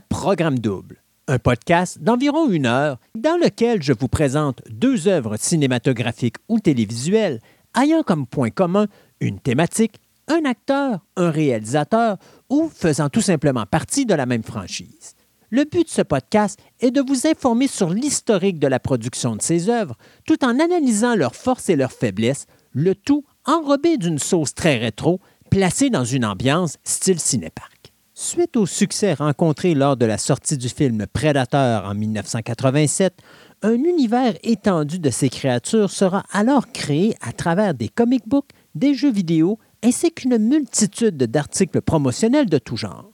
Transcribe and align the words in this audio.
Programme 0.00 0.58
Double, 0.58 1.02
un 1.28 1.38
podcast 1.38 2.00
d'environ 2.00 2.48
une 2.48 2.66
heure 2.66 2.98
dans 3.14 3.36
lequel 3.36 3.82
je 3.82 3.92
vous 3.92 4.08
présente 4.08 4.62
deux 4.70 5.08
œuvres 5.08 5.36
cinématographiques 5.36 6.36
ou 6.48 6.60
télévisuelles 6.60 7.40
ayant 7.80 8.02
comme 8.02 8.26
point 8.26 8.50
commun 8.50 8.86
une 9.20 9.38
thématique, 9.38 10.00
un 10.28 10.44
acteur, 10.44 11.00
un 11.16 11.30
réalisateur 11.30 12.16
ou 12.48 12.70
faisant 12.74 13.08
tout 13.08 13.20
simplement 13.20 13.66
partie 13.66 14.06
de 14.06 14.14
la 14.14 14.26
même 14.26 14.42
franchise. 14.42 15.14
Le 15.50 15.64
but 15.64 15.84
de 15.84 15.92
ce 15.92 16.02
podcast 16.02 16.58
est 16.80 16.90
de 16.90 17.02
vous 17.02 17.26
informer 17.26 17.66
sur 17.66 17.90
l'historique 17.90 18.58
de 18.58 18.68
la 18.68 18.80
production 18.80 19.36
de 19.36 19.42
ces 19.42 19.68
œuvres, 19.68 19.96
tout 20.24 20.44
en 20.44 20.58
analysant 20.58 21.14
leurs 21.14 21.36
forces 21.36 21.68
et 21.68 21.76
leurs 21.76 21.92
faiblesses, 21.92 22.46
le 22.72 22.94
tout 22.94 23.24
enrobé 23.44 23.98
d'une 23.98 24.18
sauce 24.18 24.54
très 24.54 24.78
rétro, 24.78 25.20
placée 25.50 25.90
dans 25.90 26.04
une 26.04 26.24
ambiance 26.24 26.78
style 26.84 27.20
cinépark. 27.20 27.71
Suite 28.14 28.58
au 28.58 28.66
succès 28.66 29.14
rencontré 29.14 29.72
lors 29.72 29.96
de 29.96 30.04
la 30.04 30.18
sortie 30.18 30.58
du 30.58 30.68
film 30.68 31.06
Predator 31.10 31.86
en 31.86 31.94
1987, 31.94 33.14
un 33.62 33.72
univers 33.72 34.34
étendu 34.42 34.98
de 34.98 35.08
ces 35.08 35.30
créatures 35.30 35.90
sera 35.90 36.22
alors 36.30 36.70
créé 36.72 37.16
à 37.22 37.32
travers 37.32 37.72
des 37.72 37.88
comic 37.88 38.28
books, 38.28 38.50
des 38.74 38.92
jeux 38.92 39.10
vidéo 39.10 39.58
ainsi 39.82 40.12
qu'une 40.12 40.36
multitude 40.36 41.16
d'articles 41.16 41.80
promotionnels 41.80 42.50
de 42.50 42.58
tout 42.58 42.76
genre. 42.76 43.10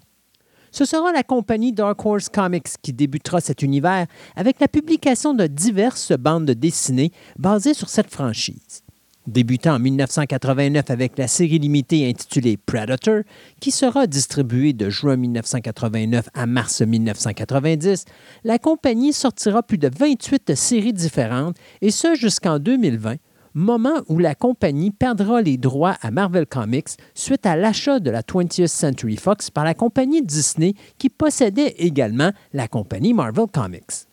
Ce 0.73 0.85
sera 0.85 1.13
la 1.13 1.23
compagnie 1.23 1.73
Dark 1.73 2.05
Horse 2.05 2.29
Comics 2.29 2.75
qui 2.83 2.93
débutera 2.93 3.41
cet 3.41 3.63
univers 3.63 4.09
avec 4.35 4.59
la 4.59 4.67
publication 4.67 5.33
de 5.33 5.47
diverses 5.47 6.13
bandes 6.19 6.51
dessinées 6.51 7.13
basées 7.39 7.73
sur 7.73 7.89
cette 7.89 8.11
franchise. 8.11 8.83
Débutant 9.29 9.75
en 9.75 9.79
1989 9.79 10.91
avec 10.91 11.19
la 11.19 11.29
série 11.29 11.59
limitée 11.59 12.09
intitulée 12.09 12.57
Predator, 12.57 13.25
qui 13.61 13.71
sera 13.71 14.07
distribuée 14.07 14.73
de 14.73 14.89
juin 14.89 15.17
1989 15.17 16.31
à 16.33 16.47
mars 16.47 16.81
1990, 16.81 18.07
la 18.45 18.59
compagnie 18.59 19.13
sortira 19.13 19.63
plus 19.63 19.77
de 19.77 19.91
28 19.95 20.55
séries 20.55 20.95
différentes, 20.95 21.59
et 21.83 21.91
ce 21.91 22.15
jusqu'en 22.15 22.59
2020, 22.59 23.17
moment 23.53 24.01
où 24.09 24.19
la 24.19 24.35
compagnie 24.35 24.93
perdra 24.93 25.43
les 25.43 25.59
droits 25.59 25.99
à 26.01 26.11
Marvel 26.11 26.47
Comics 26.47 26.97
suite 27.13 27.45
à 27.45 27.55
l'achat 27.55 28.01
de 28.01 28.11
la 28.11 28.23
20th 28.23 28.67
Century 28.67 29.17
Fox 29.17 29.51
par 29.51 29.65
la 29.65 29.75
compagnie 29.75 30.23
Disney 30.23 30.73
qui 30.97 31.11
possédait 31.11 31.75
également 31.77 32.33
la 32.55 32.67
compagnie 32.67 33.13
Marvel 33.13 33.49
Comics. 33.53 34.08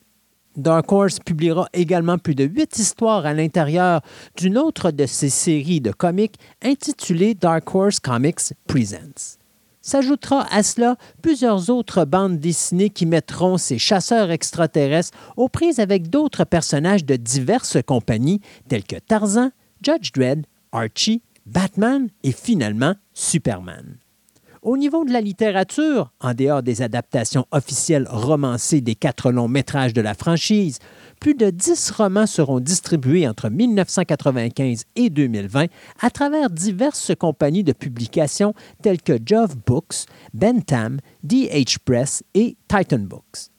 Dark 0.58 0.92
Horse 0.92 1.20
publiera 1.20 1.68
également 1.74 2.18
plus 2.18 2.36
de 2.36 2.46
huit 2.46 2.80
histoires 2.80 3.26
à 3.26 3.34
l'intérieur 3.34 4.02
d'une 4.38 4.58
autre 4.58 4.92
de 4.92 5.06
ses 5.06 5.30
séries 5.30 5.82
de 5.82 5.92
comics 5.92 6.36
intitulée 6.64 7.34
Dark 7.34 7.74
Horse 7.74 8.00
Comics 8.00 8.54
Presents. 8.68 9.38
S'ajoutera 9.82 10.48
à 10.52 10.64
cela 10.64 10.96
plusieurs 11.22 11.70
autres 11.70 12.06
bandes 12.06 12.40
dessinées 12.40 12.90
qui 12.90 13.06
mettront 13.06 13.58
ces 13.58 13.78
chasseurs 13.78 14.32
extraterrestres 14.32 15.16
aux 15.38 15.48
prises 15.48 15.80
avec 15.80 16.10
d'autres 16.10 16.44
personnages 16.44 17.06
de 17.06 17.16
diverses 17.16 17.78
compagnies 17.86 18.42
telles 18.68 18.86
que 18.86 18.96
Tarzan, 18.96 19.52
Judge 19.84 20.12
Dredd, 20.12 20.46
Archie, 20.72 21.22
Batman 21.46 22.10
et 22.24 22.32
finalement 22.32 22.96
Superman. 23.14 24.00
Au 24.66 24.78
niveau 24.78 25.06
de 25.06 25.14
la 25.14 25.22
littérature, 25.22 26.12
en 26.20 26.34
dehors 26.34 26.64
des 26.64 26.82
adaptations 26.82 27.46
officielles 27.52 28.08
romancées 28.10 28.82
des 28.82 28.96
quatre 28.96 29.32
longs 29.32 29.48
métrages 29.48 29.94
de 29.94 30.02
la 30.02 30.16
franchise, 30.16 30.80
plus 31.22 31.36
de 31.36 31.52
dix 31.52 31.92
romans 31.92 32.26
seront 32.26 32.60
distribués 32.60 33.28
entre 33.28 33.50
1995 33.50 34.86
et 34.96 35.12
2020 35.12 35.68
à 36.02 36.10
travers 36.10 36.50
diverses 36.50 37.12
compagnies 37.14 37.64
de 37.64 37.74
publication 37.74 38.56
telles 38.82 39.04
que 39.04 39.20
Jove 39.24 39.56
Books, 39.68 40.08
Bentham, 40.34 41.00
DH 41.24 41.78
Press 41.86 42.24
et 42.34 42.58
Titan 42.68 43.02
Books. 43.02 43.52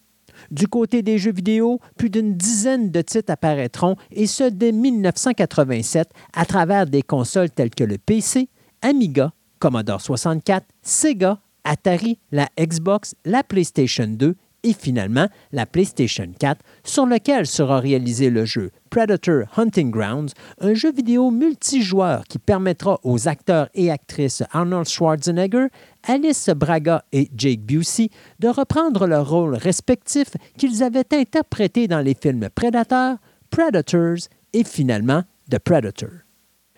Du 0.50 0.66
côté 0.66 1.02
des 1.02 1.18
jeux 1.18 1.32
vidéo, 1.32 1.78
plus 1.96 2.10
d'une 2.10 2.34
dizaine 2.34 2.90
de 2.90 3.00
titres 3.00 3.32
apparaîtront, 3.32 3.94
et 4.10 4.26
ce 4.26 4.42
dès 4.42 4.72
1987 4.72 6.08
à 6.34 6.44
travers 6.44 6.86
des 6.86 7.02
consoles 7.02 7.50
telles 7.50 7.70
que 7.70 7.84
le 7.84 7.96
PC, 7.96 8.48
Amiga, 8.82 9.30
Commodore 9.66 10.00
64, 10.00 10.64
Sega, 10.80 11.40
Atari, 11.64 12.20
la 12.30 12.48
Xbox, 12.56 13.16
la 13.24 13.42
PlayStation 13.42 14.06
2 14.06 14.36
et 14.62 14.72
finalement 14.72 15.26
la 15.50 15.66
PlayStation 15.66 16.28
4, 16.38 16.62
sur 16.84 17.04
lequel 17.04 17.48
sera 17.48 17.80
réalisé 17.80 18.30
le 18.30 18.44
jeu 18.44 18.70
Predator 18.90 19.42
Hunting 19.56 19.90
Grounds, 19.90 20.34
un 20.60 20.74
jeu 20.74 20.92
vidéo 20.92 21.32
multijoueur 21.32 22.22
qui 22.28 22.38
permettra 22.38 23.00
aux 23.02 23.26
acteurs 23.26 23.68
et 23.74 23.90
actrices 23.90 24.44
Arnold 24.52 24.86
Schwarzenegger, 24.86 25.66
Alice 26.04 26.48
Braga 26.50 27.02
et 27.10 27.28
Jake 27.36 27.62
Busey 27.62 28.10
de 28.38 28.46
reprendre 28.46 29.08
leurs 29.08 29.28
rôles 29.28 29.56
respectifs 29.56 30.36
qu'ils 30.56 30.84
avaient 30.84 31.12
interprétés 31.12 31.88
dans 31.88 32.02
les 32.02 32.14
films 32.14 32.50
Predator, 32.54 33.16
Predators 33.50 34.28
et 34.52 34.62
finalement 34.62 35.24
The 35.50 35.58
Predator. 35.58 36.25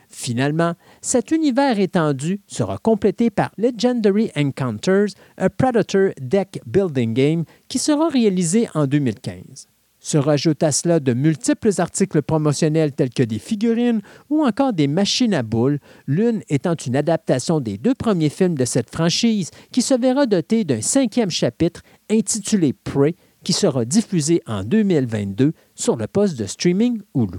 Finalement, 0.09 0.75
cet 1.03 1.31
univers 1.31 1.79
étendu 1.79 2.41
sera 2.47 2.79
complété 2.79 3.31
par 3.31 3.51
Legendary 3.59 4.31
Encounters, 4.37 5.09
un 5.37 5.49
Predator 5.51 6.11
Deck 6.21 6.61
Building 6.67 7.13
Game 7.13 7.45
qui 7.69 7.79
sera 7.79 8.09
réalisé 8.09 8.69
en 8.75 8.87
2015. 8.87 9.69
Se 10.01 10.17
rajoutent 10.17 10.63
à 10.63 10.73
cela 10.73 11.01
de 11.01 11.13
multiples 11.13 11.71
articles 11.79 12.23
promotionnels 12.23 12.93
tels 12.93 13.11
que 13.11 13.23
des 13.23 13.39
figurines 13.39 14.01
ou 14.31 14.45
encore 14.45 14.73
des 14.73 14.87
machines 14.87 15.35
à 15.35 15.43
boules, 15.43 15.79
l'une 16.07 16.43
étant 16.49 16.75
une 16.75 16.97
adaptation 16.97 17.61
des 17.61 17.77
deux 17.77 17.95
premiers 17.95 18.31
films 18.31 18.57
de 18.57 18.65
cette 18.65 18.91
franchise 18.91 19.51
qui 19.73 19.83
se 19.83 19.95
verra 19.95 20.27
dotée 20.27 20.65
d'un 20.65 20.81
cinquième 20.81 21.31
chapitre 21.31 21.83
intitulé 22.09 22.73
Prey 22.73 23.17
qui 23.45 23.53
sera 23.53 23.85
diffusé 23.85 24.41
en 24.47 24.65
2022 24.65 25.53
sur 25.75 25.97
le 25.97 26.07
poste 26.07 26.39
de 26.39 26.47
streaming 26.47 27.03
Hulu. 27.15 27.39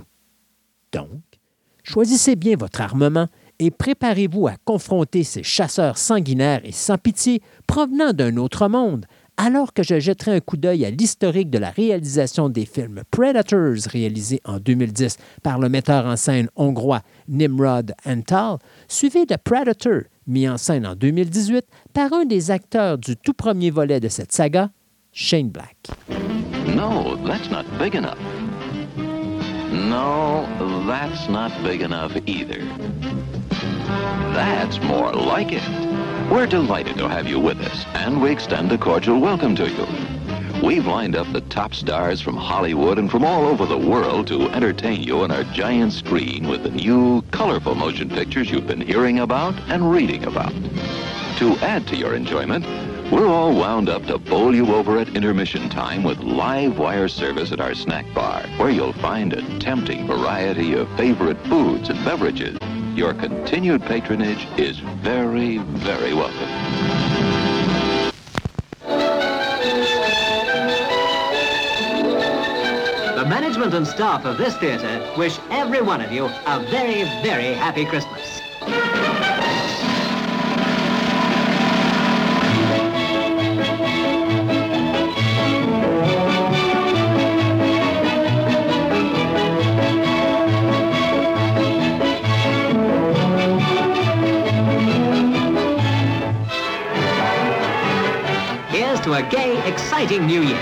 Donc, 0.92 1.22
Choisissez 1.92 2.36
bien 2.36 2.56
votre 2.56 2.82
armement 2.82 3.26
et 3.58 3.72
préparez-vous 3.72 4.48
à 4.48 4.58
confronter 4.64 5.24
ces 5.24 5.42
chasseurs 5.42 5.98
sanguinaires 5.98 6.62
et 6.64 6.72
sans 6.72 7.00
pitié 7.00 7.42
provenant 7.66 8.14
d'un 8.14 8.38
autre 8.38 8.68
monde, 8.68 9.08
alors 9.38 9.74
que 9.74 9.82
je 9.82 10.00
jetterai 10.00 10.36
un 10.36 10.40
coup 10.40 10.56
d'œil 10.56 10.86
à 10.86 10.92
l'historique 10.92 11.50
de 11.50 11.58
la 11.58 11.72
réalisation 11.72 12.48
des 12.48 12.68
films 12.68 13.02
Predators 13.10 13.88
réalisés 13.88 14.40
en 14.46 14.60
2010 14.60 15.18
par 15.42 15.58
le 15.58 15.68
metteur 15.68 16.06
en 16.06 16.16
scène 16.16 16.48
hongrois 16.56 17.02
Nimrod 17.28 17.96
Antal, 18.06 18.60
suivi 18.88 19.26
de 19.26 19.36
Predator, 19.44 20.04
mis 20.28 20.48
en 20.48 20.58
scène 20.58 20.86
en 20.86 20.94
2018 20.94 21.66
par 21.92 22.14
un 22.14 22.26
des 22.26 22.52
acteurs 22.52 23.00
du 23.00 23.18
tout 23.18 23.34
premier 23.34 23.72
volet 23.72 24.00
de 24.00 24.10
cette 24.10 24.32
saga, 24.32 24.70
Shane 25.12 25.50
Black. 25.50 25.88
No, 26.68 27.18
that's 27.26 27.50
not 27.50 27.66
big 27.80 27.96
enough. 27.96 28.20
No, 29.72 30.48
that's 30.88 31.30
not 31.30 31.52
big 31.64 31.82
enough 31.82 32.16
either. 32.26 32.64
That's 34.34 34.82
more 34.82 35.14
like 35.14 35.52
it. 35.52 35.64
We're 36.32 36.48
delighted 36.48 36.98
to 36.98 37.08
have 37.08 37.28
you 37.28 37.40
with 37.40 37.60
us, 37.62 37.86
and 37.94 38.22
we 38.22 38.32
extend 38.32 38.72
a 38.72 38.78
cordial 38.78 39.20
welcome 39.20 39.56
to 39.58 39.70
you. 39.70 39.88
We've 40.64 40.88
lined 40.88 41.16
up 41.16 41.32
the 41.32 41.42
top 41.42 41.74
stars 41.74 42.20
from 42.20 42.36
Hollywood 42.36 42.98
and 42.98 43.10
from 43.10 43.24
all 43.24 43.46
over 43.46 43.66
the 43.66 43.78
world 43.78 44.28
to 44.28 44.50
entertain 44.50 45.04
you 45.04 45.22
on 45.22 45.32
our 45.32 45.44
giant 45.46 45.94
screen 45.94 46.48
with 46.48 46.64
the 46.64 46.72
new, 46.72 47.22
colorful 47.32 47.76
motion 47.76 48.10
pictures 48.10 48.50
you've 48.52 48.68
been 48.68 48.82
hearing 48.82 49.20
about 49.20 49.54
and 49.70 49.92
reading 49.92 50.26
about. 50.26 50.54
To 51.38 51.56
add 51.62 51.88
to 51.88 51.96
your 51.96 52.16
enjoyment, 52.16 52.66
we're 53.12 53.28
all 53.28 53.56
wound 53.56 53.90
up 53.90 54.06
to 54.06 54.18
bowl 54.18 54.54
you 54.54 54.74
over 54.76 55.00
at 55.00 55.16
intermission 55.16 55.68
time 55.70 56.04
with 56.04 56.20
live 56.20 56.78
wire 56.78 57.08
service 57.08 57.52
at 57.52 57.60
our 57.60 57.74
snack 57.74 58.06
bar, 58.14 58.44
where 58.58 58.70
you'll 58.70 58.94
find 58.94 59.34
a 59.34 59.60
tempting 59.60 60.06
variety 60.06 60.74
of 60.74 60.88
favorite 60.96 61.38
foods 61.48 61.90
and 61.90 62.04
beverages. 62.06 62.58
Your 62.96 63.14
continued 63.14 63.82
patronage 63.84 64.48
is 64.58 64.80
very, 64.80 65.58
very 65.58 66.14
welcome. 66.14 66.50
The 73.16 73.26
management 73.26 73.74
and 73.74 73.88
staff 73.88 74.26
of 74.26 74.38
this 74.38 74.56
theatre 74.58 75.14
wish 75.18 75.40
every 75.50 75.82
one 75.82 76.02
of 76.02 76.12
you 76.12 76.26
a 76.26 76.66
very, 76.70 77.04
very 77.24 77.54
happy 77.54 77.86
Christmas. 77.86 78.40
To 99.10 99.16
a 99.16 99.30
gay, 99.30 99.58
exciting 99.68 100.28
new 100.28 100.42
year. 100.42 100.56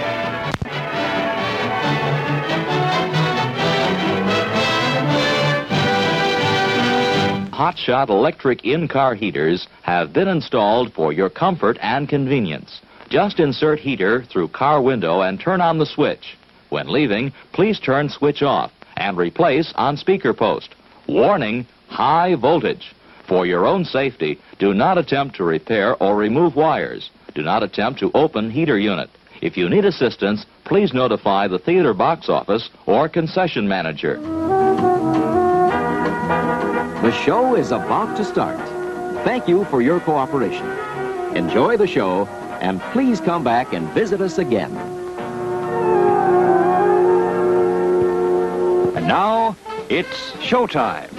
Hotshot 7.52 8.08
electric 8.08 8.64
in-car 8.64 9.16
heaters 9.16 9.68
have 9.82 10.14
been 10.14 10.30
installed 10.30 10.94
for 10.94 11.12
your 11.12 11.30
comfort 11.30 11.78
and 11.82 12.08
convenience. 12.08 12.80
Just 13.10 13.40
insert 13.40 13.80
heater 13.80 14.24
through 14.24 14.48
car 14.50 14.82
window 14.82 15.22
and 15.22 15.40
turn 15.40 15.60
on 15.60 15.78
the 15.78 15.86
switch. 15.86 16.38
When 16.70 16.88
leaving, 16.88 17.34
please 17.52 17.80
turn 17.80 18.08
switch 18.08 18.42
off 18.42 18.72
and 18.96 19.18
replace 19.18 19.74
on 19.76 19.98
speaker 19.98 20.34
post. 20.34 20.74
Warning, 21.08 21.66
high 21.90 22.36
voltage. 22.36 22.94
For 23.28 23.46
your 23.46 23.66
own 23.66 23.84
safety, 23.84 24.40
do 24.58 24.74
not 24.74 24.98
attempt 24.98 25.36
to 25.36 25.44
repair 25.44 26.02
or 26.02 26.16
remove 26.16 26.56
wires. 26.56 27.10
Do 27.38 27.44
not 27.44 27.62
attempt 27.62 28.00
to 28.00 28.10
open 28.16 28.50
heater 28.50 28.80
unit. 28.80 29.12
If 29.44 29.58
you 29.58 29.70
need 29.70 29.86
assistance, 29.86 30.48
please 30.64 30.92
notify 30.92 31.48
the 31.48 31.60
theater 31.60 31.94
box 31.94 32.30
office 32.30 32.72
or 32.88 33.08
concession 33.08 33.68
manager. 33.68 34.20
The 37.04 37.12
show 37.12 37.54
is 37.54 37.72
about 37.72 38.18
to 38.18 38.26
start. 38.26 38.58
Thank 39.24 39.48
you 39.48 39.66
for 39.66 39.84
your 39.84 40.00
cooperation. 40.00 40.66
Enjoy 41.38 41.78
the 41.78 41.86
show 41.86 42.26
and 42.60 42.82
please 42.92 43.22
come 43.22 43.44
back 43.44 43.72
and 43.72 43.88
visit 43.90 44.20
us 44.20 44.40
again. 44.40 44.76
And 48.96 49.08
now, 49.08 49.56
it's 49.90 50.32
showtime. 50.42 51.14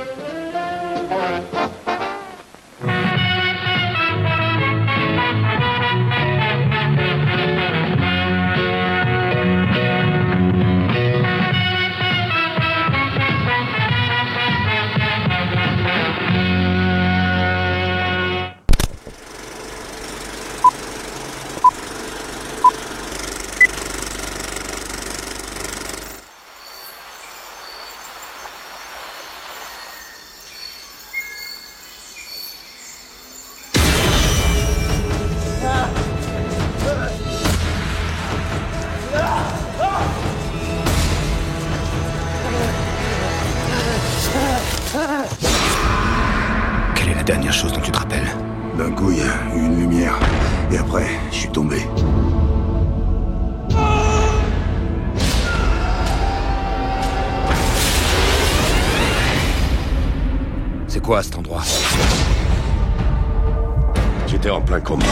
J'étais 64.41 64.51
en 64.51 64.61
plein 64.61 64.79
combat. 64.79 65.05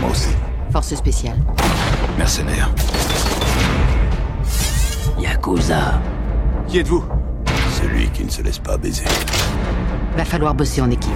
Moi 0.00 0.10
aussi. 0.10 0.28
Force 0.70 0.94
spéciale. 0.94 1.36
Mercenaire. 2.16 2.70
Yakuza. 5.18 6.00
Qui 6.68 6.78
êtes-vous? 6.78 7.04
Celui 7.82 8.08
qui 8.10 8.24
ne 8.24 8.30
se 8.30 8.40
laisse 8.42 8.60
pas 8.60 8.76
baiser. 8.76 9.02
Va 10.16 10.24
falloir 10.24 10.54
bosser 10.54 10.80
en 10.80 10.88
équipe. 10.92 11.10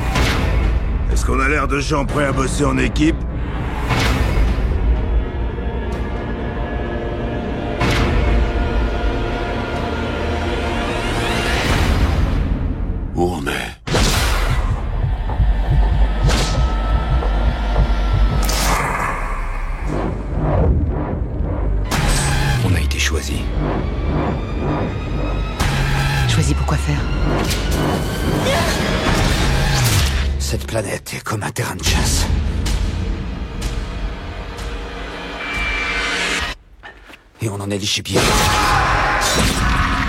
Est-ce 1.13 1.25
qu'on 1.25 1.39
a 1.39 1.49
l'air 1.49 1.69
de 1.69 1.79
gens 1.79 2.05
prêts 2.05 2.25
à 2.25 2.33
bosser 2.33 2.65
en 2.65 2.79
équipe? 2.79 3.17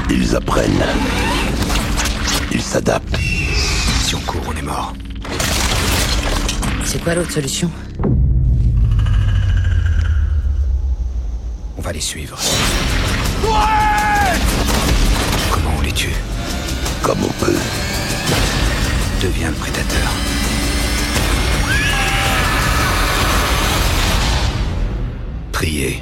Ils 0.10 0.36
apprennent. 0.36 0.86
Ils 2.52 2.62
s'adaptent. 2.62 3.16
Si 4.02 4.16
on 4.16 4.20
court, 4.22 4.42
on 4.48 4.58
est 4.58 4.64
mort. 4.64 4.94
C'est 6.84 7.04
quoi 7.04 7.14
l'autre 7.14 7.32
solution? 7.32 7.70
On 11.78 11.82
va 11.82 11.92
les 11.92 12.02
suivre. 12.02 12.40
Comment 15.52 15.76
on 15.78 15.82
les 15.82 15.92
tue? 15.92 16.10
Comme 17.04 17.24
on 17.24 17.46
peut. 17.46 17.60
Deviens 19.22 19.50
le 19.50 19.56
prédateur. 19.56 20.12
Trier. 25.52 26.02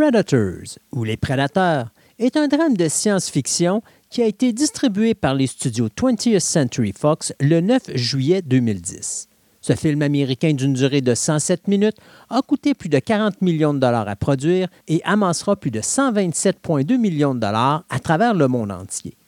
Predators, 0.00 0.78
ou 0.92 1.04
Les 1.04 1.18
Prédateurs, 1.18 1.90
est 2.18 2.38
un 2.38 2.48
drame 2.48 2.74
de 2.74 2.88
science-fiction 2.88 3.82
qui 4.08 4.22
a 4.22 4.26
été 4.26 4.54
distribué 4.54 5.12
par 5.12 5.34
les 5.34 5.46
studios 5.46 5.88
20th 5.88 6.40
Century 6.40 6.94
Fox 6.98 7.34
le 7.38 7.60
9 7.60 7.94
juillet 7.96 8.40
2010. 8.40 9.28
Ce 9.60 9.74
film 9.74 10.00
américain 10.00 10.54
d'une 10.54 10.72
durée 10.72 11.02
de 11.02 11.14
107 11.14 11.68
minutes 11.68 11.98
a 12.30 12.40
coûté 12.40 12.72
plus 12.72 12.88
de 12.88 12.98
40 12.98 13.42
millions 13.42 13.74
de 13.74 13.78
dollars 13.78 14.08
à 14.08 14.16
produire 14.16 14.68
et 14.88 15.02
amassera 15.04 15.54
plus 15.54 15.70
de 15.70 15.80
127,2 15.80 16.96
millions 16.96 17.34
de 17.34 17.40
dollars 17.40 17.84
à 17.90 17.98
travers 17.98 18.32
le 18.32 18.48
monde 18.48 18.72
entier. 18.72 19.18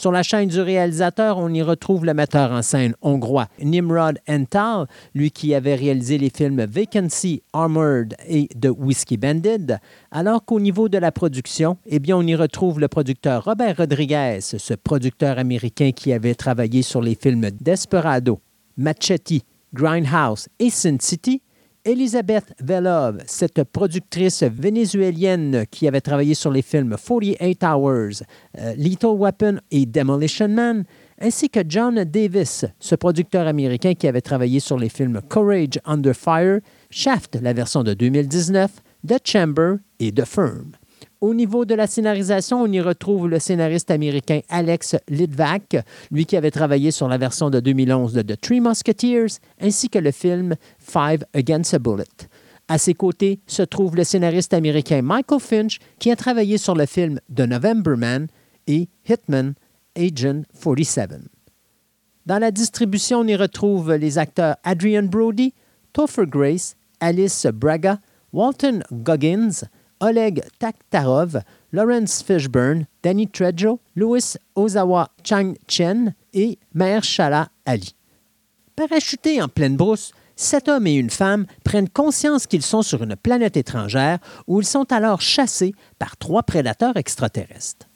Sur 0.00 0.12
la 0.12 0.22
chaîne 0.22 0.48
du 0.48 0.62
réalisateur, 0.62 1.36
on 1.36 1.52
y 1.52 1.60
retrouve 1.60 2.06
le 2.06 2.14
metteur 2.14 2.52
en 2.52 2.62
scène 2.62 2.94
hongrois 3.02 3.48
Nimrod 3.62 4.18
Ental, 4.26 4.86
lui 5.14 5.30
qui 5.30 5.54
avait 5.54 5.74
réalisé 5.74 6.16
les 6.16 6.30
films 6.30 6.64
Vacancy, 6.64 7.42
Armored 7.52 8.14
et 8.26 8.48
The 8.58 8.70
Whiskey 8.74 9.18
Bandit, 9.18 9.74
alors 10.10 10.42
qu'au 10.42 10.58
niveau 10.58 10.88
de 10.88 10.96
la 10.96 11.12
production, 11.12 11.76
eh 11.84 12.00
on 12.14 12.26
y 12.26 12.34
retrouve 12.34 12.80
le 12.80 12.88
producteur 12.88 13.44
Robert 13.44 13.76
Rodriguez, 13.76 14.38
ce 14.40 14.72
producteur 14.72 15.38
américain 15.38 15.90
qui 15.92 16.14
avait 16.14 16.34
travaillé 16.34 16.80
sur 16.80 17.02
les 17.02 17.14
films 17.14 17.50
Desperado, 17.60 18.40
Machete, 18.78 19.44
Grindhouse 19.74 20.48
et 20.58 20.70
Sin 20.70 20.96
City, 20.98 21.42
Elizabeth 21.84 22.52
Velov, 22.60 23.22
cette 23.26 23.64
productrice 23.64 24.42
vénézuélienne 24.42 25.64
qui 25.70 25.88
avait 25.88 26.00
travaillé 26.00 26.34
sur 26.34 26.50
les 26.50 26.62
films 26.62 26.96
48 26.96 27.64
Hours, 27.64 28.22
euh, 28.58 28.74
Lethal 28.76 29.16
Weapon 29.16 29.60
et 29.70 29.86
Demolition 29.86 30.48
Man, 30.48 30.84
ainsi 31.20 31.48
que 31.48 31.60
John 31.66 32.04
Davis, 32.04 32.66
ce 32.78 32.94
producteur 32.94 33.46
américain 33.46 33.94
qui 33.94 34.06
avait 34.08 34.20
travaillé 34.20 34.60
sur 34.60 34.78
les 34.78 34.88
films 34.88 35.20
Courage 35.28 35.80
Under 35.84 36.14
Fire, 36.14 36.60
Shaft, 36.90 37.38
la 37.40 37.52
version 37.52 37.82
de 37.82 37.94
2019, 37.94 38.70
The 39.06 39.16
Chamber 39.24 39.76
et 39.98 40.12
The 40.12 40.26
Firm. 40.26 40.72
Au 41.20 41.34
niveau 41.34 41.66
de 41.66 41.74
la 41.74 41.86
scénarisation, 41.86 42.62
on 42.62 42.72
y 42.72 42.80
retrouve 42.80 43.28
le 43.28 43.38
scénariste 43.38 43.90
américain 43.90 44.40
Alex 44.48 44.96
Litvak, 45.06 45.76
lui 46.10 46.24
qui 46.24 46.34
avait 46.34 46.50
travaillé 46.50 46.90
sur 46.90 47.08
la 47.08 47.18
version 47.18 47.50
de 47.50 47.60
2011 47.60 48.14
de 48.14 48.22
The 48.22 48.40
Three 48.40 48.60
Musketeers, 48.60 49.38
ainsi 49.60 49.90
que 49.90 49.98
le 49.98 50.12
film 50.12 50.56
Five 50.78 51.24
Against 51.34 51.74
a 51.74 51.78
Bullet. 51.78 52.04
À 52.68 52.78
ses 52.78 52.94
côtés 52.94 53.40
se 53.46 53.62
trouve 53.62 53.96
le 53.96 54.04
scénariste 54.04 54.54
américain 54.54 55.02
Michael 55.02 55.40
Finch, 55.40 55.78
qui 55.98 56.10
a 56.10 56.16
travaillé 56.16 56.56
sur 56.56 56.74
le 56.74 56.86
film 56.86 57.20
The 57.34 57.40
November 57.40 57.96
Man 57.96 58.28
et 58.66 58.88
Hitman 59.06 59.52
Agent 59.98 60.44
47. 60.58 61.16
Dans 62.24 62.38
la 62.38 62.50
distribution, 62.50 63.18
on 63.18 63.26
y 63.26 63.36
retrouve 63.36 63.94
les 63.94 64.16
acteurs 64.16 64.56
Adrian 64.64 65.02
Brody, 65.02 65.52
Topher 65.92 66.24
Grace, 66.26 66.76
Alice 67.00 67.46
Braga, 67.52 67.98
Walton 68.32 68.80
Goggins, 68.90 69.64
Oleg 70.00 70.42
Takhtarov, 70.58 71.42
Lawrence 71.72 72.22
Fishburne, 72.22 72.86
Danny 73.02 73.26
Trejo, 73.26 73.80
Louis 73.94 74.36
Ozawa 74.54 75.08
Chang 75.22 75.54
Chen 75.68 76.14
et 76.32 76.58
Mahershala 76.74 77.48
Ali. 77.66 77.94
Parachutés 78.76 79.42
en 79.42 79.48
pleine 79.48 79.76
brousse, 79.76 80.12
sept 80.36 80.68
hommes 80.68 80.86
et 80.86 80.94
une 80.94 81.10
femme 81.10 81.44
prennent 81.64 81.88
conscience 81.90 82.46
qu'ils 82.46 82.62
sont 82.62 82.82
sur 82.82 83.02
une 83.02 83.16
planète 83.16 83.58
étrangère 83.58 84.18
où 84.46 84.60
ils 84.60 84.66
sont 84.66 84.90
alors 84.90 85.20
chassés 85.20 85.74
par 85.98 86.16
trois 86.16 86.42
prédateurs 86.42 86.96
extraterrestres. 86.96 87.89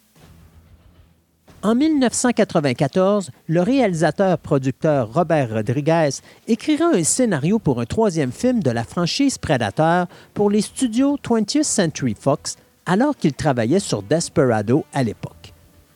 En 1.64 1.75
1994, 1.75 3.30
le 3.49 3.62
réalisateur-producteur 3.62 5.11
Robert 5.14 5.49
Rodriguez 5.49 6.11
écrira 6.47 6.90
un 6.92 7.02
scénario 7.02 7.59
pour 7.59 7.80
un 7.80 7.87
troisième 7.87 8.33
film 8.33 8.62
de 8.62 8.71
la 8.71 8.85
franchise 8.85 9.38
Predator 9.38 10.06
pour 10.35 10.50
les 10.50 10.61
studios 10.61 11.16
20th 11.25 11.62
Century 11.62 12.14
Fox 12.21 12.56
alors 12.85 13.16
qu'il 13.16 13.33
travaillait 13.33 13.78
sur 13.78 14.02
Desperado 14.02 14.85
à 14.92 15.02
l'époque. 15.02 15.54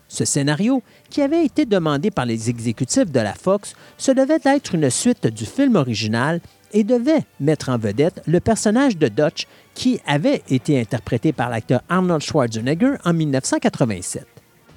Ce 0.09 0.25
scénario, 0.25 0.83
qui 1.11 1.21
avait 1.21 1.45
été 1.45 1.67
demandé 1.67 2.11
par 2.11 2.25
les 2.25 2.49
exécutifs 2.49 3.13
de 3.13 3.21
la 3.21 3.35
Fox, 3.35 3.75
se 3.99 4.11
devait 4.11 4.41
être 4.47 4.75
une 4.75 4.89
suite 4.89 5.27
du 5.27 5.45
film 5.45 5.77
original 5.77 6.41
et 6.73 6.83
devait 6.83 7.27
mettre 7.41 7.69
en 7.69 7.77
vedette 7.77 8.23
le 8.27 8.41
personnage 8.41 8.97
de 8.97 9.09
Dutch 9.09 9.47
qui 9.75 10.01
avait 10.07 10.43
été 10.49 10.81
interprété 10.81 11.35
par 11.35 11.51
l'acteur 11.51 11.83
Arnold 11.91 12.23
Schwarzenegger 12.23 12.95
en 13.05 13.13
1987. 13.13 14.27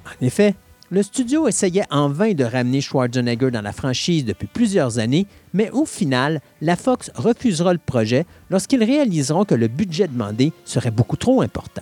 En 0.04 0.26
effet, 0.26 0.54
le 0.92 1.02
studio 1.02 1.48
essayait 1.48 1.86
en 1.90 2.10
vain 2.10 2.34
de 2.34 2.44
ramener 2.44 2.82
Schwarzenegger 2.82 3.50
dans 3.50 3.62
la 3.62 3.72
franchise 3.72 4.26
depuis 4.26 4.46
plusieurs 4.46 4.98
années, 4.98 5.26
mais 5.54 5.70
au 5.70 5.86
final, 5.86 6.42
la 6.60 6.76
Fox 6.76 7.10
refusera 7.14 7.72
le 7.72 7.78
projet 7.78 8.26
lorsqu'ils 8.50 8.84
réaliseront 8.84 9.46
que 9.46 9.54
le 9.54 9.68
budget 9.68 10.06
demandé 10.06 10.52
serait 10.66 10.90
beaucoup 10.90 11.16
trop 11.16 11.40
important. 11.40 11.80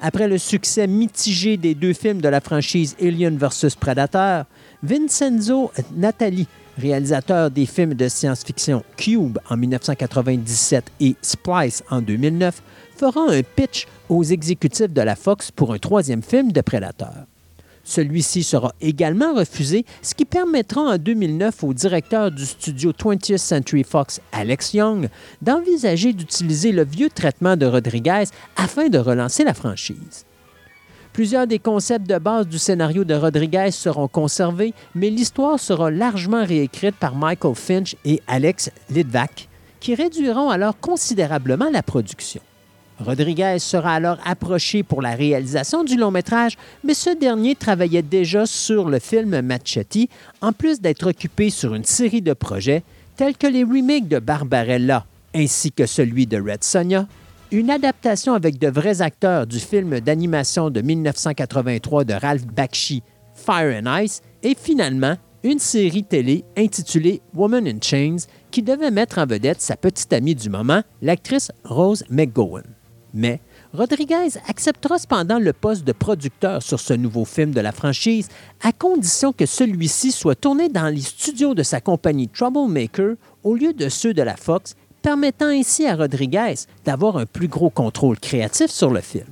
Après 0.00 0.26
le 0.26 0.38
succès 0.38 0.88
mitigé 0.88 1.56
des 1.56 1.76
deux 1.76 1.92
films 1.92 2.20
de 2.20 2.28
la 2.28 2.40
franchise 2.40 2.96
Alien 3.00 3.38
vs 3.38 3.76
Predator, 3.78 4.46
Vincenzo 4.82 5.70
Natali, 5.94 6.48
réalisateur 6.76 7.48
des 7.48 7.64
films 7.64 7.94
de 7.94 8.08
science-fiction 8.08 8.82
Cube 8.96 9.38
en 9.48 9.56
1997 9.56 10.90
et 10.98 11.14
Splice 11.22 11.84
en 11.88 12.02
2009, 12.02 12.60
fera 12.96 13.20
un 13.30 13.42
pitch 13.44 13.86
aux 14.08 14.24
exécutifs 14.24 14.90
de 14.90 15.00
la 15.00 15.14
Fox 15.14 15.52
pour 15.52 15.72
un 15.72 15.78
troisième 15.78 16.24
film 16.24 16.50
de 16.50 16.60
Predator. 16.60 17.26
Celui-ci 17.84 18.42
sera 18.42 18.74
également 18.80 19.34
refusé, 19.34 19.84
ce 20.02 20.14
qui 20.14 20.24
permettra 20.24 20.80
en 20.80 20.98
2009 20.98 21.64
au 21.64 21.74
directeur 21.74 22.30
du 22.30 22.46
studio 22.46 22.92
20th 22.92 23.36
Century 23.36 23.84
Fox, 23.84 24.20
Alex 24.32 24.72
Young, 24.72 25.08
d'envisager 25.42 26.14
d'utiliser 26.14 26.72
le 26.72 26.84
vieux 26.84 27.10
traitement 27.10 27.56
de 27.56 27.66
Rodriguez 27.66 28.24
afin 28.56 28.88
de 28.88 28.98
relancer 28.98 29.44
la 29.44 29.54
franchise. 29.54 30.24
Plusieurs 31.12 31.46
des 31.46 31.60
concepts 31.60 32.08
de 32.08 32.18
base 32.18 32.48
du 32.48 32.58
scénario 32.58 33.04
de 33.04 33.14
Rodriguez 33.14 33.70
seront 33.70 34.08
conservés, 34.08 34.74
mais 34.96 35.10
l'histoire 35.10 35.60
sera 35.60 35.90
largement 35.90 36.44
réécrite 36.44 36.96
par 36.96 37.14
Michael 37.14 37.54
Finch 37.54 37.94
et 38.04 38.20
Alex 38.26 38.70
Litvak, 38.90 39.48
qui 39.78 39.94
réduiront 39.94 40.50
alors 40.50 40.80
considérablement 40.80 41.70
la 41.70 41.84
production. 41.84 42.40
Rodriguez 43.00 43.58
sera 43.58 43.94
alors 43.94 44.18
approché 44.24 44.82
pour 44.82 45.02
la 45.02 45.14
réalisation 45.14 45.84
du 45.84 45.96
long 45.96 46.10
métrage, 46.10 46.56
mais 46.84 46.94
ce 46.94 47.10
dernier 47.10 47.54
travaillait 47.54 48.02
déjà 48.02 48.46
sur 48.46 48.88
le 48.88 48.98
film 48.98 49.40
Machete, 49.40 50.08
en 50.40 50.52
plus 50.52 50.80
d'être 50.80 51.08
occupé 51.08 51.50
sur 51.50 51.74
une 51.74 51.84
série 51.84 52.22
de 52.22 52.32
projets 52.32 52.82
tels 53.16 53.36
que 53.36 53.46
les 53.46 53.64
remakes 53.64 54.08
de 54.08 54.18
Barbarella 54.18 55.04
ainsi 55.34 55.72
que 55.72 55.86
celui 55.86 56.26
de 56.26 56.40
Red 56.40 56.64
Sonja, 56.64 57.06
une 57.50 57.70
adaptation 57.70 58.34
avec 58.34 58.58
de 58.58 58.68
vrais 58.68 59.02
acteurs 59.02 59.46
du 59.46 59.58
film 59.58 60.00
d'animation 60.00 60.70
de 60.70 60.80
1983 60.80 62.04
de 62.04 62.14
Ralph 62.14 62.46
Bakshi, 62.46 63.02
Fire 63.34 63.80
and 63.82 64.02
Ice, 64.02 64.22
et 64.42 64.54
finalement 64.54 65.16
une 65.42 65.58
série 65.58 66.04
télé 66.04 66.44
intitulée 66.56 67.20
Woman 67.34 67.66
in 67.66 67.78
Chains 67.82 68.26
qui 68.50 68.62
devait 68.62 68.90
mettre 68.90 69.18
en 69.18 69.26
vedette 69.26 69.60
sa 69.60 69.76
petite 69.76 70.12
amie 70.12 70.34
du 70.34 70.48
moment, 70.48 70.82
l'actrice 71.02 71.50
Rose 71.64 72.04
McGowan. 72.08 72.64
Mais 73.14 73.40
Rodriguez 73.72 74.36
acceptera 74.48 74.98
cependant 74.98 75.38
le 75.38 75.52
poste 75.52 75.84
de 75.84 75.92
producteur 75.92 76.62
sur 76.62 76.80
ce 76.80 76.94
nouveau 76.94 77.24
film 77.24 77.52
de 77.52 77.60
la 77.60 77.70
franchise 77.70 78.28
à 78.60 78.72
condition 78.72 79.32
que 79.32 79.46
celui-ci 79.46 80.10
soit 80.10 80.34
tourné 80.34 80.68
dans 80.68 80.92
les 80.92 81.00
studios 81.00 81.54
de 81.54 81.62
sa 81.62 81.80
compagnie 81.80 82.28
Troublemaker 82.28 83.14
au 83.44 83.54
lieu 83.54 83.72
de 83.72 83.88
ceux 83.88 84.14
de 84.14 84.22
la 84.22 84.36
Fox, 84.36 84.74
permettant 85.00 85.46
ainsi 85.46 85.86
à 85.86 85.94
Rodriguez 85.94 86.54
d'avoir 86.84 87.16
un 87.16 87.26
plus 87.26 87.46
gros 87.46 87.70
contrôle 87.70 88.18
créatif 88.18 88.70
sur 88.70 88.90
le 88.90 89.00
film. 89.00 89.26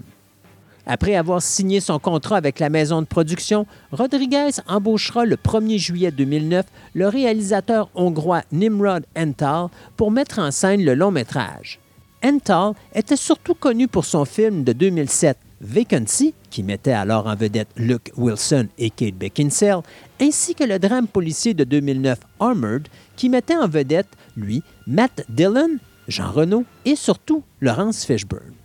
Après 0.87 1.15
avoir 1.15 1.43
signé 1.43 1.81
son 1.81 1.99
contrat 1.99 2.37
avec 2.37 2.59
la 2.61 2.69
maison 2.69 3.03
de 3.03 3.07
production, 3.07 3.67
Rodriguez 3.91 4.51
embauchera 4.69 5.25
le 5.25 5.37
1er 5.37 5.79
juillet 5.79 6.11
2009 6.11 6.67
le 6.95 7.09
réalisateur 7.09 7.89
hongrois 7.95 8.43
Nimrod 8.53 9.07
Ental 9.17 9.69
pour 9.97 10.11
mettre 10.11 10.39
en 10.39 10.51
scène 10.51 10.85
le 10.85 10.95
long 10.95 11.11
métrage. 11.11 11.82
Ental 12.25 12.73
était 12.95 13.17
surtout 13.17 13.55
connu 13.55 13.89
pour 13.89 14.05
son 14.05 14.25
film 14.25 14.65
de 14.65 14.73
2007 14.73 15.37
Vacancy, 15.61 16.35
qui 16.51 16.63
mettait 16.63 16.93
alors 16.93 17.27
en 17.27 17.37
vedette 17.37 17.69
Luke 17.77 18.11
Wilson 18.17 18.67
et 18.79 18.91
Kate 18.91 19.15
Beckinsale, 19.15 19.83
ainsi 20.21 20.55
que 20.55 20.65
le 20.65 20.79
drame 20.79 21.07
policier 21.07 21.55
de 21.55 21.65
2009 21.65 22.19
Armored, 22.41 22.89
qui 23.17 23.29
mettait 23.29 23.57
en 23.57 23.69
vedette, 23.69 24.09
lui, 24.37 24.63
Matt 24.87 25.25
Dillon, 25.29 25.79
Jean 26.09 26.31
Renault 26.33 26.65
et 26.85 26.97
surtout 26.97 27.45
Laurence 27.61 28.05
Fishburne. 28.05 28.62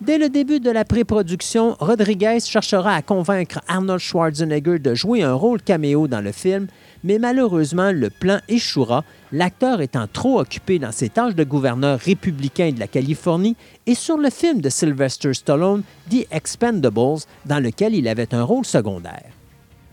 Dès 0.00 0.16
le 0.16 0.28
début 0.28 0.60
de 0.60 0.70
la 0.70 0.84
pré-production, 0.84 1.76
Rodriguez 1.80 2.38
cherchera 2.44 2.94
à 2.94 3.02
convaincre 3.02 3.60
Arnold 3.66 3.98
Schwarzenegger 3.98 4.78
de 4.78 4.94
jouer 4.94 5.24
un 5.24 5.34
rôle 5.34 5.60
caméo 5.60 6.06
dans 6.06 6.20
le 6.20 6.30
film, 6.30 6.68
mais 7.02 7.18
malheureusement, 7.18 7.90
le 7.90 8.08
plan 8.08 8.38
échouera, 8.46 9.02
l'acteur 9.32 9.80
étant 9.80 10.06
trop 10.06 10.38
occupé 10.38 10.78
dans 10.78 10.92
ses 10.92 11.08
tâches 11.08 11.34
de 11.34 11.42
gouverneur 11.42 11.98
républicain 11.98 12.70
de 12.70 12.78
la 12.78 12.86
Californie 12.86 13.56
et 13.86 13.96
sur 13.96 14.18
le 14.18 14.30
film 14.30 14.60
de 14.60 14.68
Sylvester 14.68 15.34
Stallone, 15.34 15.82
The 16.10 16.28
Expendables, 16.30 17.24
dans 17.44 17.60
lequel 17.60 17.96
il 17.96 18.06
avait 18.06 18.32
un 18.34 18.44
rôle 18.44 18.66
secondaire. 18.66 19.37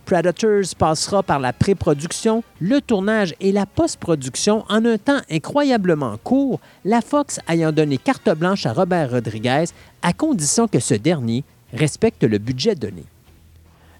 Predators 0.05 0.75
passera 0.77 1.23
par 1.23 1.39
la 1.39 1.51
pré-production, 1.51 2.43
le 2.61 2.79
tournage 2.79 3.33
et 3.39 3.51
la 3.51 3.65
post-production 3.65 4.63
en 4.69 4.85
un 4.85 4.99
temps 4.99 5.21
incroyablement 5.31 6.17
court, 6.23 6.59
la 6.83 7.01
Fox 7.01 7.39
ayant 7.49 7.71
donné 7.71 7.97
carte 7.97 8.29
blanche 8.37 8.67
à 8.67 8.73
Robert 8.73 9.09
Rodriguez 9.09 9.65
à 10.03 10.13
condition 10.13 10.67
que 10.67 10.79
ce 10.79 10.93
dernier 10.93 11.43
respecte 11.73 12.23
le 12.23 12.37
budget 12.37 12.75
donné. 12.75 13.03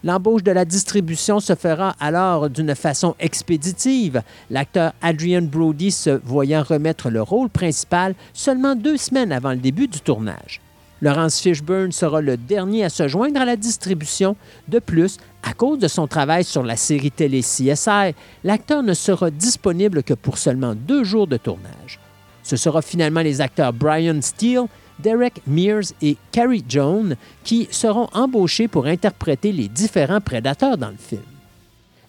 L'embauche 0.04 0.44
de 0.44 0.52
la 0.52 0.66
distribution 0.66 1.40
se 1.40 1.56
fera 1.56 1.96
alors 2.00 2.52
d'une 2.52 2.76
façon 2.76 3.16
expéditive, 3.20 4.22
l'acteur 4.52 4.94
Adrian 5.02 5.42
Brody 5.42 5.90
se 5.90 6.12
voyant 6.24 6.62
remettre 6.62 7.10
le 7.10 7.24
rôle 7.24 7.50
principal 7.50 8.14
seulement 8.32 8.76
deux 8.76 8.98
semaines 8.98 9.32
avant 9.32 9.52
le 9.52 9.58
début 9.58 9.88
du 9.88 10.00
tournage. 10.02 10.62
Laurence 11.02 11.40
Fishburne 11.40 11.92
sera 11.92 12.22
le 12.22 12.38
dernier 12.38 12.86
à 12.86 12.90
se 12.90 13.08
joindre 13.08 13.42
à 13.42 13.46
la 13.46 13.58
distribution. 13.58 14.36
De 14.68 14.80
plus, 14.80 15.18
à 15.44 15.54
cause 15.54 15.80
de 15.80 15.88
son 15.88 16.08
travail 16.08 16.44
sur 16.44 16.64
la 16.64 16.76
série 16.76 17.12
télé 17.12 17.42
CSI, 17.42 18.16
l'acteur 18.44 18.82
ne 18.82 18.94
sera 18.94 19.30
disponible 19.30 20.04
que 20.04 20.14
pour 20.14 20.38
seulement 20.38 20.74
deux 20.74 21.04
jours 21.04 21.28
de 21.28 21.38
tournage. 21.38 22.00
Ce 22.44 22.56
sera 22.56 22.82
finalement 22.82 23.22
les 23.22 23.42
acteurs 23.42 23.74
Brian 23.74 24.22
Steele 24.22 24.68
Derek 25.00 25.42
Mears 25.46 25.92
et 26.02 26.18
Carrie 26.32 26.64
Jones 26.68 27.16
qui 27.44 27.68
seront 27.72 28.08
embauchés 28.14 28.68
pour 28.68 28.86
interpréter 28.86 29.52
les 29.52 29.68
différents 29.68 30.22
prédateurs 30.22 30.78
dans 30.78 30.90
le 30.90 30.98
film. 30.98 31.22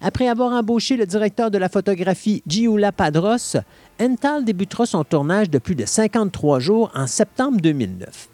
Après 0.01 0.29
avoir 0.29 0.53
embauché 0.53 0.97
le 0.97 1.07
directeur 1.07 1.51
de 1.51 1.59
la 1.59 1.69
photographie 1.69 2.43
Giula 2.47 2.93
Padros, 2.93 3.57
Ental 4.01 4.45
débutera 4.45 4.87
son 4.87 5.05
tournage 5.05 5.51
de 5.51 5.59
plus 5.59 5.75
de 5.75 5.87
53 5.87 6.61
jours 6.61 6.93
en 6.95 7.07
septembre 7.07 7.61
2009. 7.61 8.29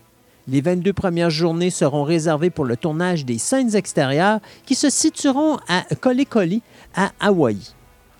Les 0.48 0.60
22 0.60 0.92
premières 0.92 1.30
journées 1.30 1.70
seront 1.70 2.02
réservées 2.02 2.50
pour 2.50 2.64
le 2.64 2.76
tournage 2.76 3.24
des 3.24 3.38
scènes 3.38 3.76
extérieures 3.76 4.40
qui 4.66 4.74
se 4.74 4.90
situeront 4.90 5.58
à 5.68 5.84
Kolikoli, 6.00 6.62
à 6.96 7.12
Hawaï. 7.20 7.58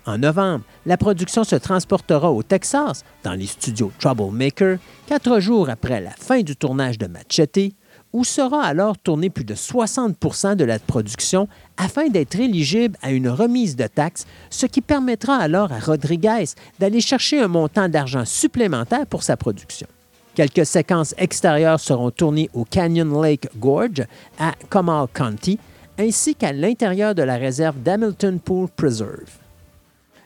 En 0.05 0.17
novembre, 0.17 0.63
la 0.85 0.97
production 0.97 1.43
se 1.43 1.55
transportera 1.55 2.31
au 2.31 2.41
Texas, 2.43 3.03
dans 3.23 3.33
les 3.33 3.45
studios 3.45 3.91
Troublemaker, 3.99 4.77
quatre 5.05 5.39
jours 5.39 5.69
après 5.69 6.01
la 6.01 6.11
fin 6.11 6.41
du 6.41 6.55
tournage 6.55 6.97
de 6.97 7.07
Machete, 7.07 7.73
où 8.13 8.23
sera 8.23 8.63
alors 8.63 8.97
tourné 8.97 9.29
plus 9.29 9.43
de 9.43 9.55
60% 9.55 10.55
de 10.55 10.63
la 10.63 10.79
production 10.79 11.47
afin 11.77 12.07
d'être 12.07 12.39
éligible 12.39 12.97
à 13.01 13.11
une 13.11 13.27
remise 13.27 13.75
de 13.75 13.87
taxes, 13.87 14.25
ce 14.49 14.65
qui 14.65 14.81
permettra 14.81 15.35
alors 15.35 15.71
à 15.73 15.79
Rodriguez 15.79 16.45
d'aller 16.79 17.01
chercher 17.01 17.41
un 17.41 17.47
montant 17.47 17.89
d'argent 17.89 18.23
supplémentaire 18.25 19.07
pour 19.07 19.23
sa 19.23 19.35
production. 19.35 19.87
Quelques 20.35 20.65
séquences 20.65 21.13
extérieures 21.17 21.79
seront 21.79 22.09
tournées 22.09 22.49
au 22.53 22.65
Canyon 22.65 23.21
Lake 23.21 23.49
Gorge 23.57 24.03
à 24.39 24.53
Comal 24.69 25.07
County, 25.13 25.59
ainsi 25.99 26.33
qu'à 26.33 26.51
l'intérieur 26.51 27.13
de 27.13 27.21
la 27.21 27.35
réserve 27.35 27.79
d'Hamilton 27.81 28.39
Pool 28.39 28.67
Preserve. 28.75 29.29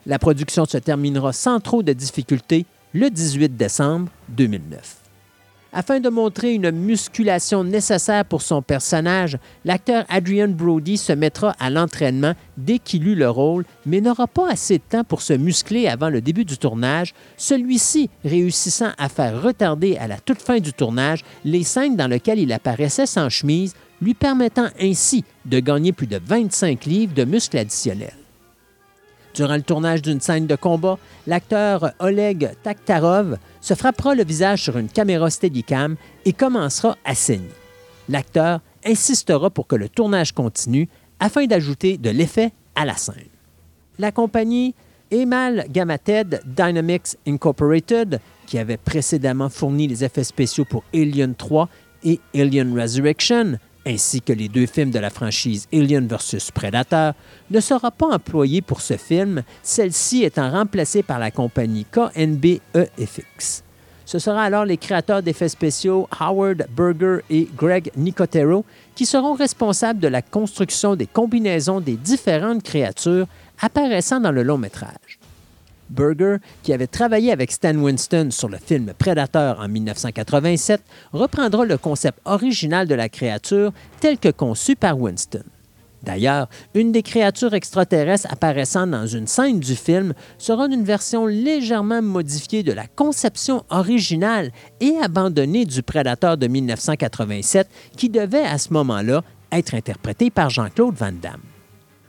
La 0.06 0.18
production 0.18 0.64
se 0.64 0.78
terminera 0.78 1.34
sans 1.34 1.60
trop 1.60 1.82
de 1.82 1.92
difficultés 1.92 2.64
le 2.94 3.10
18 3.10 3.54
décembre 3.54 4.08
2009. 4.30 5.07
Afin 5.72 6.00
de 6.00 6.08
montrer 6.08 6.54
une 6.54 6.70
musculation 6.70 7.62
nécessaire 7.62 8.24
pour 8.24 8.40
son 8.40 8.62
personnage, 8.62 9.36
l'acteur 9.66 10.06
Adrian 10.08 10.48
Brody 10.48 10.96
se 10.96 11.12
mettra 11.12 11.54
à 11.60 11.68
l'entraînement 11.68 12.32
dès 12.56 12.78
qu'il 12.78 13.06
eut 13.06 13.14
le 13.14 13.28
rôle, 13.28 13.66
mais 13.84 14.00
n'aura 14.00 14.26
pas 14.26 14.50
assez 14.50 14.78
de 14.78 14.82
temps 14.88 15.04
pour 15.04 15.20
se 15.20 15.34
muscler 15.34 15.86
avant 15.86 16.08
le 16.08 16.22
début 16.22 16.46
du 16.46 16.56
tournage, 16.56 17.12
celui-ci 17.36 18.08
réussissant 18.24 18.92
à 18.96 19.10
faire 19.10 19.42
retarder 19.42 19.98
à 19.98 20.08
la 20.08 20.16
toute 20.16 20.40
fin 20.40 20.58
du 20.58 20.72
tournage 20.72 21.22
les 21.44 21.64
scènes 21.64 21.96
dans 21.96 22.08
lesquelles 22.08 22.38
il 22.38 22.52
apparaissait 22.52 23.06
sans 23.06 23.28
chemise, 23.28 23.74
lui 24.00 24.14
permettant 24.14 24.68
ainsi 24.80 25.22
de 25.44 25.60
gagner 25.60 25.92
plus 25.92 26.06
de 26.06 26.18
25 26.24 26.86
livres 26.86 27.14
de 27.14 27.24
muscles 27.24 27.58
additionnels. 27.58 28.16
Durant 29.38 29.54
le 29.54 29.62
tournage 29.62 30.02
d'une 30.02 30.20
scène 30.20 30.48
de 30.48 30.56
combat, 30.56 30.98
l'acteur 31.28 31.92
Oleg 32.00 32.50
Taktarov 32.64 33.38
se 33.60 33.74
frappera 33.74 34.16
le 34.16 34.24
visage 34.24 34.64
sur 34.64 34.76
une 34.78 34.88
caméra 34.88 35.30
Steadicam 35.30 35.94
et 36.24 36.32
commencera 36.32 36.96
à 37.04 37.14
saigner. 37.14 37.46
L'acteur 38.08 38.58
insistera 38.84 39.48
pour 39.48 39.68
que 39.68 39.76
le 39.76 39.88
tournage 39.88 40.32
continue 40.32 40.88
afin 41.20 41.46
d'ajouter 41.46 41.98
de 41.98 42.10
l'effet 42.10 42.50
à 42.74 42.84
la 42.84 42.96
scène. 42.96 43.28
La 44.00 44.10
compagnie 44.10 44.74
Emal 45.12 45.66
Gamated 45.70 46.42
Dynamics 46.44 47.16
Incorporated, 47.24 48.20
qui 48.44 48.58
avait 48.58 48.76
précédemment 48.76 49.50
fourni 49.50 49.86
les 49.86 50.02
effets 50.02 50.24
spéciaux 50.24 50.64
pour 50.64 50.82
Alien 50.92 51.36
3 51.36 51.68
et 52.02 52.18
Alien 52.34 52.76
Resurrection, 52.76 53.56
ainsi 53.88 54.20
que 54.20 54.32
les 54.32 54.48
deux 54.48 54.66
films 54.66 54.90
de 54.90 54.98
la 54.98 55.10
franchise 55.10 55.66
Alien 55.72 56.06
vs 56.06 56.50
Predator, 56.52 57.14
ne 57.50 57.60
sera 57.60 57.90
pas 57.90 58.06
employée 58.06 58.60
pour 58.60 58.82
ce 58.82 58.96
film, 58.96 59.42
celle-ci 59.62 60.24
étant 60.24 60.50
remplacée 60.50 61.02
par 61.02 61.18
la 61.18 61.30
compagnie 61.30 61.86
KNB-EFX. 61.90 63.64
Ce 64.04 64.18
sera 64.18 64.42
alors 64.42 64.64
les 64.64 64.78
créateurs 64.78 65.22
d'effets 65.22 65.50
spéciaux 65.50 66.08
Howard 66.18 66.66
Berger 66.74 67.18
et 67.28 67.48
Greg 67.56 67.90
Nicotero 67.96 68.64
qui 68.94 69.04
seront 69.04 69.34
responsables 69.34 70.00
de 70.00 70.08
la 70.08 70.22
construction 70.22 70.96
des 70.96 71.06
combinaisons 71.06 71.80
des 71.80 71.96
différentes 71.96 72.62
créatures 72.62 73.26
apparaissant 73.60 74.20
dans 74.20 74.32
le 74.32 74.42
long 74.42 74.56
métrage. 74.56 75.17
Berger, 75.90 76.36
qui 76.62 76.72
avait 76.72 76.86
travaillé 76.86 77.32
avec 77.32 77.52
Stan 77.52 77.74
Winston 77.74 78.28
sur 78.30 78.48
le 78.48 78.58
film 78.58 78.92
Predator 78.98 79.58
en 79.60 79.68
1987, 79.68 80.82
reprendra 81.12 81.64
le 81.64 81.78
concept 81.78 82.18
original 82.24 82.86
de 82.86 82.94
la 82.94 83.08
créature 83.08 83.72
tel 84.00 84.18
que 84.18 84.30
conçu 84.30 84.76
par 84.76 84.98
Winston. 84.98 85.44
D'ailleurs, 86.02 86.48
une 86.74 86.92
des 86.92 87.02
créatures 87.02 87.54
extraterrestres 87.54 88.28
apparaissant 88.30 88.86
dans 88.86 89.06
une 89.06 89.26
scène 89.26 89.58
du 89.58 89.74
film 89.74 90.14
sera 90.38 90.66
une 90.66 90.84
version 90.84 91.26
légèrement 91.26 92.02
modifiée 92.02 92.62
de 92.62 92.72
la 92.72 92.86
conception 92.86 93.64
originale 93.70 94.52
et 94.80 94.94
abandonnée 95.02 95.64
du 95.64 95.82
Predator 95.82 96.36
de 96.36 96.46
1987 96.46 97.68
qui 97.96 98.08
devait 98.08 98.44
à 98.44 98.58
ce 98.58 98.72
moment-là 98.72 99.24
être 99.50 99.74
interprété 99.74 100.30
par 100.30 100.50
Jean-Claude 100.50 100.94
Van 100.94 101.12
Damme. 101.12 101.47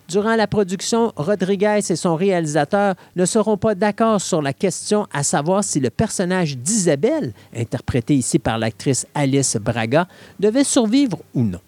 Durant 0.10 0.36
la 0.36 0.48
production, 0.48 1.13
Rodriguez 1.15 1.82
et 1.88 1.95
son 1.95 2.15
réalisateur 2.15 2.95
ne 3.15 3.26
seront 3.26 3.58
pas 3.58 3.76
d'accord 3.76 4.19
sur 4.19 4.41
la 4.41 4.54
question 4.54 5.06
à 5.13 5.22
savoir 5.22 5.63
si 5.63 5.80
le 5.80 5.91
personnage 5.91 6.58
d'Isabelle, 6.58 7.32
interprété 7.56 8.15
ici 8.15 8.39
par 8.39 8.58
l'actrice 8.58 9.06
Alice 9.13 9.56
Braga, 9.58 10.08
devait 10.39 10.63
survivre 10.63 11.19
ou 11.36 11.43
non. 11.43 11.60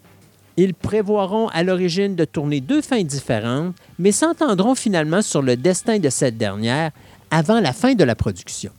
Ils 0.57 0.73
prévoiront 0.73 1.49
à 1.49 1.61
l'origine 1.61 2.15
de 2.15 2.25
tourner 2.25 2.61
deux 2.61 2.81
fins 2.81 3.03
différentes, 3.03 3.75
mais 3.99 4.11
s'entendront 4.11 4.73
finalement 4.73 5.21
sur 5.21 5.43
le 5.43 5.55
destin 5.55 5.99
de 5.99 6.09
cette 6.09 6.37
dernière 6.39 6.89
avant 7.29 7.59
la 7.59 7.73
fin 7.73 7.93
de 7.93 8.03
la 8.03 8.15
production. 8.15 8.71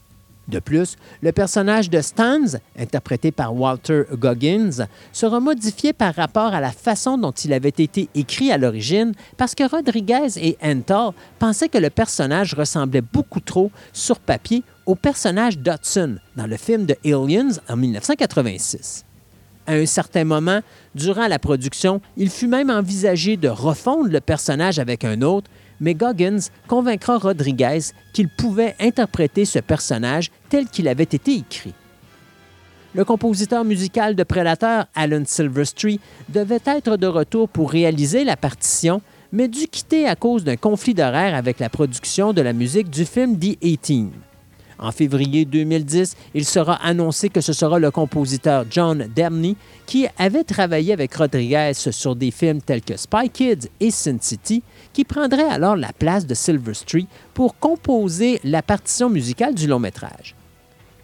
De 0.53 0.59
plus, 0.59 0.97
le 1.23 1.33
personnage 1.33 1.88
de 1.88 2.03
Stans, 2.03 2.59
interprété 2.79 3.33
par 3.33 3.55
Walter 3.55 4.03
Goggins, 4.12 4.87
sera 5.11 5.41
modifié 5.41 5.95
par 5.95 6.15
rapport 6.15 6.53
à 6.53 6.61
la 6.61 6.73
façon 6.73 7.17
dont 7.17 7.31
il 7.31 7.55
avait 7.55 7.71
été 7.71 8.11
écrit 8.15 8.53
à 8.53 8.59
l'origine 8.59 9.15
parce 9.38 9.55
que 9.55 9.67
Rodriguez 9.67 10.29
et 10.37 10.59
Ental 10.62 11.12
pensaient 11.38 11.71
que 11.71 11.79
le 11.79 11.88
personnage 11.88 12.53
ressemblait 12.53 13.01
beaucoup 13.01 13.41
trop 13.41 13.71
sur 13.95 14.21
papier 14.21 14.62
au 14.85 14.95
personnage 14.95 15.57
d'Hudson 15.57 16.19
dans 16.37 16.47
le 16.47 16.59
film 16.59 16.85
de 16.85 16.97
Aliens 17.03 17.59
en 17.71 17.77
1986. 17.77 19.07
À 19.67 19.73
un 19.73 19.87
certain 19.87 20.25
moment, 20.25 20.61
durant 20.95 21.29
la 21.29 21.38
production, 21.38 22.03
il 22.19 22.29
fut 22.29 22.49
même 22.49 22.69
envisagé 22.69 23.38
de 23.38 23.49
refondre 23.49 24.11
le 24.11 24.21
personnage 24.21 24.79
avec 24.79 25.03
un 25.05 25.23
autre, 25.23 25.51
mais 25.83 25.95
Goggins 25.95 26.49
convaincra 26.68 27.18
Rodriguez 27.18 27.81
qu'il 28.14 28.29
pouvait 28.29 28.75
interpréter 28.81 29.45
ce 29.45 29.59
personnage 29.59 30.31
tel 30.49 30.66
qu'il 30.68 30.88
avait 30.88 31.03
été 31.03 31.35
écrit. 31.35 31.75
Le 32.95 33.05
compositeur 33.05 33.64
musical 33.64 34.14
de 34.14 34.23
Predator, 34.23 34.85
Alan 34.95 35.25
Silverstreet, 35.27 35.99
devait 36.29 36.61
être 36.64 36.97
de 36.97 37.07
retour 37.07 37.49
pour 37.49 37.71
réaliser 37.71 38.23
la 38.23 38.37
partition, 38.37 39.03
mais 39.33 39.49
dut 39.49 39.66
quitter 39.66 40.07
à 40.07 40.14
cause 40.14 40.45
d'un 40.45 40.57
conflit 40.57 40.95
d'horaire 40.95 41.35
avec 41.35 41.59
la 41.59 41.68
production 41.68 42.33
de 42.33 42.42
la 42.42 42.53
musique 42.53 42.88
du 42.88 43.05
film 43.05 43.37
The 43.37 43.59
18. 43.61 44.32
En 44.83 44.90
février 44.90 45.45
2010, 45.45 46.16
il 46.35 46.45
sera 46.45 46.75
annoncé 46.75 47.29
que 47.29 47.40
ce 47.40 47.53
sera 47.53 47.79
le 47.79 47.92
compositeur 47.92 48.64
John 48.68 49.07
Debney 49.14 49.55
qui 49.87 50.09
avait 50.18 50.42
travaillé 50.42 50.92
avec 50.92 51.14
Rodriguez 51.14 51.71
sur 51.75 52.16
des 52.16 52.33
films 52.33 52.61
tels 52.61 52.83
que 52.83 52.97
Spy 52.97 53.31
Kids 53.33 53.68
et 53.79 53.92
Sin 53.92 54.16
City, 54.21 54.64
qui 54.92 55.05
prendrait 55.05 55.49
alors 55.49 55.77
la 55.77 55.92
place 55.92 56.27
de 56.27 56.35
Silverstreet 56.35 57.07
pour 57.33 57.57
composer 57.61 58.40
la 58.42 58.61
partition 58.61 59.09
musicale 59.09 59.55
du 59.55 59.68
long 59.68 59.79
métrage. 59.79 60.35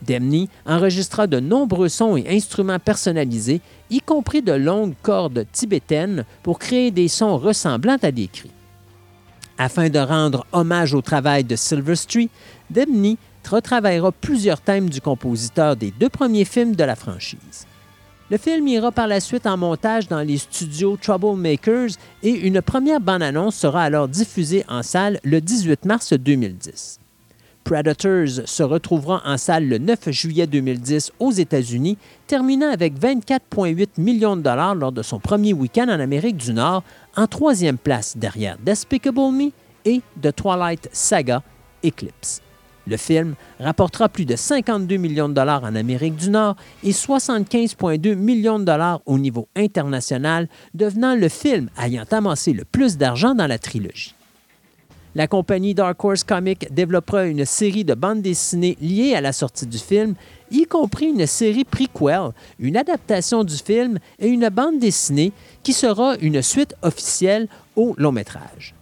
Debney 0.03 0.49
enregistra 0.67 1.29
de 1.29 1.39
nombreux 1.39 1.89
sons 1.89 2.17
et 2.17 2.29
instruments 2.29 2.81
personnalisés, 2.81 3.61
y 3.91 4.01
compris 4.01 4.43
de 4.43 4.53
longues 4.55 4.95
cordes 5.03 5.47
tibétaines, 5.53 6.25
pour 6.43 6.59
créer 6.59 6.91
des 6.91 7.07
sons 7.07 7.39
ressemblant 7.39 7.99
à 8.03 8.11
des 8.11 8.27
cris. 8.27 8.51
Afin 9.57 9.89
de 9.89 9.99
rendre 9.99 10.47
hommage 10.53 10.95
au 10.95 11.03
travail 11.03 11.43
de 11.43 11.57
Silverstreet, 11.57 12.29
Retravaillera 13.49 14.13
plusieurs 14.13 14.61
thèmes 14.61 14.91
du 14.91 15.01
compositeur 15.01 15.77
des 15.77 15.91
deux 15.91 16.09
premiers 16.09 16.45
films 16.45 16.77
de 16.77 16.85
la 16.85 16.97
franchise. 16.97 17.67
Le 18.31 18.37
film 18.37 18.69
ira 18.69 18.93
par 18.93 19.07
la 19.07 19.21
suite 19.21 19.47
en 19.47 19.57
montage 19.57 20.07
dans 20.07 20.21
les 20.21 20.37
studios 20.37 20.99
Troublemakers 21.01 21.93
et 22.23 22.31
une 22.31 22.61
première 22.61 23.01
bande-annonce 23.01 23.57
sera 23.57 23.83
alors 23.85 24.07
diffusée 24.07 24.65
en 24.69 24.83
salle 24.83 25.19
le 25.25 25.41
18 25.41 25.87
mars 25.87 26.13
2010. 26.13 27.01
Predators 27.65 28.47
se 28.47 28.63
retrouvera 28.63 29.23
en 29.25 29.39
salle 29.39 29.67
le 29.67 29.79
9 29.79 30.11
juillet 30.11 30.47
2010 30.47 31.13
aux 31.19 31.33
États-Unis, 31.33 31.97
terminant 32.27 32.71
avec 32.71 32.99
24,8 32.99 33.89
millions 33.99 34.37
de 34.37 34.43
dollars 34.43 34.75
lors 34.75 34.93
de 34.93 35.03
son 35.03 35.21
premier 35.21 35.55
week-end 35.55 35.89
en 35.89 36.01
Amérique 36.01 36.37
du 36.37 36.53
Nord, 36.53 36.83
en 37.17 37.27
troisième 37.27 37.79
place 37.79 38.17
derrière 38.17 38.59
Despicable 38.59 39.33
Me 39.33 39.53
et 39.87 40.03
The 40.21 40.35
Twilight 40.35 40.89
Saga 40.93 41.43
Eclipse. 41.83 42.43
Le 42.89 42.97
film 42.97 43.35
rapportera 43.61 44.09
plus 44.09 44.25
de 44.25 44.35
52 44.35 44.97
millions 44.97 45.29
de 45.29 45.35
dollars 45.35 45.63
en 45.63 45.75
Amérique 45.75 46.17
du 46.17 46.31
Nord 46.31 46.57
et 46.83 46.93
75,2 46.93 48.15
millions 48.15 48.59
de 48.59 48.65
dollars 48.65 49.03
au 49.05 49.19
niveau 49.19 49.47
international, 49.55 50.49
devenant 50.73 51.15
le 51.15 51.29
film 51.29 51.69
ayant 51.83 52.07
amassé 52.11 52.55
le 52.55 52.65
plus 52.65 52.97
d'argent 52.97 53.35
dans 53.35 53.47
la 53.47 53.59
trilogie. 53.59 54.15
La 55.15 55.27
compagnie 55.27 55.75
Dark 55.75 56.03
Horse 56.03 56.25
Comics 56.25 56.73
développera 56.73 57.27
une 57.27 57.45
série 57.45 57.85
de 57.85 57.95
bandes 57.95 58.23
dessinées 58.23 58.79
liées 58.81 59.15
à 59.15 59.21
la 59.21 59.33
sortie 59.33 59.67
du 59.67 59.79
film, 59.79 60.15
y 60.51 60.65
compris 60.65 61.07
une 61.07 61.27
série 61.27 61.65
prequel, 61.65 62.31
une 62.59 62.77
adaptation 62.77 63.45
du 63.45 63.57
film 63.57 63.99
et 64.19 64.29
une 64.29 64.49
bande 64.49 64.79
dessinée 64.79 65.33
qui 65.63 65.75
sera 65.75 66.17
une 66.23 66.41
suite 66.41 66.75
officielle 66.83 67.49
au 67.77 67.95
long 67.99 68.13
métrage 68.13 68.78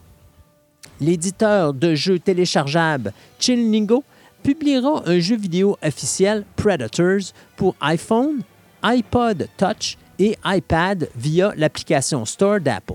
l'éditeur 1.00 1.74
de 1.74 1.94
jeux 1.94 2.18
téléchargeables 2.18 3.12
Chillingo 3.38 4.04
publiera 4.42 5.02
un 5.06 5.18
jeu 5.18 5.37
vidéo 5.37 5.76
officiel 5.82 6.44
Predators 6.56 7.32
pour 7.56 7.74
iPhone, 7.80 8.42
iPod 8.82 9.48
Touch 9.56 9.96
et 10.18 10.37
iPad 10.44 11.09
via 11.16 11.52
l'application 11.56 12.24
Store 12.24 12.61
d'Apple. 12.61 12.94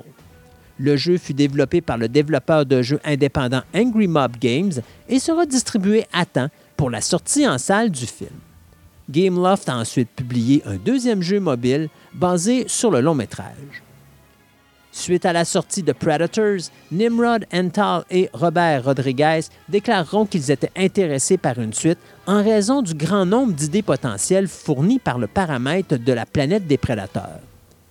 Le 0.79 0.95
jeu 0.97 1.17
fut 1.17 1.33
développé 1.33 1.81
par 1.81 1.97
le 1.97 2.07
développeur 2.07 2.65
de 2.65 2.81
jeux 2.81 2.99
indépendant 3.03 3.61
Angry 3.75 4.07
Mob 4.07 4.37
Games 4.39 4.71
et 5.07 5.19
sera 5.19 5.45
distribué 5.45 6.05
à 6.11 6.25
temps 6.25 6.49
pour 6.75 6.89
la 6.89 7.01
sortie 7.01 7.47
en 7.47 7.57
salle 7.57 7.91
du 7.91 8.07
film. 8.07 8.31
Gameloft 9.09 9.67
a 9.69 9.77
ensuite 9.77 10.09
publié 10.09 10.63
un 10.65 10.77
deuxième 10.77 11.21
jeu 11.21 11.39
mobile 11.39 11.89
basé 12.13 12.65
sur 12.67 12.89
le 12.89 13.01
long 13.01 13.13
métrage. 13.13 13.83
Suite 14.93 15.25
à 15.25 15.31
la 15.31 15.45
sortie 15.45 15.83
de 15.83 15.93
Predators, 15.93 16.69
Nimrod 16.91 17.45
Ental 17.53 18.03
et 18.11 18.29
Robert 18.33 18.83
Rodriguez 18.83 19.39
déclareront 19.69 20.25
qu'ils 20.25 20.51
étaient 20.51 20.71
intéressés 20.75 21.37
par 21.37 21.59
une 21.59 21.73
suite 21.73 21.97
en 22.27 22.43
raison 22.43 22.81
du 22.81 22.93
grand 22.93 23.25
nombre 23.25 23.53
d'idées 23.53 23.83
potentielles 23.83 24.49
fournies 24.49 24.99
par 24.99 25.17
le 25.17 25.27
paramètre 25.27 25.97
de 25.97 26.13
la 26.13 26.25
planète 26.25 26.67
des 26.67 26.77
prédateurs. 26.77 27.39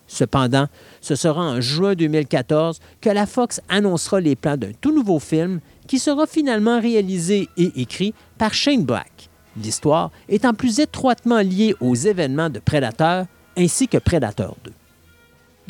Cependant, 0.07 0.67
ce 1.01 1.15
sera 1.15 1.41
en 1.41 1.61
juin 1.61 1.95
2014 1.95 2.81
que 3.01 3.11
la 3.11 3.27
Fox 3.27 3.63
annoncera 3.69 4.21
les 4.21 4.37
plans 4.37 4.57
d'un 4.59 4.73
tout 4.79 4.93
nouveau 4.93 5.21
film 5.21 5.61
qui 5.87 5.99
sera 5.99 6.27
finalement 6.27 6.81
réalisé 6.81 7.49
et 7.57 7.81
écrit 7.81 8.13
par 8.37 8.53
Shane 8.53 8.85
Black. 8.85 9.31
L'histoire 9.57 10.11
étant 10.29 10.53
plus 10.53 10.81
étroitement 10.81 11.41
liée 11.41 11.75
aux 11.81 11.95
événements 11.95 12.51
de 12.51 12.59
Predator 12.59 13.25
ainsi 13.57 13.89
que 13.89 13.99
Predator 13.99 14.57
2. 14.65 14.73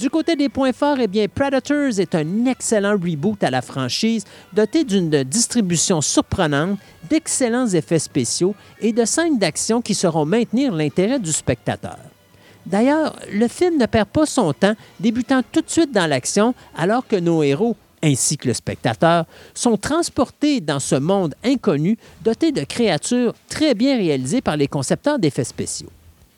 Du 0.00 0.08
côté 0.08 0.34
des 0.34 0.48
points 0.48 0.72
forts, 0.72 0.96
eh 0.98 1.08
bien, 1.08 1.26
Predators 1.28 2.00
est 2.00 2.14
un 2.14 2.46
excellent 2.46 2.92
reboot 2.92 3.44
à 3.44 3.50
la 3.50 3.60
franchise, 3.60 4.24
doté 4.50 4.82
d'une 4.82 5.24
distribution 5.24 6.00
surprenante, 6.00 6.78
d'excellents 7.10 7.68
effets 7.68 7.98
spéciaux 7.98 8.54
et 8.80 8.94
de 8.94 9.04
scènes 9.04 9.36
d'action 9.36 9.82
qui 9.82 9.94
sauront 9.94 10.24
maintenir 10.24 10.72
l'intérêt 10.72 11.18
du 11.18 11.30
spectateur. 11.30 11.98
D'ailleurs, 12.64 13.14
le 13.30 13.46
film 13.46 13.76
ne 13.76 13.84
perd 13.84 14.08
pas 14.08 14.24
son 14.24 14.54
temps, 14.54 14.74
débutant 14.98 15.42
tout 15.52 15.60
de 15.60 15.68
suite 15.68 15.92
dans 15.92 16.06
l'action, 16.06 16.54
alors 16.78 17.06
que 17.06 17.16
nos 17.16 17.42
héros, 17.42 17.76
ainsi 18.02 18.38
que 18.38 18.48
le 18.48 18.54
spectateur, 18.54 19.26
sont 19.52 19.76
transportés 19.76 20.62
dans 20.62 20.80
ce 20.80 20.94
monde 20.94 21.34
inconnu 21.44 21.98
doté 22.24 22.52
de 22.52 22.64
créatures 22.64 23.34
très 23.50 23.74
bien 23.74 23.98
réalisées 23.98 24.40
par 24.40 24.56
les 24.56 24.66
concepteurs 24.66 25.18
d'effets 25.18 25.44
spéciaux. 25.44 25.90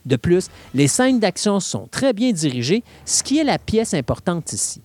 De 0.07 0.17
plus, 0.17 0.49
les 0.75 0.88
scènes 0.88 1.21
d'action 1.21 1.61
sont 1.61 1.88
très 1.91 2.12
bien 2.12 2.33
dirigées, 2.33 2.83
ce 3.05 3.23
qui 3.23 3.38
est 3.38 3.45
la 3.45 3.59
pièce 3.59 3.95
importante 3.95 4.53
ici. 4.53 4.83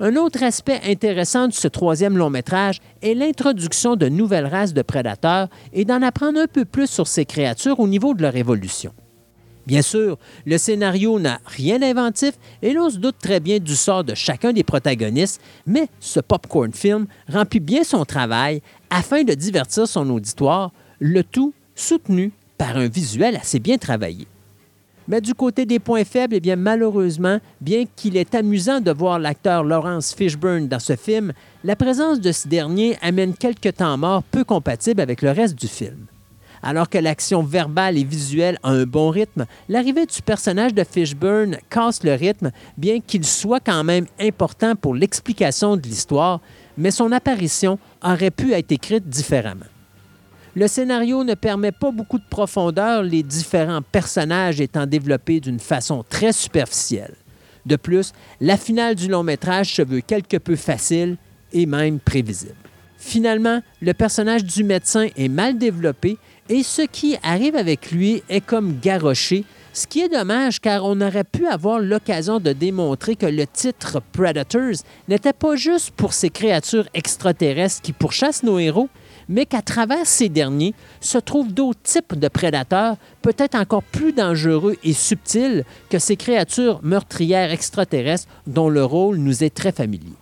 Un 0.00 0.14
autre 0.14 0.44
aspect 0.44 0.80
intéressant 0.86 1.48
de 1.48 1.52
ce 1.52 1.66
troisième 1.66 2.16
long 2.16 2.30
métrage 2.30 2.80
est 3.02 3.14
l'introduction 3.14 3.96
de 3.96 4.08
nouvelles 4.08 4.46
races 4.46 4.72
de 4.72 4.82
prédateurs 4.82 5.48
et 5.72 5.84
d'en 5.84 6.02
apprendre 6.02 6.38
un 6.38 6.46
peu 6.46 6.64
plus 6.64 6.88
sur 6.88 7.08
ces 7.08 7.24
créatures 7.24 7.80
au 7.80 7.88
niveau 7.88 8.14
de 8.14 8.22
leur 8.22 8.36
évolution. 8.36 8.92
Bien 9.66 9.82
sûr, 9.82 10.16
le 10.46 10.56
scénario 10.56 11.18
n'a 11.18 11.40
rien 11.44 11.80
d'inventif 11.80 12.34
et 12.62 12.72
l'on 12.72 12.88
se 12.88 12.96
doute 12.96 13.16
très 13.20 13.40
bien 13.40 13.58
du 13.58 13.74
sort 13.74 14.04
de 14.04 14.14
chacun 14.14 14.52
des 14.52 14.62
protagonistes, 14.62 15.42
mais 15.66 15.88
ce 16.00 16.20
popcorn 16.20 16.72
film 16.72 17.06
remplit 17.28 17.60
bien 17.60 17.82
son 17.82 18.04
travail 18.04 18.62
afin 18.88 19.24
de 19.24 19.34
divertir 19.34 19.88
son 19.88 20.08
auditoire, 20.10 20.72
le 21.00 21.22
tout 21.22 21.52
soutenu 21.74 22.32
par 22.58 22.76
un 22.76 22.88
visuel 22.88 23.36
assez 23.36 23.60
bien 23.60 23.78
travaillé. 23.78 24.26
Mais 25.06 25.22
du 25.22 25.32
côté 25.32 25.64
des 25.64 25.78
points 25.78 26.04
faibles, 26.04 26.34
eh 26.34 26.40
bien, 26.40 26.56
malheureusement, 26.56 27.38
bien 27.62 27.84
qu'il 27.96 28.18
est 28.18 28.34
amusant 28.34 28.80
de 28.80 28.90
voir 28.90 29.18
l'acteur 29.18 29.64
Lawrence 29.64 30.14
Fishburne 30.14 30.68
dans 30.68 30.78
ce 30.78 30.96
film, 30.96 31.32
la 31.64 31.76
présence 31.76 32.20
de 32.20 32.30
ce 32.30 32.46
dernier 32.46 32.98
amène 33.00 33.32
quelques 33.32 33.76
temps 33.76 33.96
morts 33.96 34.22
peu 34.22 34.44
compatibles 34.44 35.00
avec 35.00 35.22
le 35.22 35.30
reste 35.30 35.54
du 35.54 35.66
film. 35.66 36.04
Alors 36.62 36.90
que 36.90 36.98
l'action 36.98 37.42
verbale 37.42 37.96
et 37.96 38.04
visuelle 38.04 38.58
a 38.62 38.70
un 38.70 38.84
bon 38.84 39.08
rythme, 39.08 39.46
l'arrivée 39.70 40.04
du 40.04 40.20
personnage 40.20 40.74
de 40.74 40.84
Fishburne 40.84 41.56
casse 41.70 42.04
le 42.04 42.12
rythme, 42.12 42.50
bien 42.76 43.00
qu'il 43.00 43.24
soit 43.24 43.60
quand 43.60 43.84
même 43.84 44.06
important 44.20 44.76
pour 44.76 44.94
l'explication 44.94 45.78
de 45.78 45.82
l'histoire, 45.82 46.40
mais 46.76 46.90
son 46.90 47.12
apparition 47.12 47.78
aurait 48.02 48.30
pu 48.30 48.52
être 48.52 48.72
écrite 48.72 49.08
différemment. 49.08 49.64
Le 50.58 50.66
scénario 50.66 51.22
ne 51.22 51.34
permet 51.34 51.70
pas 51.70 51.92
beaucoup 51.92 52.18
de 52.18 52.24
profondeur, 52.28 53.04
les 53.04 53.22
différents 53.22 53.80
personnages 53.80 54.60
étant 54.60 54.86
développés 54.86 55.38
d'une 55.38 55.60
façon 55.60 56.04
très 56.10 56.32
superficielle. 56.32 57.14
De 57.64 57.76
plus, 57.76 58.12
la 58.40 58.56
finale 58.56 58.96
du 58.96 59.06
long 59.06 59.22
métrage 59.22 59.72
se 59.72 59.82
veut 59.82 60.00
quelque 60.00 60.36
peu 60.36 60.56
facile 60.56 61.16
et 61.52 61.64
même 61.64 62.00
prévisible. 62.00 62.56
Finalement, 62.96 63.62
le 63.80 63.94
personnage 63.94 64.42
du 64.42 64.64
médecin 64.64 65.06
est 65.16 65.28
mal 65.28 65.58
développé 65.58 66.18
et 66.48 66.64
ce 66.64 66.82
qui 66.82 67.16
arrive 67.22 67.54
avec 67.54 67.92
lui 67.92 68.24
est 68.28 68.44
comme 68.44 68.80
garoché, 68.82 69.44
ce 69.72 69.86
qui 69.86 70.00
est 70.00 70.08
dommage 70.08 70.60
car 70.60 70.84
on 70.84 71.00
aurait 71.00 71.22
pu 71.22 71.46
avoir 71.46 71.78
l'occasion 71.78 72.40
de 72.40 72.52
démontrer 72.52 73.14
que 73.14 73.26
le 73.26 73.46
titre 73.46 74.02
Predators 74.12 74.82
n'était 75.06 75.32
pas 75.32 75.54
juste 75.54 75.92
pour 75.92 76.12
ces 76.12 76.30
créatures 76.30 76.88
extraterrestres 76.94 77.80
qui 77.80 77.92
pourchassent 77.92 78.42
nos 78.42 78.58
héros, 78.58 78.88
mais 79.28 79.46
qu'à 79.46 79.62
travers 79.62 80.06
ces 80.06 80.28
derniers 80.28 80.74
se 81.00 81.18
trouvent 81.18 81.52
d'autres 81.52 81.82
types 81.82 82.14
de 82.14 82.28
prédateurs, 82.28 82.96
peut-être 83.22 83.54
encore 83.54 83.82
plus 83.82 84.12
dangereux 84.12 84.76
et 84.84 84.92
subtils 84.92 85.64
que 85.90 85.98
ces 85.98 86.16
créatures 86.16 86.80
meurtrières 86.82 87.52
extraterrestres 87.52 88.28
dont 88.46 88.68
le 88.68 88.84
rôle 88.84 89.16
nous 89.18 89.44
est 89.44 89.54
très 89.54 89.72
familier. 89.72 90.14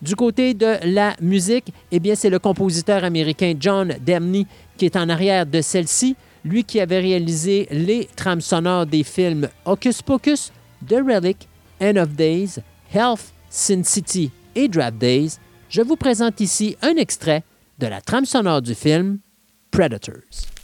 Du 0.00 0.14
côté 0.14 0.54
de 0.54 0.76
la 0.84 1.16
musique, 1.20 1.72
eh 1.90 1.98
bien, 1.98 2.14
c'est 2.14 2.30
le 2.30 2.38
compositeur 2.38 3.02
américain 3.02 3.54
John 3.58 3.96
Demney 4.06 4.46
qui 4.76 4.84
est 4.84 4.96
en 4.96 5.08
arrière 5.08 5.44
de 5.44 5.60
celle-ci, 5.60 6.14
lui 6.44 6.62
qui 6.62 6.78
avait 6.78 7.00
réalisé 7.00 7.66
les 7.72 8.08
trames 8.14 8.40
sonores 8.40 8.86
des 8.86 9.02
films 9.02 9.48
Hocus 9.64 10.02
Pocus, 10.02 10.52
The 10.86 11.00
Relic, 11.04 11.48
End 11.80 11.96
of 11.96 12.10
Days, 12.10 12.60
Health, 12.94 13.32
Sin 13.50 13.82
City 13.82 14.30
et 14.54 14.68
Draft 14.68 14.98
Days. 14.98 15.38
Je 15.68 15.82
vous 15.82 15.96
présente 15.96 16.40
ici 16.40 16.76
un 16.80 16.94
extrait 16.94 17.42
de 17.78 17.86
la 17.86 18.00
trame 18.00 18.26
sonore 18.26 18.62
du 18.62 18.74
film 18.74 19.20
Predators. 19.70 20.57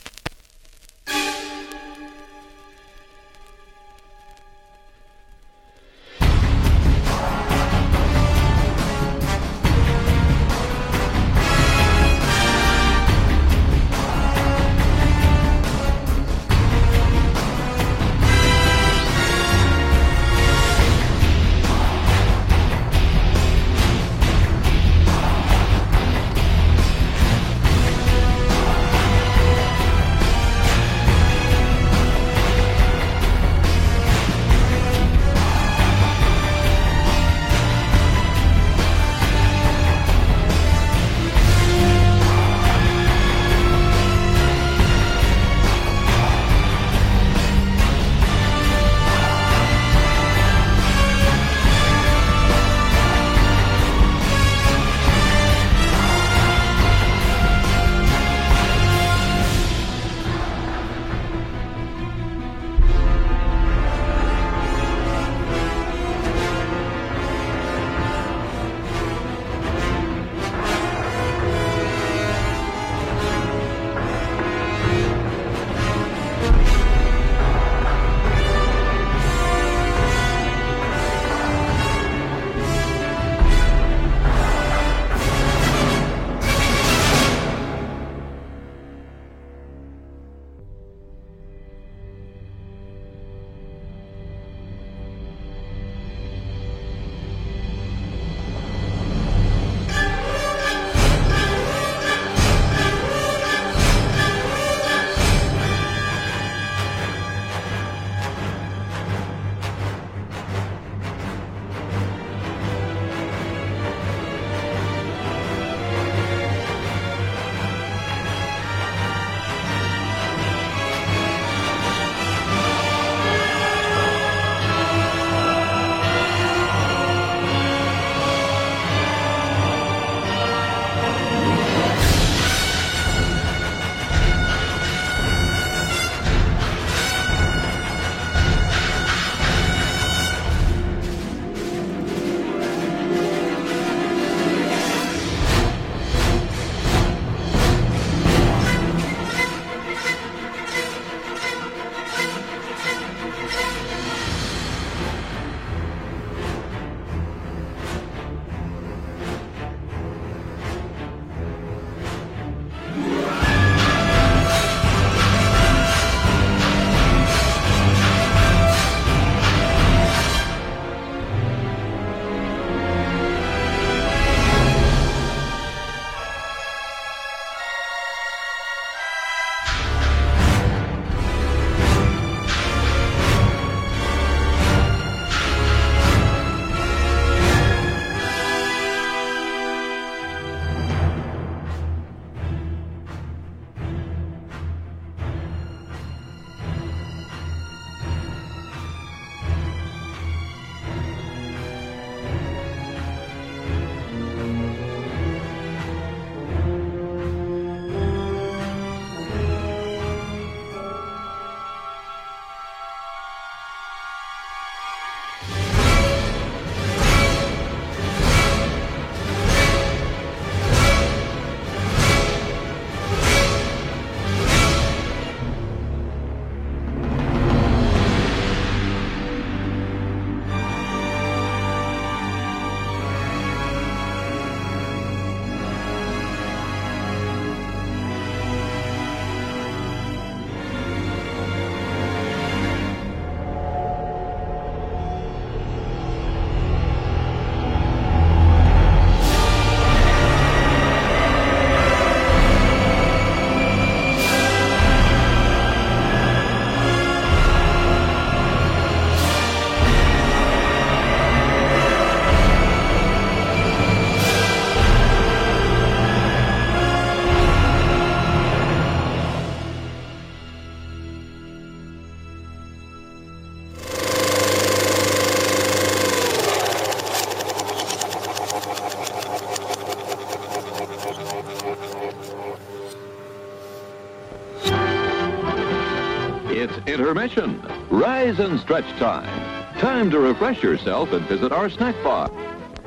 Intermission. 287.05 287.61
Rise 287.91 288.39
and 288.39 288.59
stretch 288.59 288.87
time. 288.97 289.29
Time 289.77 290.09
to 290.09 290.19
refresh 290.19 290.63
yourself 290.63 291.11
and 291.11 291.23
visit 291.27 291.51
our 291.51 291.69
snack 291.69 291.93
bar. 292.03 292.31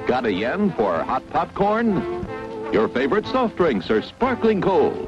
Got 0.08 0.26
a 0.26 0.32
yen 0.32 0.72
for 0.72 1.04
hot 1.04 1.22
popcorn? 1.30 2.26
Your 2.72 2.88
favorite 2.88 3.26
soft 3.28 3.56
drinks 3.56 3.88
are 3.90 4.02
sparkling 4.02 4.60
cold. 4.60 5.06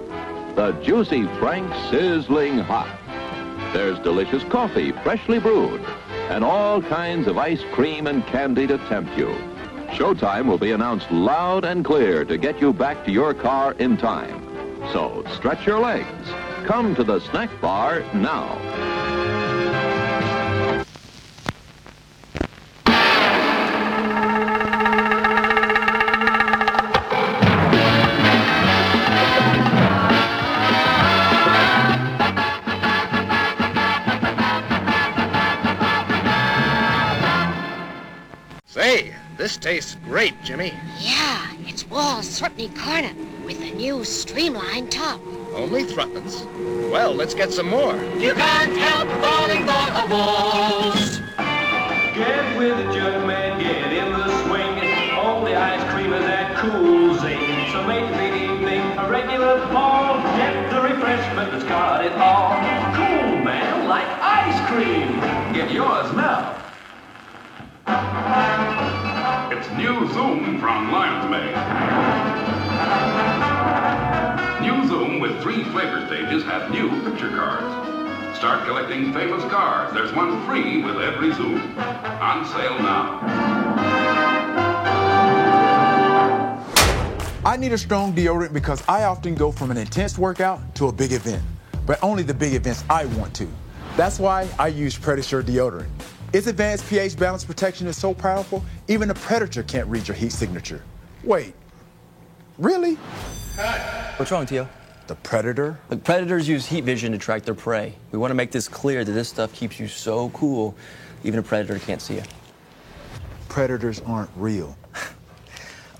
The 0.55 0.79
juicy 0.85 1.27
Frank 1.41 1.75
sizzling 1.91 2.59
hot. 2.59 2.97
There's 3.73 3.99
delicious 3.99 4.45
coffee, 4.45 4.93
freshly 5.03 5.41
brewed, 5.41 5.85
and 6.29 6.45
all 6.45 6.81
kinds 6.81 7.27
of 7.27 7.37
ice 7.37 7.65
cream 7.73 8.07
and 8.07 8.25
candy 8.29 8.69
to 8.69 8.79
tempt 8.79 9.19
you. 9.19 9.35
Showtime 9.89 10.47
will 10.47 10.57
be 10.57 10.71
announced 10.71 11.11
loud 11.11 11.65
and 11.65 11.85
clear 11.85 12.25
to 12.27 12.39
get 12.39 12.61
you 12.61 12.73
back 12.73 13.05
to 13.07 13.11
your 13.11 13.35
car 13.35 13.73
in 13.73 13.97
time. 13.97 14.41
So 14.93 15.25
stretch 15.35 15.67
your 15.67 15.81
legs. 15.81 16.29
Come 16.65 16.95
to 16.95 17.03
the 17.03 17.19
snack 17.19 17.51
bar 17.61 18.05
now. 18.15 18.70
Great, 40.11 40.35
Jimmy. 40.43 40.73
Yeah, 40.99 41.55
it's 41.69 41.89
Wall's 41.89 42.41
Threeppenny 42.41 42.77
Cornet 42.77 43.15
with 43.45 43.61
a 43.61 43.71
new 43.77 44.03
streamlined 44.03 44.91
top. 44.91 45.21
Only 45.55 45.85
threepence. 45.85 46.45
Well, 46.91 47.15
let's 47.15 47.33
get 47.33 47.53
some 47.53 47.69
more. 47.69 47.95
You 48.19 48.35
can't 48.35 48.77
help 48.77 49.09
falling 49.23 49.63
for 49.65 49.87
a 50.01 50.05
waltz. 50.11 51.19
Get 52.19 52.59
with 52.59 52.77
the 52.77 52.93
jug 52.93 53.25
man, 53.25 53.61
get 53.61 53.93
in 53.93 54.13
the 54.13 54.27
swing. 54.43 55.13
All 55.13 55.45
the 55.45 55.55
ice 55.55 55.85
creamers 55.95 56.27
that 56.27 56.59
Cool 56.59 57.15
Zing. 57.21 57.71
So 57.71 57.87
make 57.87 58.11
the 58.11 58.35
evening 58.35 58.83
a 58.99 59.09
regular 59.09 59.65
ball. 59.69 60.17
Get 60.37 60.71
the 60.73 60.83
refreshment 60.83 61.53
that's 61.53 61.63
got 61.65 62.05
it 62.05 62.13
all. 62.15 62.57
Cool 62.97 63.45
man, 63.45 63.87
like 63.89 64.09
ice 64.21 64.59
cream. 64.67 65.21
Get 65.55 65.71
yours 65.71 66.13
now. 66.17 66.60
It's 69.61 69.69
new 69.73 70.11
Zoom 70.15 70.59
from 70.59 70.91
Lion's 70.91 71.31
Mane. 71.31 71.53
New 74.63 74.89
Zoom 74.89 75.21
with 75.21 75.39
three 75.43 75.65
flavor 75.65 76.07
stages 76.07 76.43
have 76.45 76.71
new 76.71 76.89
picture 77.03 77.29
cards. 77.29 78.39
Start 78.39 78.67
collecting 78.67 79.13
famous 79.13 79.45
cards. 79.53 79.93
There's 79.93 80.15
one 80.15 80.47
free 80.47 80.83
with 80.83 80.97
every 80.97 81.35
Zoom. 81.35 81.61
On 81.77 82.47
sale 82.47 82.79
now. 82.79 83.21
I 87.45 87.59
need 87.59 87.75
a 87.75 87.79
strong 87.79 88.15
deodorant 88.15 88.55
because 88.55 88.83
I 88.89 89.05
often 89.05 89.35
go 89.35 89.53
from 89.53 89.71
an 89.71 89.77
intense 89.77 90.17
workout 90.17 90.75
to 90.77 90.89
a 90.89 90.93
big 90.93 91.13
event, 91.13 91.43
but 91.85 92.03
only 92.03 92.23
the 92.23 92.33
big 92.33 92.55
events 92.55 92.83
I 92.89 93.05
want 93.05 93.35
to. 93.35 93.47
That's 93.99 94.19
why 94.19 94.49
I 94.59 94.69
use 94.69 94.97
Predator 94.97 95.43
deodorant. 95.43 95.91
Its 96.33 96.47
advanced 96.47 96.89
pH 96.89 97.17
balance 97.17 97.45
protection 97.45 97.89
is 97.89 97.97
so 97.97 98.15
powerful, 98.15 98.65
even 98.87 99.11
a 99.11 99.15
predator 99.15 99.65
can't 99.65 99.89
read 99.89 100.07
your 100.07 100.15
heat 100.15 100.31
signature. 100.31 100.81
Wait, 101.25 101.55
really? 102.57 102.95
What's 104.17 104.31
wrong, 104.31 104.47
Tio? 104.47 104.69
The 105.09 105.17
predator? 105.17 105.77
The 105.89 105.97
predators 105.97 106.49
use 106.49 106.65
heat 106.67 106.85
vision 106.85 107.11
to 107.13 107.19
track 107.19 107.43
their 107.43 107.55
prey. 107.55 107.95
We 108.13 108.19
want 108.19 108.31
to 108.31 108.37
make 108.37 108.53
this 108.53 108.69
clear 108.69 109.05
that 109.05 109.11
this 109.11 109.29
stuff 109.29 109.53
keeps 109.53 109.81
you 109.81 109.89
so 109.89 110.31
cool, 110.31 110.77
even 111.25 111.41
a 111.41 111.43
predator 111.43 111.81
can't 111.81 112.01
see 112.01 112.15
you. 112.15 112.23
Predators 113.49 114.01
aren't 114.07 114.31
real. 114.37 114.77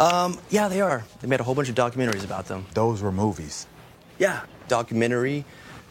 Um, 0.01 0.39
yeah, 0.49 0.69
they 0.69 0.81
are. 0.81 1.05
They 1.21 1.29
made 1.29 1.41
a 1.41 1.43
whole 1.43 1.55
bunch 1.55 1.69
of 1.69 1.75
documentaries 1.75 2.25
about 2.25 2.47
them. 2.47 2.65
Those 2.73 3.03
were 3.03 3.13
movies. 3.13 3.67
Yeah, 4.19 4.41
documentary 4.67 5.45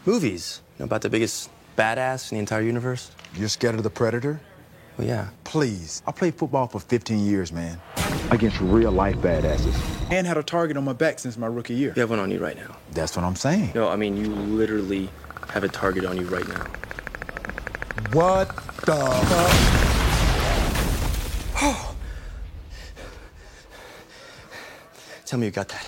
movies 0.04 0.62
you 0.76 0.80
know, 0.80 0.86
about 0.86 1.02
the 1.02 1.08
biggest 1.08 1.48
badass 1.76 2.30
in 2.32 2.36
the 2.36 2.40
entire 2.40 2.62
universe. 2.62 3.10
You're 3.34 3.48
scared 3.48 3.74
of 3.74 3.82
the 3.82 3.90
predator? 3.90 4.40
Well, 4.96 5.06
yeah. 5.06 5.28
Please. 5.44 6.02
I 6.06 6.12
played 6.12 6.34
football 6.34 6.66
for 6.66 6.78
15 6.80 7.24
years, 7.24 7.52
man. 7.52 7.80
Against 8.30 8.60
real 8.60 8.90
life 8.92 9.16
badasses. 9.16 9.74
And 10.10 10.26
had 10.26 10.36
a 10.36 10.42
target 10.42 10.76
on 10.76 10.84
my 10.84 10.92
back 10.92 11.18
since 11.18 11.36
my 11.36 11.46
rookie 11.46 11.74
year. 11.74 11.92
You 11.96 12.00
have 12.00 12.10
one 12.10 12.18
on 12.18 12.30
you 12.30 12.38
right 12.38 12.56
now. 12.56 12.76
That's 12.92 13.16
what 13.16 13.24
I'm 13.24 13.36
saying. 13.36 13.72
No, 13.74 13.88
I 13.88 13.96
mean, 13.96 14.16
you 14.16 14.26
literally 14.28 15.08
have 15.48 15.64
a 15.64 15.68
target 15.68 16.04
on 16.04 16.16
you 16.16 16.24
right 16.26 16.46
now. 16.48 16.66
What 18.12 18.54
the 18.84 18.96
fuck? 21.54 21.96
Tell 25.24 25.38
me 25.38 25.46
you 25.46 25.52
got 25.52 25.68
that. 25.68 25.86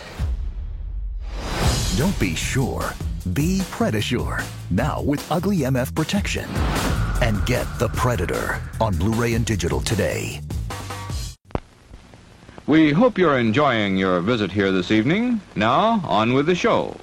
Don't 1.97 2.19
be 2.19 2.35
sure. 2.35 2.95
Be 3.33 3.61
Predasure. 3.71 4.45
Now 4.71 5.01
with 5.01 5.31
Ugly 5.31 5.59
MF 5.59 5.95
protection. 5.95 6.45
And 7.23 7.45
get 7.47 7.67
The 7.79 7.89
Predator 7.91 8.61
on 8.81 8.97
Blu 8.97 9.13
ray 9.13 9.35
and 9.35 9.47
digital 9.47 9.81
today. 9.81 10.41
We 12.67 12.93
hope 12.93 13.19
you're 13.19 13.39
enjoying 13.39 13.97
your 13.97 14.21
visit 14.21 14.51
here 14.51 14.73
this 14.73 14.91
evening. 14.91 15.41
Now, 15.55 16.03
on 16.05 16.33
with 16.33 16.47
the 16.47 16.55
show. 16.55 16.97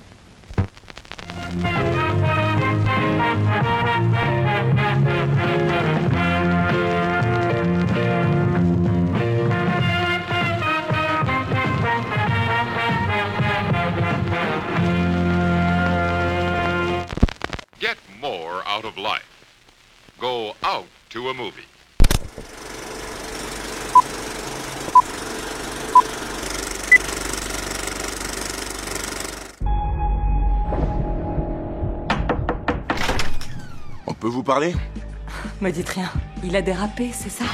Go 20.20 20.54
out 20.66 20.86
to 21.12 21.30
a 21.30 21.34
movie. 21.34 21.66
On 34.06 34.14
peut 34.14 34.28
vous 34.28 34.44
parler? 34.44 34.76
Me 35.62 35.72
dites 35.72 35.88
rien. 35.88 36.12
Il 36.44 36.54
a 36.58 36.62
dérapé, 36.62 37.12
c'est 37.14 37.30
ça? 37.30 37.46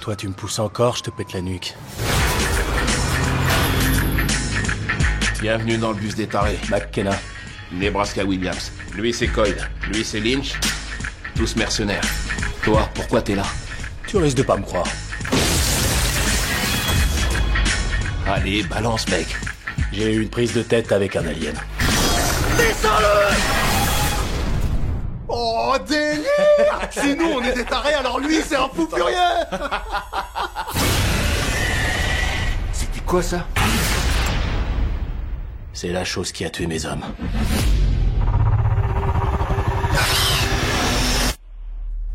Toi, 0.00 0.16
tu 0.16 0.26
me 0.26 0.32
pousses 0.32 0.58
encore, 0.58 0.96
je 0.96 1.04
te 1.04 1.10
pète 1.10 1.32
la 1.32 1.42
nuque. 1.42 1.76
Bienvenue 5.40 5.78
dans 5.78 5.92
le 5.92 5.96
bus 5.96 6.16
des 6.16 6.26
tarés. 6.26 6.58
McKenna. 6.68 7.12
Nebraska 7.72 8.24
Williams. 8.24 8.70
Lui, 8.94 9.12
c'est 9.12 9.28
Coyd. 9.28 9.56
Lui, 9.88 10.04
c'est 10.04 10.20
Lynch. 10.20 10.52
Tous 11.34 11.56
mercenaires. 11.56 12.04
Toi, 12.62 12.88
pourquoi 12.94 13.22
t'es 13.22 13.34
là? 13.34 13.44
Tu 14.06 14.16
risques 14.18 14.36
de 14.36 14.42
pas 14.42 14.56
me 14.56 14.62
croire. 14.62 14.86
Allez, 18.26 18.62
balance, 18.64 19.08
mec. 19.08 19.26
J'ai 19.92 20.14
eu 20.14 20.22
une 20.22 20.28
prise 20.28 20.54
de 20.54 20.62
tête 20.62 20.92
avec 20.92 21.16
un 21.16 21.26
alien. 21.26 21.54
Descends-le 22.56 23.36
Oh, 25.28 25.74
délire 25.88 26.24
Si 26.90 27.14
nous, 27.16 27.24
on 27.36 27.42
est 27.42 27.52
des 27.54 27.64
tarés, 27.64 27.94
alors 27.94 28.20
lui, 28.20 28.38
c'est 28.46 28.56
un 28.56 28.68
fou 28.74 28.86
furieux 28.94 29.16
C'était 32.72 33.00
quoi, 33.06 33.22
ça? 33.22 33.46
C'est 35.74 35.88
la 35.88 36.04
chose 36.04 36.32
qui 36.32 36.44
a 36.44 36.50
tué 36.50 36.66
mes 36.66 36.84
hommes. 36.84 37.02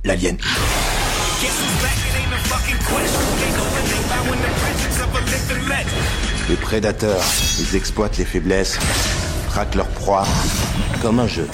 L'alien. 0.04 0.38
Les 6.50 6.56
prédateurs, 6.56 7.22
ils 7.60 7.76
exploitent 7.76 8.18
les 8.18 8.26
faiblesses, 8.26 8.80
traquent 9.50 9.76
leur 9.76 9.88
proie, 9.88 10.26
comme 11.02 11.20
un 11.20 11.28
jeu. 11.28 11.50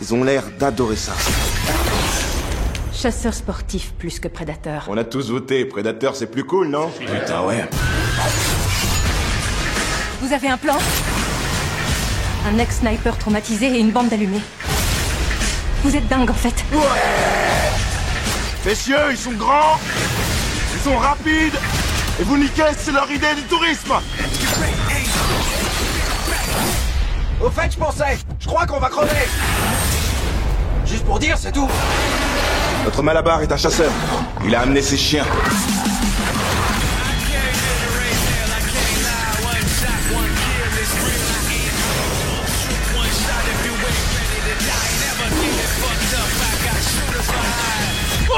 Ils 0.00 0.14
ont 0.14 0.22
l'air 0.22 0.44
d'adorer 0.58 0.96
ça. 0.96 1.14
Chasseur 2.92 3.34
sportif 3.34 3.92
plus 3.98 4.20
que 4.20 4.28
prédateur. 4.28 4.84
On 4.88 4.96
a 4.96 5.04
tous 5.04 5.30
voté, 5.30 5.64
prédateur 5.64 6.14
c'est 6.16 6.30
plus 6.30 6.44
cool, 6.44 6.68
non? 6.68 6.90
Putain, 6.98 7.42
ouais. 7.42 7.64
Vous 10.20 10.32
avez 10.32 10.48
un 10.48 10.56
plan 10.56 10.76
Un 12.46 12.58
ex-sniper 12.58 13.16
traumatisé 13.18 13.66
et 13.66 13.78
une 13.78 13.90
bande 13.90 14.08
d'allumés. 14.08 14.40
Vous 15.84 15.94
êtes 15.94 16.08
dingue 16.08 16.30
en 16.30 16.34
fait. 16.34 16.64
Ouais 16.72 16.80
Messieurs, 18.66 18.96
ils 19.12 19.16
sont 19.16 19.32
grands, 19.32 19.78
ils 20.74 20.80
sont 20.80 20.96
rapides, 20.96 21.54
et 22.20 22.24
vous 22.24 22.36
niquez, 22.36 22.64
c'est 22.76 22.90
leur 22.90 23.10
idée 23.10 23.34
du 23.36 23.42
tourisme 23.42 23.94
Au 27.40 27.50
fait, 27.50 27.72
je 27.72 27.78
pensais, 27.78 28.18
je 28.40 28.46
crois 28.46 28.66
qu'on 28.66 28.80
va 28.80 28.88
crever. 28.88 29.28
Juste 30.84 31.04
pour 31.04 31.20
dire, 31.20 31.38
c'est 31.38 31.52
tout. 31.52 31.68
Notre 32.84 33.02
Malabar 33.02 33.40
est 33.42 33.52
un 33.52 33.56
chasseur. 33.56 33.92
Il 34.44 34.54
a 34.54 34.62
amené 34.62 34.82
ses 34.82 34.96
chiens. 34.96 35.24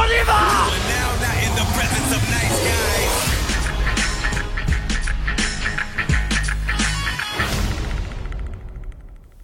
On 0.01 0.05
y 0.05 0.25
va 0.25 0.71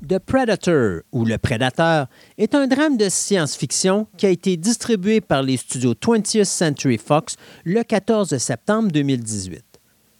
The 0.09 0.19
Predator 0.19 1.03
ou 1.13 1.27
Le 1.27 1.37
Prédateur 1.37 2.07
est 2.39 2.55
un 2.55 2.67
drame 2.69 2.97
de 2.97 3.11
science-fiction 3.11 4.07
qui 4.17 4.25
a 4.25 4.31
été 4.31 4.57
distribué 4.57 5.21
par 5.21 5.43
les 5.43 5.59
studios 5.59 5.93
20th 5.93 6.45
Century 6.45 6.97
Fox 6.97 7.37
le 7.65 7.83
14 7.83 8.39
septembre 8.39 8.91
2018. 8.93 9.63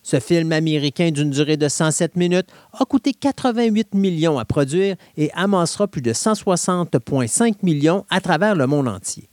Ce 0.03 0.21
film 0.21 0.53
américain 0.53 1.13
d'une 1.13 1.31
durée 1.31 1.57
de 1.57 1.69
107 1.69 2.17
minutes 2.17 2.49
a 2.79 2.85
coûté 2.85 3.15
88 3.15 3.95
millions 3.95 4.39
à 4.39 4.45
produire 4.45 4.97
et 5.17 5.31
amassera 5.33 5.89
plus 5.89 6.03
de 6.03 6.13
160,5 6.13 7.55
millions 7.63 8.05
à 8.11 8.21
travers 8.21 8.55
le 8.55 8.67
monde 8.67 8.89
entier. 8.89 9.31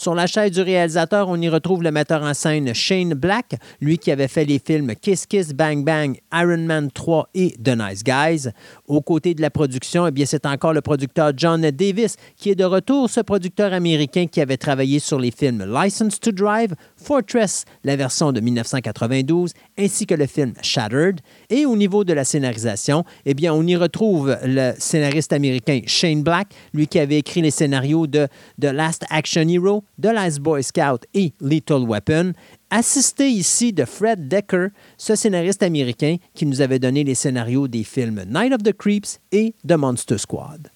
Sur 0.00 0.14
la 0.14 0.26
chaise 0.26 0.52
du 0.52 0.62
réalisateur, 0.62 1.28
on 1.28 1.38
y 1.38 1.50
retrouve 1.50 1.82
le 1.82 1.90
metteur 1.90 2.22
en 2.22 2.32
scène 2.32 2.72
Shane 2.72 3.12
Black, 3.12 3.56
lui 3.82 3.98
qui 3.98 4.10
avait 4.10 4.28
fait 4.28 4.46
les 4.46 4.58
films 4.58 4.94
Kiss 4.94 5.26
Kiss 5.26 5.52
Bang 5.52 5.84
Bang, 5.84 6.16
Iron 6.32 6.64
Man 6.64 6.90
3 6.90 7.28
et 7.34 7.50
The 7.62 7.76
Nice 7.76 8.02
Guys. 8.02 8.48
Aux 8.88 9.02
côtés 9.02 9.34
de 9.34 9.42
la 9.42 9.50
production, 9.50 10.06
eh 10.06 10.10
bien, 10.10 10.24
c'est 10.24 10.46
encore 10.46 10.72
le 10.72 10.80
producteur 10.80 11.32
John 11.36 11.60
Davis 11.60 12.16
qui 12.38 12.48
est 12.48 12.54
de 12.54 12.64
retour, 12.64 13.10
ce 13.10 13.20
producteur 13.20 13.74
américain 13.74 14.24
qui 14.26 14.40
avait 14.40 14.56
travaillé 14.56 15.00
sur 15.00 15.18
les 15.18 15.30
films 15.30 15.66
License 15.70 16.18
to 16.18 16.32
Drive, 16.32 16.74
Fortress, 17.02 17.64
la 17.84 17.96
version 17.96 18.32
de 18.32 18.40
1992, 18.40 19.52
ainsi 19.78 20.06
que 20.06 20.14
le 20.14 20.26
film 20.26 20.52
Shattered. 20.62 21.20
Et 21.48 21.66
au 21.66 21.76
niveau 21.76 22.04
de 22.04 22.12
la 22.12 22.24
scénarisation, 22.24 23.04
eh 23.24 23.34
bien, 23.34 23.52
on 23.54 23.66
y 23.66 23.76
retrouve 23.76 24.36
le 24.44 24.72
scénariste 24.78 25.32
américain 25.32 25.80
Shane 25.86 26.22
Black, 26.22 26.48
lui 26.74 26.86
qui 26.86 26.98
avait 26.98 27.18
écrit 27.18 27.42
les 27.42 27.50
scénarios 27.50 28.06
de 28.06 28.28
The 28.60 28.72
Last 28.72 29.04
Action 29.10 29.48
Hero, 29.48 29.84
The 30.00 30.06
Last 30.06 30.40
Boy 30.40 30.62
Scout 30.62 31.06
et 31.14 31.32
Lethal 31.40 31.84
Weapon, 31.88 32.32
assisté 32.70 33.28
ici 33.28 33.72
de 33.72 33.84
Fred 33.84 34.28
Decker, 34.28 34.68
ce 34.96 35.16
scénariste 35.16 35.62
américain 35.62 36.16
qui 36.34 36.46
nous 36.46 36.60
avait 36.60 36.78
donné 36.78 37.04
les 37.04 37.14
scénarios 37.14 37.68
des 37.68 37.84
films 37.84 38.24
Night 38.28 38.52
of 38.52 38.62
the 38.62 38.72
Creeps 38.72 39.18
et 39.32 39.54
The 39.66 39.72
Monster 39.72 40.18
Squad. 40.18 40.70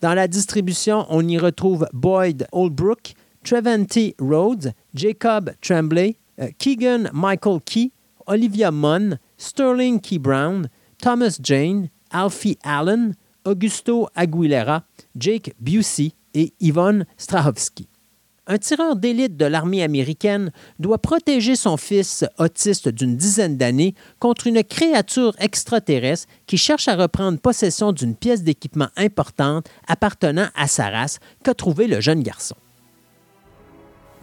Dans 0.00 0.14
la 0.14 0.28
distribution, 0.28 1.06
on 1.08 1.26
y 1.26 1.38
retrouve 1.38 1.88
Boyd 1.92 2.46
Oldbrook, 2.52 3.14
Trevante 3.44 4.14
Rhodes, 4.18 4.72
Jacob 4.94 5.52
Tremblay, 5.60 6.16
euh, 6.40 6.48
Keegan 6.58 7.10
Michael 7.12 7.60
Key, 7.64 7.92
Olivia 8.26 8.70
Munn, 8.70 9.18
Sterling 9.38 10.00
Key 10.00 10.18
Brown, 10.18 10.68
Thomas 11.00 11.38
Jane, 11.42 11.90
Alfie 12.10 12.58
Allen, 12.64 13.14
Augusto 13.44 14.08
Aguilera, 14.14 14.84
Jake 15.16 15.54
Busey 15.60 16.12
et 16.32 16.52
Yvonne 16.60 17.04
Strahovski. 17.18 17.88
Un 18.46 18.58
tireur 18.58 18.96
d'élite 18.96 19.38
de 19.38 19.46
l'armée 19.46 19.82
américaine 19.82 20.50
doit 20.78 20.98
protéger 20.98 21.56
son 21.56 21.78
fils 21.78 22.26
autiste 22.38 22.88
d'une 22.88 23.16
dizaine 23.16 23.56
d'années 23.56 23.94
contre 24.18 24.46
une 24.46 24.62
créature 24.62 25.34
extraterrestre 25.38 26.26
qui 26.46 26.58
cherche 26.58 26.88
à 26.88 26.96
reprendre 26.96 27.38
possession 27.38 27.92
d'une 27.92 28.14
pièce 28.14 28.42
d'équipement 28.42 28.88
importante 28.96 29.68
appartenant 29.88 30.48
à 30.54 30.66
sa 30.66 30.90
race 30.90 31.20
qu'a 31.42 31.54
trouvé 31.54 31.86
le 31.86 32.00
jeune 32.00 32.22
garçon. 32.22 32.56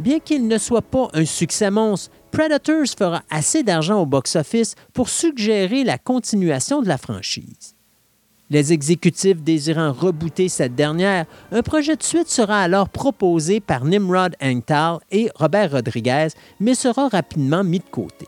Bien 0.02 0.18
qu'il 0.20 0.48
ne 0.48 0.58
soit 0.58 0.82
pas 0.82 1.10
un 1.14 1.26
succès 1.26 1.70
monstre, 1.70 2.10
Predators 2.32 2.88
fera 2.98 3.22
assez 3.30 3.62
d'argent 3.62 4.02
au 4.02 4.08
box-office 4.08 4.74
pour 4.94 5.10
suggérer 5.10 5.84
la 5.84 6.00
continuation 6.00 6.82
de 6.82 6.88
la 6.88 6.98
franchise. 6.98 7.76
Les 8.50 8.74
exécutifs 8.74 9.44
désirant 9.44 9.94
rebooter 9.94 10.50
cette 10.50 10.74
dernière, 10.74 11.28
un 11.52 11.62
projet 11.62 11.96
de 11.96 12.02
suite 12.02 12.30
sera 12.30 12.62
alors 12.62 12.90
proposé 12.90 13.60
par 13.60 13.86
Nimrod 13.86 14.36
Engtal 14.42 14.98
et 15.12 15.30
Robert 15.36 15.72
Rodriguez, 15.72 16.30
mais 16.60 16.74
sera 16.74 17.08
rapidement 17.08 17.64
mis 17.64 17.78
de 17.78 17.90
côté. 17.92 18.28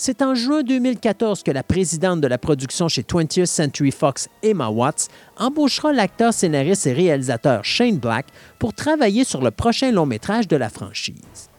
C'est 0.00 0.22
en 0.22 0.36
juin 0.36 0.62
2014 0.62 1.42
que 1.42 1.50
la 1.50 1.64
présidente 1.64 2.20
de 2.20 2.28
la 2.28 2.38
production 2.38 2.86
chez 2.86 3.02
20th 3.02 3.46
Century 3.46 3.90
Fox, 3.90 4.28
Emma 4.44 4.68
Watts, 4.68 5.08
embauchera 5.36 5.92
l'acteur, 5.92 6.32
scénariste 6.32 6.86
et 6.86 6.92
réalisateur 6.92 7.64
Shane 7.64 7.98
Black 7.98 8.26
pour 8.60 8.74
travailler 8.74 9.24
sur 9.24 9.42
le 9.42 9.50
prochain 9.50 9.90
long 9.90 10.06
métrage 10.06 10.46
de 10.46 10.54
la 10.54 10.68
franchise. 10.68 11.50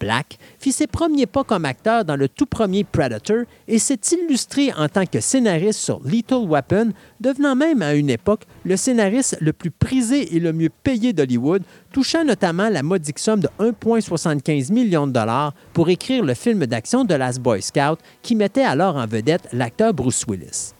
Black 0.00 0.38
fit 0.58 0.72
ses 0.72 0.86
premiers 0.86 1.26
pas 1.26 1.44
comme 1.44 1.64
acteur 1.64 2.04
dans 2.04 2.16
le 2.16 2.28
tout 2.28 2.46
premier 2.46 2.84
Predator 2.84 3.44
et 3.68 3.78
s'est 3.78 3.98
illustré 4.12 4.72
en 4.76 4.88
tant 4.88 5.06
que 5.06 5.20
scénariste 5.20 5.80
sur 5.80 6.00
Lethal 6.04 6.46
Weapon, 6.46 6.92
devenant 7.20 7.56
même 7.56 7.82
à 7.82 7.94
une 7.94 8.10
époque 8.10 8.42
le 8.64 8.76
scénariste 8.76 9.36
le 9.40 9.52
plus 9.52 9.70
prisé 9.70 10.36
et 10.36 10.40
le 10.40 10.52
mieux 10.52 10.70
payé 10.82 11.12
d'Hollywood, 11.12 11.62
touchant 11.92 12.24
notamment 12.24 12.68
la 12.68 12.82
modique 12.82 13.18
somme 13.18 13.40
de 13.40 13.48
1,75 13.58 14.72
million 14.72 15.06
de 15.06 15.12
dollars 15.12 15.54
pour 15.72 15.88
écrire 15.88 16.24
le 16.24 16.34
film 16.34 16.66
d'action 16.66 17.04
de 17.04 17.14
Last 17.14 17.40
Boy 17.40 17.62
Scout 17.62 17.98
qui 18.22 18.34
mettait 18.34 18.64
alors 18.64 18.96
en 18.96 19.06
vedette 19.06 19.48
l'acteur 19.52 19.94
Bruce 19.94 20.24
Willis. 20.28 20.72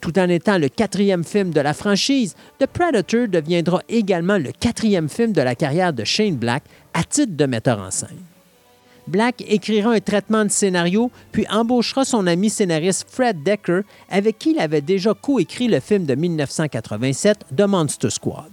Tout 0.00 0.18
en 0.18 0.28
étant 0.28 0.56
le 0.56 0.68
quatrième 0.68 1.24
film 1.24 1.50
de 1.50 1.60
la 1.60 1.74
franchise, 1.74 2.34
The 2.58 2.66
Predator 2.66 3.28
deviendra 3.28 3.82
également 3.88 4.38
le 4.38 4.50
quatrième 4.52 5.10
film 5.10 5.32
de 5.32 5.42
la 5.42 5.54
carrière 5.54 5.92
de 5.92 6.04
Shane 6.04 6.36
Black 6.36 6.62
à 6.94 7.04
titre 7.04 7.36
de 7.36 7.46
metteur 7.46 7.78
en 7.78 7.90
scène. 7.90 8.29
Black 9.10 9.42
écrira 9.48 9.90
un 9.90 9.98
traitement 9.98 10.44
de 10.44 10.50
scénario, 10.50 11.10
puis 11.32 11.44
embauchera 11.50 12.04
son 12.04 12.28
ami 12.28 12.48
scénariste 12.48 13.06
Fred 13.10 13.42
Decker, 13.42 13.82
avec 14.08 14.38
qui 14.38 14.52
il 14.52 14.60
avait 14.60 14.82
déjà 14.82 15.14
coécrit 15.14 15.66
le 15.66 15.80
film 15.80 16.06
de 16.06 16.14
1987 16.14 17.46
The 17.56 17.62
Monster 17.62 18.08
Squad. 18.08 18.52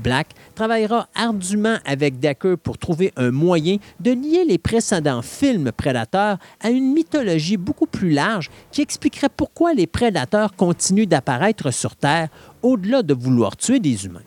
Black 0.00 0.30
travaillera 0.56 1.06
ardument 1.14 1.76
avec 1.84 2.18
Decker 2.18 2.56
pour 2.60 2.78
trouver 2.78 3.12
un 3.16 3.30
moyen 3.30 3.76
de 4.00 4.10
lier 4.10 4.44
les 4.44 4.58
précédents 4.58 5.22
films 5.22 5.70
prédateurs 5.70 6.38
à 6.60 6.70
une 6.70 6.92
mythologie 6.92 7.56
beaucoup 7.56 7.86
plus 7.86 8.10
large 8.10 8.50
qui 8.72 8.82
expliquerait 8.82 9.30
pourquoi 9.34 9.72
les 9.72 9.86
prédateurs 9.86 10.56
continuent 10.56 11.06
d'apparaître 11.06 11.70
sur 11.70 11.94
Terre 11.94 12.28
au-delà 12.60 13.04
de 13.04 13.14
vouloir 13.14 13.56
tuer 13.56 13.78
des 13.78 14.04
humains. 14.04 14.20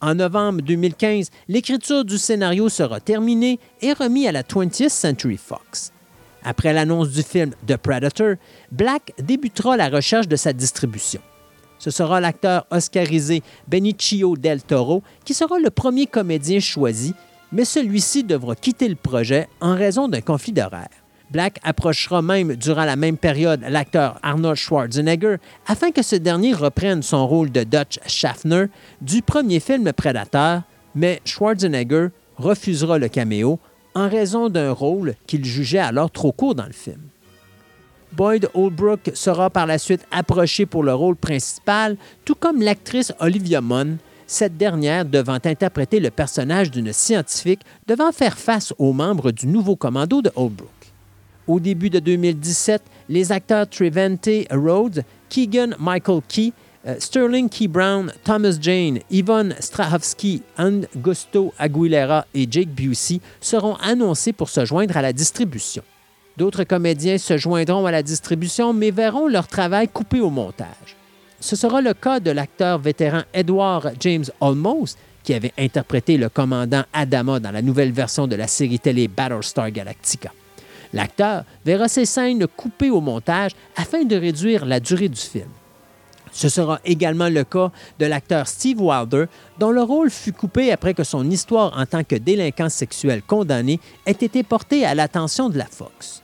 En 0.00 0.14
novembre 0.14 0.62
2015, 0.62 1.30
l'écriture 1.48 2.04
du 2.04 2.18
scénario 2.18 2.68
sera 2.68 3.00
terminée 3.00 3.58
et 3.80 3.92
remis 3.92 4.28
à 4.28 4.32
la 4.32 4.44
20th 4.44 4.88
Century 4.90 5.36
Fox. 5.36 5.92
Après 6.44 6.72
l'annonce 6.72 7.10
du 7.10 7.22
film 7.24 7.50
The 7.66 7.76
Predator, 7.76 8.36
Black 8.70 9.12
débutera 9.18 9.76
la 9.76 9.88
recherche 9.88 10.28
de 10.28 10.36
sa 10.36 10.52
distribution. 10.52 11.20
Ce 11.80 11.90
sera 11.90 12.20
l'acteur 12.20 12.66
oscarisé 12.70 13.42
Benicio 13.66 14.36
del 14.36 14.62
Toro 14.62 15.02
qui 15.24 15.34
sera 15.34 15.58
le 15.58 15.70
premier 15.70 16.06
comédien 16.06 16.60
choisi, 16.60 17.14
mais 17.50 17.64
celui-ci 17.64 18.22
devra 18.22 18.54
quitter 18.54 18.88
le 18.88 18.94
projet 18.94 19.48
en 19.60 19.74
raison 19.74 20.06
d'un 20.06 20.20
conflit 20.20 20.52
d'horaire. 20.52 20.90
Black 21.30 21.58
approchera 21.62 22.22
même 22.22 22.56
durant 22.56 22.84
la 22.84 22.96
même 22.96 23.18
période 23.18 23.60
l'acteur 23.68 24.18
Arnold 24.22 24.56
Schwarzenegger 24.56 25.36
afin 25.66 25.90
que 25.90 26.02
ce 26.02 26.16
dernier 26.16 26.54
reprenne 26.54 27.02
son 27.02 27.26
rôle 27.26 27.50
de 27.50 27.64
Dutch 27.64 27.98
Schaffner 28.06 28.66
du 29.02 29.20
premier 29.20 29.60
film 29.60 29.92
Predator, 29.92 30.62
mais 30.94 31.20
Schwarzenegger 31.24 32.08
refusera 32.36 32.98
le 32.98 33.08
caméo 33.08 33.58
en 33.94 34.08
raison 34.08 34.48
d'un 34.48 34.72
rôle 34.72 35.14
qu'il 35.26 35.44
jugeait 35.44 35.78
alors 35.78 36.10
trop 36.10 36.32
court 36.32 36.54
dans 36.54 36.66
le 36.66 36.72
film. 36.72 37.00
Boyd 38.12 38.48
Holbrook 38.54 39.10
sera 39.14 39.50
par 39.50 39.66
la 39.66 39.78
suite 39.78 40.06
approché 40.10 40.64
pour 40.64 40.82
le 40.82 40.94
rôle 40.94 41.16
principal, 41.16 41.96
tout 42.24 42.34
comme 42.34 42.62
l'actrice 42.62 43.12
Olivia 43.20 43.60
Munn, 43.60 43.98
cette 44.26 44.56
dernière 44.56 45.04
devant 45.04 45.38
interpréter 45.44 46.00
le 46.00 46.10
personnage 46.10 46.70
d'une 46.70 46.92
scientifique 46.92 47.60
devant 47.86 48.12
faire 48.12 48.38
face 48.38 48.72
aux 48.78 48.92
membres 48.92 49.30
du 49.30 49.46
nouveau 49.46 49.76
commando 49.76 50.22
de 50.22 50.30
Holbrook. 50.36 50.77
Au 51.48 51.60
début 51.60 51.88
de 51.88 51.98
2017, 51.98 52.82
les 53.08 53.32
acteurs 53.32 53.66
Trevante 53.66 54.28
Rhodes, 54.50 55.02
Keegan 55.30 55.70
Michael 55.78 56.20
Key, 56.28 56.52
euh, 56.86 56.96
Sterling 56.98 57.48
Key 57.48 57.68
Brown, 57.68 58.12
Thomas 58.22 58.58
Jane, 58.60 58.98
Yvonne 59.10 59.54
Strahovski, 59.58 60.42
Augusto 60.58 61.54
Aguilera 61.58 62.26
et 62.34 62.46
Jake 62.50 62.68
Busey 62.68 63.20
seront 63.40 63.76
annoncés 63.76 64.34
pour 64.34 64.50
se 64.50 64.66
joindre 64.66 64.98
à 64.98 65.02
la 65.02 65.14
distribution. 65.14 65.82
D'autres 66.36 66.64
comédiens 66.64 67.16
se 67.16 67.38
joindront 67.38 67.86
à 67.86 67.92
la 67.92 68.02
distribution 68.02 68.74
mais 68.74 68.90
verront 68.90 69.26
leur 69.26 69.48
travail 69.48 69.88
coupé 69.88 70.20
au 70.20 70.28
montage. 70.28 70.96
Ce 71.40 71.56
sera 71.56 71.80
le 71.80 71.94
cas 71.94 72.20
de 72.20 72.30
l'acteur 72.30 72.78
vétéran 72.78 73.22
Edward 73.32 73.94
James 74.00 74.26
Olmos, 74.42 74.96
qui 75.24 75.32
avait 75.32 75.52
interprété 75.58 76.18
le 76.18 76.28
commandant 76.28 76.84
Adama 76.92 77.40
dans 77.40 77.52
la 77.52 77.62
nouvelle 77.62 77.92
version 77.92 78.26
de 78.26 78.36
la 78.36 78.46
série 78.46 78.78
télé 78.78 79.08
Battlestar 79.08 79.70
Galactica. 79.70 80.30
L'acteur 80.92 81.44
verra 81.64 81.88
ses 81.88 82.06
scènes 82.06 82.46
coupées 82.46 82.90
au 82.90 83.00
montage 83.00 83.52
afin 83.76 84.04
de 84.04 84.16
réduire 84.16 84.64
la 84.64 84.80
durée 84.80 85.08
du 85.08 85.20
film. 85.20 85.48
Ce 86.32 86.48
sera 86.48 86.80
également 86.84 87.28
le 87.28 87.44
cas 87.44 87.70
de 87.98 88.06
l'acteur 88.06 88.46
Steve 88.46 88.80
Wilder, 88.80 89.24
dont 89.58 89.70
le 89.70 89.82
rôle 89.82 90.10
fut 90.10 90.32
coupé 90.32 90.72
après 90.72 90.94
que 90.94 91.04
son 91.04 91.28
histoire 91.30 91.76
en 91.78 91.86
tant 91.86 92.04
que 92.04 92.16
délinquant 92.16 92.68
sexuel 92.68 93.22
condamné 93.22 93.80
ait 94.06 94.12
été 94.12 94.42
portée 94.42 94.84
à 94.84 94.94
l'attention 94.94 95.48
de 95.48 95.58
la 95.58 95.66
Fox. 95.66 96.22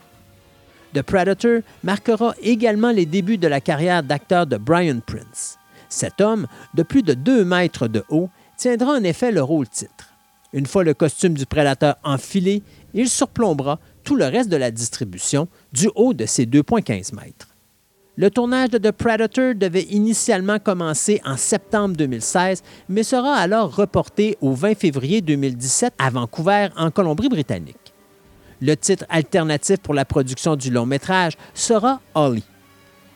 The 0.95 1.03
Predator 1.03 1.61
marquera 1.83 2.35
également 2.41 2.93
les 2.93 3.07
débuts 3.07 3.39
de 3.39 3.49
la 3.49 3.61
carrière 3.61 4.03
d'acteur 4.03 4.47
de 4.47 4.57
Brian 4.57 5.01
Prince. 5.05 5.59
Cet 5.89 6.21
homme, 6.21 6.47
de 6.75 6.83
plus 6.83 7.03
de 7.03 7.15
2 7.15 7.45
mètres 7.45 7.89
de 7.89 8.05
haut, 8.09 8.29
tiendra 8.57 8.93
en 8.93 9.03
effet 9.03 9.33
le 9.33 9.43
rôle 9.43 9.69
titre. 9.69 10.11
Une 10.53 10.67
fois 10.67 10.85
le 10.85 10.95
costume 10.95 11.35
du 11.35 11.47
prédateur 11.47 11.97
enfilé, 12.05 12.63
il 12.95 13.09
surplombera 13.09 13.81
tout 14.05 14.17
le 14.17 14.27
reste 14.27 14.51
de 14.51 14.57
la 14.57 14.71
distribution 14.71 15.49
du 15.73 15.91
haut 15.95 16.15
de 16.15 16.27
ses 16.27 16.47
2,15 16.47 17.15
mètres. 17.15 17.49
Le 18.17 18.31
tournage 18.31 18.71
de 18.71 18.79
The 18.79 18.93
Predator 18.93 19.57
devait 19.57 19.87
initialement 19.91 20.61
commencer 20.61 21.21
en 21.25 21.37
septembre 21.37 21.97
2016, 21.97 22.63
mais 22.89 23.03
sera 23.03 23.35
alors 23.35 23.75
reporté 23.75 24.39
au 24.41 24.53
20 24.53 24.79
février 24.79 25.21
2017 25.21 25.95
à 25.99 26.11
Vancouver, 26.11 26.69
en 26.77 26.93
Colombie-Britannique. 26.93 27.93
Le 28.61 28.77
titre 28.77 29.05
alternatif 29.09 29.79
pour 29.79 29.95
la 29.95 30.05
production 30.05 30.55
du 30.55 30.71
long 30.71 30.87
métrage 30.87 31.33
sera 31.55 32.01
Holly. 32.15 32.45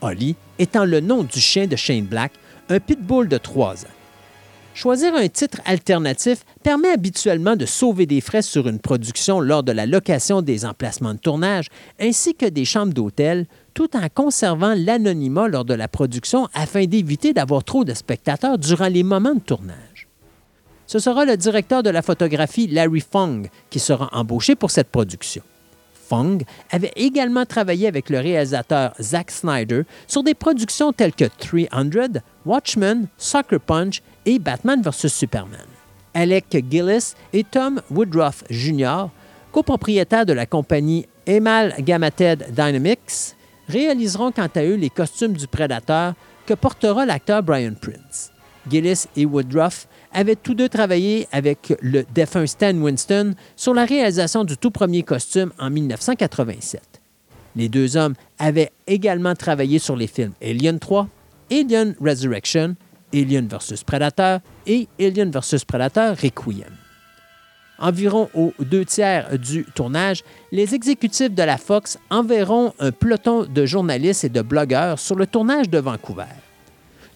Holly 0.01 0.35
étant 0.57 0.83
le 0.83 0.99
nom 0.99 1.23
du 1.23 1.39
chien 1.39 1.65
de 1.65 1.77
Shane 1.77 2.05
Black, 2.05 2.33
un 2.67 2.81
pitbull 2.81 3.29
de 3.29 3.37
3 3.37 3.85
ans. 3.85 3.98
Choisir 4.73 5.13
un 5.15 5.27
titre 5.27 5.59
alternatif 5.65 6.45
permet 6.63 6.91
habituellement 6.91 7.55
de 7.55 7.65
sauver 7.65 8.05
des 8.05 8.21
frais 8.21 8.41
sur 8.41 8.67
une 8.67 8.79
production 8.79 9.39
lors 9.39 9.63
de 9.63 9.71
la 9.71 9.85
location 9.85 10.41
des 10.41 10.63
emplacements 10.63 11.13
de 11.13 11.19
tournage 11.19 11.67
ainsi 11.99 12.35
que 12.35 12.45
des 12.45 12.65
chambres 12.65 12.93
d'hôtel, 12.93 13.45
tout 13.73 13.95
en 13.97 14.07
conservant 14.13 14.75
l'anonymat 14.77 15.47
lors 15.47 15.65
de 15.65 15.73
la 15.73 15.87
production 15.87 16.47
afin 16.53 16.85
d'éviter 16.85 17.33
d'avoir 17.33 17.63
trop 17.63 17.83
de 17.83 17.93
spectateurs 17.93 18.57
durant 18.57 18.87
les 18.87 19.03
moments 19.03 19.35
de 19.35 19.39
tournage. 19.39 20.07
Ce 20.87 20.99
sera 20.99 21.25
le 21.25 21.37
directeur 21.37 21.83
de 21.83 21.89
la 21.89 22.01
photographie 22.01 22.67
Larry 22.67 23.01
Fong 23.01 23.47
qui 23.69 23.79
sera 23.79 24.09
embauché 24.11 24.55
pour 24.55 24.71
cette 24.71 24.89
production. 24.89 25.43
Fong 26.09 26.39
avait 26.71 26.91
également 26.95 27.45
travaillé 27.45 27.87
avec 27.87 28.09
le 28.09 28.19
réalisateur 28.19 28.93
Zack 28.99 29.29
Snyder 29.29 29.83
sur 30.07 30.23
des 30.23 30.33
productions 30.33 30.91
telles 30.91 31.13
que 31.13 31.25
300, 31.25 32.21
Watchmen, 32.45 33.07
Soccer 33.17 33.59
Punch 33.59 34.01
Batman 34.37 34.81
vs 34.81 35.07
Superman. 35.07 35.65
Alec 36.13 36.45
Gillis 36.69 37.13
et 37.33 37.43
Tom 37.43 37.81
Woodruff 37.89 38.43
Jr., 38.49 39.05
copropriétaires 39.51 40.25
de 40.25 40.33
la 40.33 40.45
compagnie 40.45 41.07
Amalgamated 41.27 42.47
Dynamics, 42.51 43.35
réaliseront 43.67 44.31
quant 44.31 44.49
à 44.53 44.63
eux 44.63 44.75
les 44.75 44.89
costumes 44.89 45.33
du 45.33 45.47
prédateur 45.47 46.13
que 46.45 46.53
portera 46.53 47.05
l'acteur 47.05 47.43
Brian 47.43 47.73
Prince. 47.79 48.31
Gillis 48.69 49.05
et 49.15 49.25
Woodruff 49.25 49.87
avaient 50.11 50.35
tous 50.35 50.53
deux 50.53 50.69
travaillé 50.69 51.27
avec 51.31 51.73
le 51.81 52.03
défunt 52.13 52.45
Stan 52.45 52.75
Winston 52.75 53.33
sur 53.55 53.73
la 53.73 53.85
réalisation 53.85 54.43
du 54.43 54.57
tout 54.57 54.71
premier 54.71 55.03
costume 55.03 55.51
en 55.59 55.69
1987. 55.69 56.81
Les 57.55 57.69
deux 57.69 57.97
hommes 57.97 58.15
avaient 58.37 58.71
également 58.87 59.35
travaillé 59.35 59.79
sur 59.79 59.95
les 59.95 60.07
films 60.07 60.33
Alien 60.41 60.79
3, 60.79 61.07
Alien 61.51 61.95
Resurrection, 61.99 62.75
Alien 63.13 63.47
vs 63.47 63.83
Predator 63.85 64.39
et 64.67 64.87
Alien 64.99 65.31
vs 65.31 65.65
Predator 65.65 66.15
Requiem. 66.15 66.75
Environ 67.79 68.29
aux 68.33 68.53
deux 68.59 68.83
tiers 68.83 69.39
du 69.39 69.65
tournage, 69.73 70.23
les 70.51 70.75
exécutifs 70.75 71.33
de 71.33 71.43
la 71.43 71.57
Fox 71.57 71.97
enverront 72.09 72.73
un 72.79 72.91
peloton 72.91 73.45
de 73.45 73.65
journalistes 73.65 74.25
et 74.25 74.29
de 74.29 74.41
blogueurs 74.41 74.99
sur 74.99 75.15
le 75.15 75.25
tournage 75.25 75.69
de 75.69 75.79
Vancouver. 75.79 76.25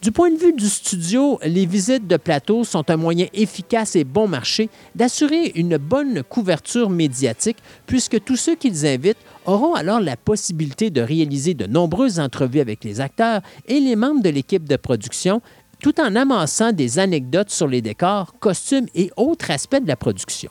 Du 0.03 0.11
point 0.11 0.31
de 0.31 0.37
vue 0.37 0.51
du 0.51 0.67
studio, 0.67 1.39
les 1.45 1.65
visites 1.65 2.07
de 2.07 2.17
plateau 2.17 2.65
sont 2.65 2.89
un 2.91 2.97
moyen 2.97 3.27
efficace 3.31 3.95
et 3.95 4.03
bon 4.03 4.27
marché 4.27 4.69
d'assurer 4.95 5.53
une 5.55 5.77
bonne 5.77 6.23
couverture 6.23 6.89
médiatique 6.89 7.59
puisque 7.85 8.21
tous 8.21 8.35
ceux 8.35 8.55
qu'ils 8.55 8.85
invitent 8.85 9.15
auront 9.45 9.75
alors 9.75 10.01
la 10.01 10.17
possibilité 10.17 10.89
de 10.89 10.99
réaliser 10.99 11.53
de 11.53 11.67
nombreuses 11.67 12.19
entrevues 12.19 12.59
avec 12.59 12.83
les 12.83 12.99
acteurs 12.99 13.41
et 13.69 13.79
les 13.79 13.95
membres 13.95 14.21
de 14.21 14.29
l'équipe 14.29 14.67
de 14.67 14.75
production 14.75 15.41
tout 15.83 15.99
en 15.99 16.15
amassant 16.15 16.71
des 16.71 16.97
anecdotes 16.97 17.49
sur 17.49 17.67
les 17.67 17.81
décors, 17.81 18.39
costumes 18.39 18.87
et 18.95 19.11
autres 19.17 19.51
aspects 19.51 19.81
de 19.83 19.87
la 19.87 19.97
production. 19.97 20.49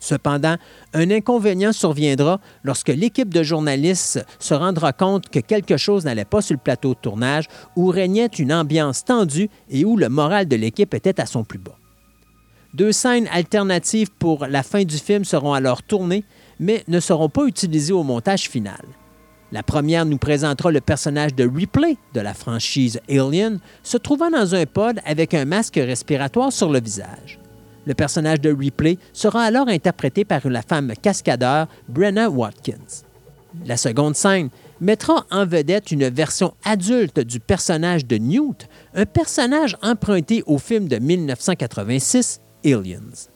Cependant, 0.00 0.56
un 0.94 1.10
inconvénient 1.12 1.72
surviendra 1.72 2.40
lorsque 2.64 2.88
l'équipe 2.88 3.32
de 3.32 3.44
journalistes 3.44 4.26
se 4.40 4.52
rendra 4.52 4.92
compte 4.92 5.28
que 5.28 5.38
quelque 5.38 5.76
chose 5.76 6.04
n'allait 6.04 6.24
pas 6.24 6.42
sur 6.42 6.54
le 6.54 6.60
plateau 6.60 6.94
de 6.94 6.98
tournage, 6.98 7.46
où 7.76 7.86
régnait 7.86 8.26
une 8.26 8.52
ambiance 8.52 9.04
tendue 9.04 9.48
et 9.70 9.84
où 9.84 9.96
le 9.96 10.08
moral 10.08 10.48
de 10.48 10.56
l'équipe 10.56 10.92
était 10.92 11.20
à 11.20 11.26
son 11.26 11.44
plus 11.44 11.60
bas. 11.60 11.78
Deux 12.74 12.90
scènes 12.90 13.28
alternatives 13.30 14.10
pour 14.18 14.46
la 14.46 14.64
fin 14.64 14.82
du 14.82 14.98
film 14.98 15.24
seront 15.24 15.52
alors 15.52 15.84
tournées, 15.84 16.24
mais 16.58 16.82
ne 16.88 16.98
seront 16.98 17.28
pas 17.28 17.44
utilisées 17.44 17.92
au 17.92 18.02
montage 18.02 18.48
final. 18.48 18.82
La 19.52 19.62
première 19.62 20.06
nous 20.06 20.16
présentera 20.16 20.70
le 20.70 20.80
personnage 20.80 21.34
de 21.34 21.46
Ripley 21.46 21.98
de 22.14 22.20
la 22.20 22.32
franchise 22.32 23.00
Alien, 23.06 23.60
se 23.82 23.98
trouvant 23.98 24.30
dans 24.30 24.54
un 24.54 24.64
pod 24.64 24.98
avec 25.04 25.34
un 25.34 25.44
masque 25.44 25.76
respiratoire 25.76 26.50
sur 26.50 26.70
le 26.70 26.80
visage. 26.80 27.38
Le 27.84 27.92
personnage 27.92 28.40
de 28.40 28.50
Ripley 28.50 28.96
sera 29.12 29.42
alors 29.42 29.68
interprété 29.68 30.24
par 30.24 30.48
la 30.48 30.62
femme 30.62 30.94
cascadeur 31.02 31.68
Brenna 31.86 32.30
Watkins. 32.30 33.04
La 33.66 33.76
seconde 33.76 34.16
scène 34.16 34.48
mettra 34.80 35.26
en 35.30 35.44
vedette 35.44 35.90
une 35.90 36.08
version 36.08 36.54
adulte 36.64 37.20
du 37.20 37.38
personnage 37.38 38.06
de 38.06 38.16
Newt, 38.16 38.68
un 38.94 39.04
personnage 39.04 39.76
emprunté 39.82 40.42
au 40.46 40.56
film 40.56 40.88
de 40.88 40.96
1986 40.96 42.40
Aliens. 42.64 43.31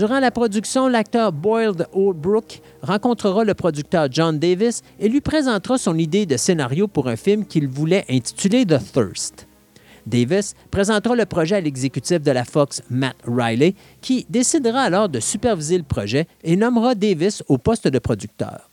Durant 0.00 0.18
la 0.18 0.30
production, 0.30 0.88
l'acteur 0.88 1.30
Boyd 1.30 1.86
Holbrook 1.92 2.62
rencontrera 2.80 3.44
le 3.44 3.52
producteur 3.52 4.08
John 4.10 4.38
Davis 4.38 4.80
et 4.98 5.10
lui 5.10 5.20
présentera 5.20 5.76
son 5.76 5.98
idée 5.98 6.24
de 6.24 6.38
scénario 6.38 6.88
pour 6.88 7.06
un 7.06 7.16
film 7.16 7.44
qu'il 7.44 7.68
voulait 7.68 8.06
intituler 8.08 8.64
The 8.64 8.78
Thirst. 8.94 9.46
Davis 10.06 10.54
présentera 10.70 11.14
le 11.14 11.26
projet 11.26 11.56
à 11.56 11.60
l'exécutif 11.60 12.22
de 12.22 12.30
la 12.30 12.46
Fox, 12.46 12.80
Matt 12.88 13.16
Riley, 13.26 13.74
qui 14.00 14.24
décidera 14.30 14.80
alors 14.80 15.10
de 15.10 15.20
superviser 15.20 15.76
le 15.76 15.84
projet 15.84 16.26
et 16.44 16.56
nommera 16.56 16.94
Davis 16.94 17.42
au 17.48 17.58
poste 17.58 17.86
de 17.86 17.98
producteur. 17.98 18.70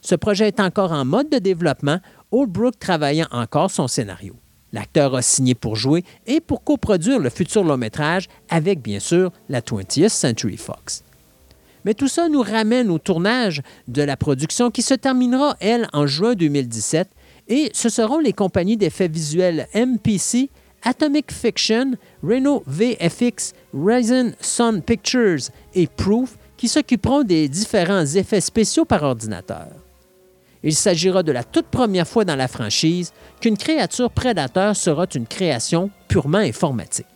Ce 0.00 0.14
projet 0.14 0.48
est 0.48 0.60
encore 0.60 0.92
en 0.92 1.04
mode 1.04 1.28
de 1.28 1.40
développement, 1.40 1.98
Holbrook 2.32 2.78
travaillant 2.78 3.28
encore 3.32 3.70
son 3.70 3.86
scénario. 3.86 4.34
L'acteur 4.72 5.14
a 5.14 5.22
signé 5.22 5.54
pour 5.54 5.76
jouer 5.76 6.04
et 6.26 6.40
pour 6.40 6.62
coproduire 6.62 7.18
le 7.18 7.30
futur 7.30 7.64
long 7.64 7.76
métrage 7.76 8.28
avec, 8.48 8.80
bien 8.80 9.00
sûr, 9.00 9.32
la 9.48 9.60
20th 9.60 10.08
Century 10.08 10.56
Fox. 10.56 11.02
Mais 11.84 11.94
tout 11.94 12.08
ça 12.08 12.28
nous 12.28 12.42
ramène 12.42 12.90
au 12.90 12.98
tournage 12.98 13.62
de 13.88 14.02
la 14.02 14.16
production 14.16 14.70
qui 14.70 14.82
se 14.82 14.94
terminera, 14.94 15.56
elle, 15.60 15.88
en 15.92 16.06
juin 16.06 16.34
2017, 16.34 17.08
et 17.48 17.70
ce 17.72 17.88
seront 17.88 18.18
les 18.18 18.32
compagnies 18.32 18.76
d'effets 18.76 19.08
visuels 19.08 19.66
MPC, 19.74 20.50
Atomic 20.82 21.32
Fiction, 21.32 21.92
Renault 22.22 22.62
VFX, 22.66 23.54
Ryzen 23.74 24.34
Sun 24.40 24.82
Pictures 24.82 25.50
et 25.74 25.86
Proof 25.86 26.36
qui 26.56 26.68
s'occuperont 26.68 27.22
des 27.22 27.48
différents 27.48 28.04
effets 28.04 28.40
spéciaux 28.40 28.84
par 28.84 29.02
ordinateur. 29.02 29.68
Il 30.62 30.74
s'agira 30.74 31.22
de 31.22 31.32
la 31.32 31.44
toute 31.44 31.66
première 31.66 32.06
fois 32.06 32.24
dans 32.24 32.36
la 32.36 32.48
franchise 32.48 33.12
qu'une 33.40 33.56
créature 33.56 34.10
prédateur 34.10 34.76
sera 34.76 35.06
une 35.14 35.26
création 35.26 35.90
purement 36.08 36.38
informatique. 36.38 37.06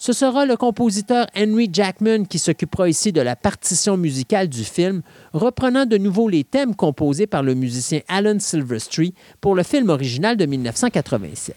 Ce 0.00 0.12
sera 0.12 0.46
le 0.46 0.56
compositeur 0.56 1.26
Henry 1.36 1.68
Jackman 1.72 2.24
qui 2.24 2.38
s'occupera 2.38 2.88
ici 2.88 3.12
de 3.12 3.20
la 3.20 3.34
partition 3.34 3.96
musicale 3.96 4.48
du 4.48 4.62
film, 4.62 5.02
reprenant 5.32 5.86
de 5.86 5.98
nouveau 5.98 6.28
les 6.28 6.44
thèmes 6.44 6.76
composés 6.76 7.26
par 7.26 7.42
le 7.42 7.54
musicien 7.54 8.00
Alan 8.06 8.38
Silverstreet 8.38 9.12
pour 9.40 9.56
le 9.56 9.64
film 9.64 9.90
original 9.90 10.36
de 10.36 10.46
1987. 10.46 11.56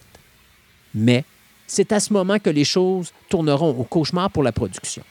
Mais 0.94 1.24
c'est 1.68 1.92
à 1.92 2.00
ce 2.00 2.12
moment 2.12 2.40
que 2.40 2.50
les 2.50 2.64
choses 2.64 3.12
tourneront 3.28 3.78
au 3.78 3.84
cauchemar 3.84 4.28
pour 4.28 4.42
la 4.42 4.52
production. 4.52 5.04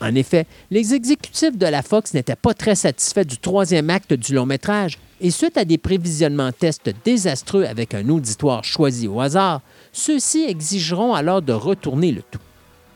En 0.00 0.14
effet, 0.14 0.46
les 0.70 0.94
exécutifs 0.94 1.58
de 1.58 1.66
la 1.66 1.82
Fox 1.82 2.14
n'étaient 2.14 2.36
pas 2.36 2.54
très 2.54 2.74
satisfaits 2.74 3.24
du 3.24 3.36
troisième 3.36 3.90
acte 3.90 4.14
du 4.14 4.32
long 4.32 4.46
métrage 4.46 4.98
et 5.20 5.30
suite 5.30 5.56
à 5.56 5.64
des 5.64 5.78
prévisionnements 5.78 6.52
tests 6.52 6.90
désastreux 7.04 7.64
avec 7.64 7.94
un 7.94 8.08
auditoire 8.08 8.64
choisi 8.64 9.08
au 9.08 9.20
hasard, 9.20 9.60
ceux-ci 9.92 10.44
exigeront 10.44 11.14
alors 11.14 11.42
de 11.42 11.52
retourner 11.52 12.12
le 12.12 12.22
tout. 12.22 12.40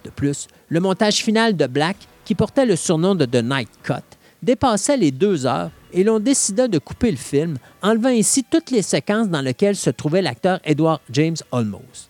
De 0.04 0.10
plus, 0.10 0.48
le 0.68 0.80
montage 0.80 1.16
final 1.16 1.56
de 1.56 1.66
Black, 1.66 1.96
qui 2.24 2.34
portait 2.34 2.66
le 2.66 2.76
surnom 2.76 3.14
de 3.14 3.24
The 3.24 3.42
Night 3.42 3.70
Cut, 3.82 4.16
dépassait 4.42 4.96
les 4.96 5.10
deux 5.10 5.46
heures 5.46 5.70
et 5.92 6.04
l'on 6.04 6.18
décida 6.18 6.68
de 6.68 6.78
couper 6.78 7.10
le 7.10 7.16
film, 7.16 7.58
enlevant 7.82 8.08
ainsi 8.08 8.44
toutes 8.44 8.70
les 8.70 8.82
séquences 8.82 9.28
dans 9.28 9.40
lesquelles 9.40 9.76
se 9.76 9.90
trouvait 9.90 10.22
l'acteur 10.22 10.60
Edward 10.64 11.00
James 11.10 11.36
Olmos. 11.50 12.08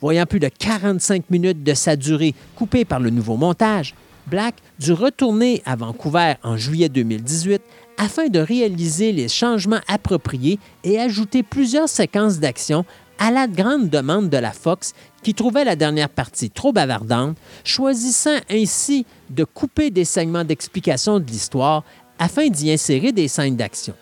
Voyant 0.00 0.26
plus 0.26 0.40
de 0.40 0.48
45 0.48 1.30
minutes 1.30 1.62
de 1.62 1.74
sa 1.74 1.96
durée 1.96 2.34
coupées 2.56 2.84
par 2.84 3.00
le 3.00 3.10
nouveau 3.10 3.36
montage, 3.36 3.94
Black 4.26 4.54
dut 4.78 4.92
retourner 4.92 5.62
à 5.64 5.74
Vancouver 5.74 6.34
en 6.42 6.56
juillet 6.56 6.88
2018 6.88 7.60
afin 8.02 8.26
de 8.26 8.40
réaliser 8.40 9.12
les 9.12 9.28
changements 9.28 9.80
appropriés 9.86 10.58
et 10.82 10.98
ajouter 10.98 11.44
plusieurs 11.44 11.88
séquences 11.88 12.40
d'action 12.40 12.84
à 13.20 13.30
la 13.30 13.46
grande 13.46 13.90
demande 13.90 14.28
de 14.28 14.38
la 14.38 14.50
Fox 14.50 14.92
qui 15.22 15.34
trouvait 15.34 15.64
la 15.64 15.76
dernière 15.76 16.08
partie 16.08 16.50
trop 16.50 16.72
bavardante, 16.72 17.36
choisissant 17.62 18.38
ainsi 18.50 19.06
de 19.30 19.44
couper 19.44 19.90
des 19.90 20.04
segments 20.04 20.42
d'explication 20.42 21.20
de 21.20 21.30
l'histoire 21.30 21.84
afin 22.18 22.48
d'y 22.48 22.72
insérer 22.72 23.12
des 23.12 23.28
scènes 23.28 23.54
d'action. 23.54 23.94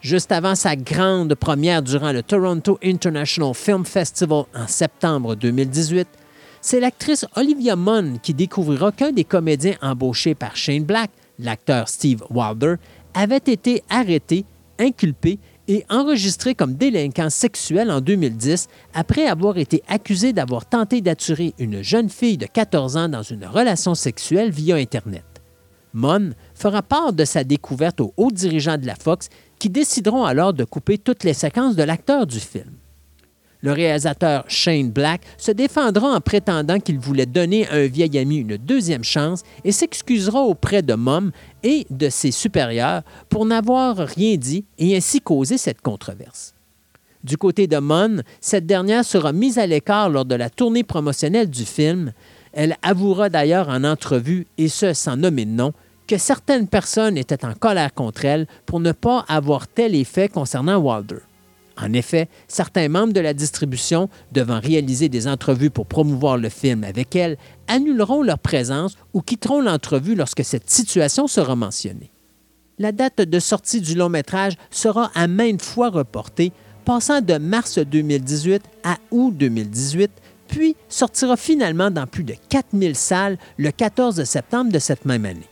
Juste 0.00 0.30
avant 0.30 0.54
sa 0.54 0.76
grande 0.76 1.34
première 1.34 1.82
durant 1.82 2.12
le 2.12 2.22
Toronto 2.22 2.78
International 2.84 3.54
Film 3.54 3.84
Festival 3.84 4.44
en 4.54 4.68
septembre 4.68 5.34
2018, 5.34 6.06
c'est 6.60 6.78
l'actrice 6.78 7.26
Olivia 7.34 7.74
Munn 7.74 8.20
qui 8.22 8.34
découvrira 8.34 8.92
qu'un 8.92 9.10
des 9.10 9.24
comédiens 9.24 9.74
embauchés 9.82 10.36
par 10.36 10.54
Shane 10.54 10.84
Black, 10.84 11.10
l'acteur 11.40 11.88
Steve 11.88 12.22
Wilder, 12.30 12.76
avait 13.18 13.36
été 13.38 13.82
arrêté, 13.90 14.44
inculpé 14.78 15.40
et 15.66 15.84
enregistré 15.90 16.54
comme 16.54 16.74
délinquant 16.74 17.30
sexuel 17.30 17.90
en 17.90 18.00
2010 18.00 18.68
après 18.94 19.26
avoir 19.26 19.58
été 19.58 19.82
accusé 19.88 20.32
d'avoir 20.32 20.66
tenté 20.66 21.00
d'attirer 21.00 21.52
une 21.58 21.82
jeune 21.82 22.10
fille 22.10 22.38
de 22.38 22.46
14 22.46 22.96
ans 22.96 23.08
dans 23.08 23.24
une 23.24 23.44
relation 23.44 23.96
sexuelle 23.96 24.52
via 24.52 24.76
Internet. 24.76 25.24
Munn 25.94 26.34
fera 26.54 26.80
part 26.80 27.12
de 27.12 27.24
sa 27.24 27.42
découverte 27.42 28.00
aux 28.00 28.14
hauts 28.16 28.30
dirigeants 28.30 28.78
de 28.78 28.86
la 28.86 28.94
Fox 28.94 29.30
qui 29.58 29.68
décideront 29.68 30.24
alors 30.24 30.52
de 30.52 30.62
couper 30.62 30.96
toutes 30.96 31.24
les 31.24 31.34
séquences 31.34 31.74
de 31.74 31.82
l'acteur 31.82 32.24
du 32.24 32.38
film. 32.38 32.70
Le 33.60 33.72
réalisateur 33.72 34.44
Shane 34.46 34.90
Black 34.90 35.22
se 35.36 35.50
défendra 35.50 36.14
en 36.14 36.20
prétendant 36.20 36.78
qu'il 36.78 36.98
voulait 36.98 37.26
donner 37.26 37.66
à 37.68 37.74
un 37.74 37.86
vieil 37.86 38.16
ami 38.18 38.36
une 38.36 38.56
deuxième 38.56 39.02
chance 39.02 39.42
et 39.64 39.72
s'excusera 39.72 40.40
auprès 40.42 40.82
de 40.82 40.94
Mom 40.94 41.32
et 41.64 41.86
de 41.90 42.08
ses 42.08 42.30
supérieurs 42.30 43.02
pour 43.28 43.46
n'avoir 43.46 43.96
rien 43.96 44.36
dit 44.36 44.64
et 44.78 44.96
ainsi 44.96 45.20
causer 45.20 45.58
cette 45.58 45.82
controverse. 45.82 46.54
Du 47.24 47.36
côté 47.36 47.66
de 47.66 47.78
Mon, 47.78 48.22
cette 48.40 48.66
dernière 48.66 49.04
sera 49.04 49.32
mise 49.32 49.58
à 49.58 49.66
l'écart 49.66 50.08
lors 50.08 50.24
de 50.24 50.36
la 50.36 50.50
tournée 50.50 50.84
promotionnelle 50.84 51.50
du 51.50 51.64
film. 51.64 52.12
Elle 52.52 52.76
avouera 52.82 53.28
d'ailleurs 53.28 53.68
en 53.68 53.82
entrevue, 53.82 54.46
et 54.56 54.68
ce 54.68 54.92
sans 54.92 55.16
nommer 55.16 55.44
de 55.44 55.50
nom, 55.50 55.72
que 56.06 56.16
certaines 56.16 56.68
personnes 56.68 57.18
étaient 57.18 57.44
en 57.44 57.54
colère 57.54 57.92
contre 57.92 58.24
elle 58.24 58.46
pour 58.66 58.78
ne 58.80 58.92
pas 58.92 59.24
avoir 59.28 59.66
tel 59.66 59.96
effet 59.96 60.28
concernant 60.28 60.78
Wilder. 60.78 61.27
En 61.80 61.92
effet, 61.92 62.28
certains 62.48 62.88
membres 62.88 63.12
de 63.12 63.20
la 63.20 63.34
distribution, 63.34 64.08
devant 64.32 64.60
réaliser 64.60 65.08
des 65.08 65.28
entrevues 65.28 65.70
pour 65.70 65.86
promouvoir 65.86 66.36
le 66.36 66.48
film 66.48 66.82
avec 66.82 67.14
elle, 67.14 67.36
annuleront 67.68 68.22
leur 68.22 68.38
présence 68.38 68.96
ou 69.14 69.22
quitteront 69.22 69.60
l'entrevue 69.60 70.16
lorsque 70.16 70.44
cette 70.44 70.68
situation 70.68 71.28
sera 71.28 71.54
mentionnée. 71.54 72.10
La 72.78 72.92
date 72.92 73.20
de 73.20 73.38
sortie 73.38 73.80
du 73.80 73.94
long 73.94 74.08
métrage 74.08 74.54
sera 74.70 75.10
à 75.14 75.26
maintes 75.28 75.62
fois 75.62 75.90
reportée, 75.90 76.52
passant 76.84 77.20
de 77.20 77.34
mars 77.34 77.78
2018 77.78 78.62
à 78.82 78.96
août 79.10 79.36
2018, 79.36 80.10
puis 80.48 80.74
sortira 80.88 81.36
finalement 81.36 81.90
dans 81.90 82.06
plus 82.06 82.24
de 82.24 82.34
4000 82.48 82.96
salles 82.96 83.38
le 83.56 83.70
14 83.70 84.24
septembre 84.24 84.72
de 84.72 84.78
cette 84.78 85.04
même 85.04 85.26
année. 85.26 85.48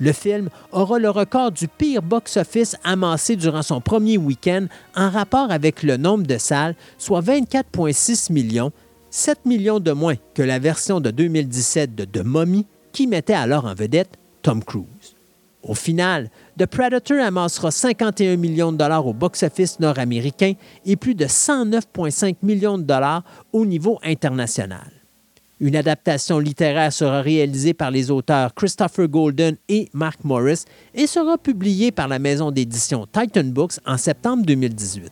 Le 0.00 0.12
film 0.12 0.48
aura 0.70 0.98
le 0.98 1.10
record 1.10 1.50
du 1.50 1.66
pire 1.66 2.02
box-office 2.02 2.76
amassé 2.84 3.36
durant 3.36 3.62
son 3.62 3.80
premier 3.80 4.16
week-end 4.16 4.66
en 4.94 5.10
rapport 5.10 5.50
avec 5.50 5.82
le 5.82 5.96
nombre 5.96 6.26
de 6.26 6.38
salles, 6.38 6.76
soit 6.98 7.20
24,6 7.20 8.32
millions, 8.32 8.70
7 9.10 9.44
millions 9.44 9.80
de 9.80 9.92
moins 9.92 10.14
que 10.34 10.42
la 10.42 10.58
version 10.58 11.00
de 11.00 11.10
2017 11.10 11.94
de 11.94 12.04
The 12.04 12.24
Mummy, 12.24 12.66
qui 12.92 13.06
mettait 13.06 13.34
alors 13.34 13.64
en 13.64 13.74
vedette 13.74 14.18
Tom 14.42 14.62
Cruise. 14.62 15.16
Au 15.62 15.74
final, 15.74 16.30
The 16.56 16.66
Predator 16.66 17.18
amassera 17.18 17.70
51 17.70 18.36
millions 18.36 18.72
de 18.72 18.76
dollars 18.76 19.06
au 19.06 19.12
box-office 19.12 19.80
nord-américain 19.80 20.54
et 20.86 20.96
plus 20.96 21.14
de 21.14 21.26
109,5 21.26 22.36
millions 22.42 22.78
de 22.78 22.84
dollars 22.84 23.24
au 23.52 23.66
niveau 23.66 23.98
international. 24.04 24.97
Une 25.60 25.74
adaptation 25.74 26.38
littéraire 26.38 26.92
sera 26.92 27.20
réalisée 27.20 27.74
par 27.74 27.90
les 27.90 28.12
auteurs 28.12 28.54
Christopher 28.54 29.08
Golden 29.08 29.56
et 29.68 29.88
Mark 29.92 30.22
Morris 30.22 30.64
et 30.94 31.08
sera 31.08 31.36
publiée 31.36 31.90
par 31.90 32.06
la 32.06 32.20
maison 32.20 32.52
d'édition 32.52 33.06
Titan 33.06 33.44
Books 33.44 33.80
en 33.84 33.96
septembre 33.96 34.44
2018. 34.46 35.10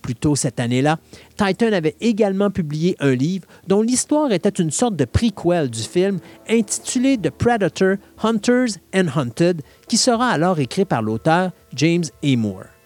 Plus 0.00 0.14
tôt 0.14 0.36
cette 0.36 0.60
année-là, 0.60 0.98
Titan 1.36 1.72
avait 1.72 1.96
également 2.00 2.50
publié 2.50 2.96
un 3.00 3.14
livre 3.14 3.46
dont 3.66 3.82
l'histoire 3.82 4.32
était 4.32 4.48
une 4.50 4.70
sorte 4.70 4.96
de 4.96 5.04
prequel 5.04 5.68
du 5.68 5.82
film 5.82 6.18
intitulé 6.48 7.18
The 7.18 7.30
Predator, 7.30 7.96
Hunters 8.22 8.78
and 8.94 9.06
Hunted, 9.16 9.62
qui 9.88 9.96
sera 9.96 10.28
alors 10.28 10.60
écrit 10.60 10.84
par 10.84 11.02
l'auteur 11.02 11.50
James 11.74 12.04
A. 12.24 12.81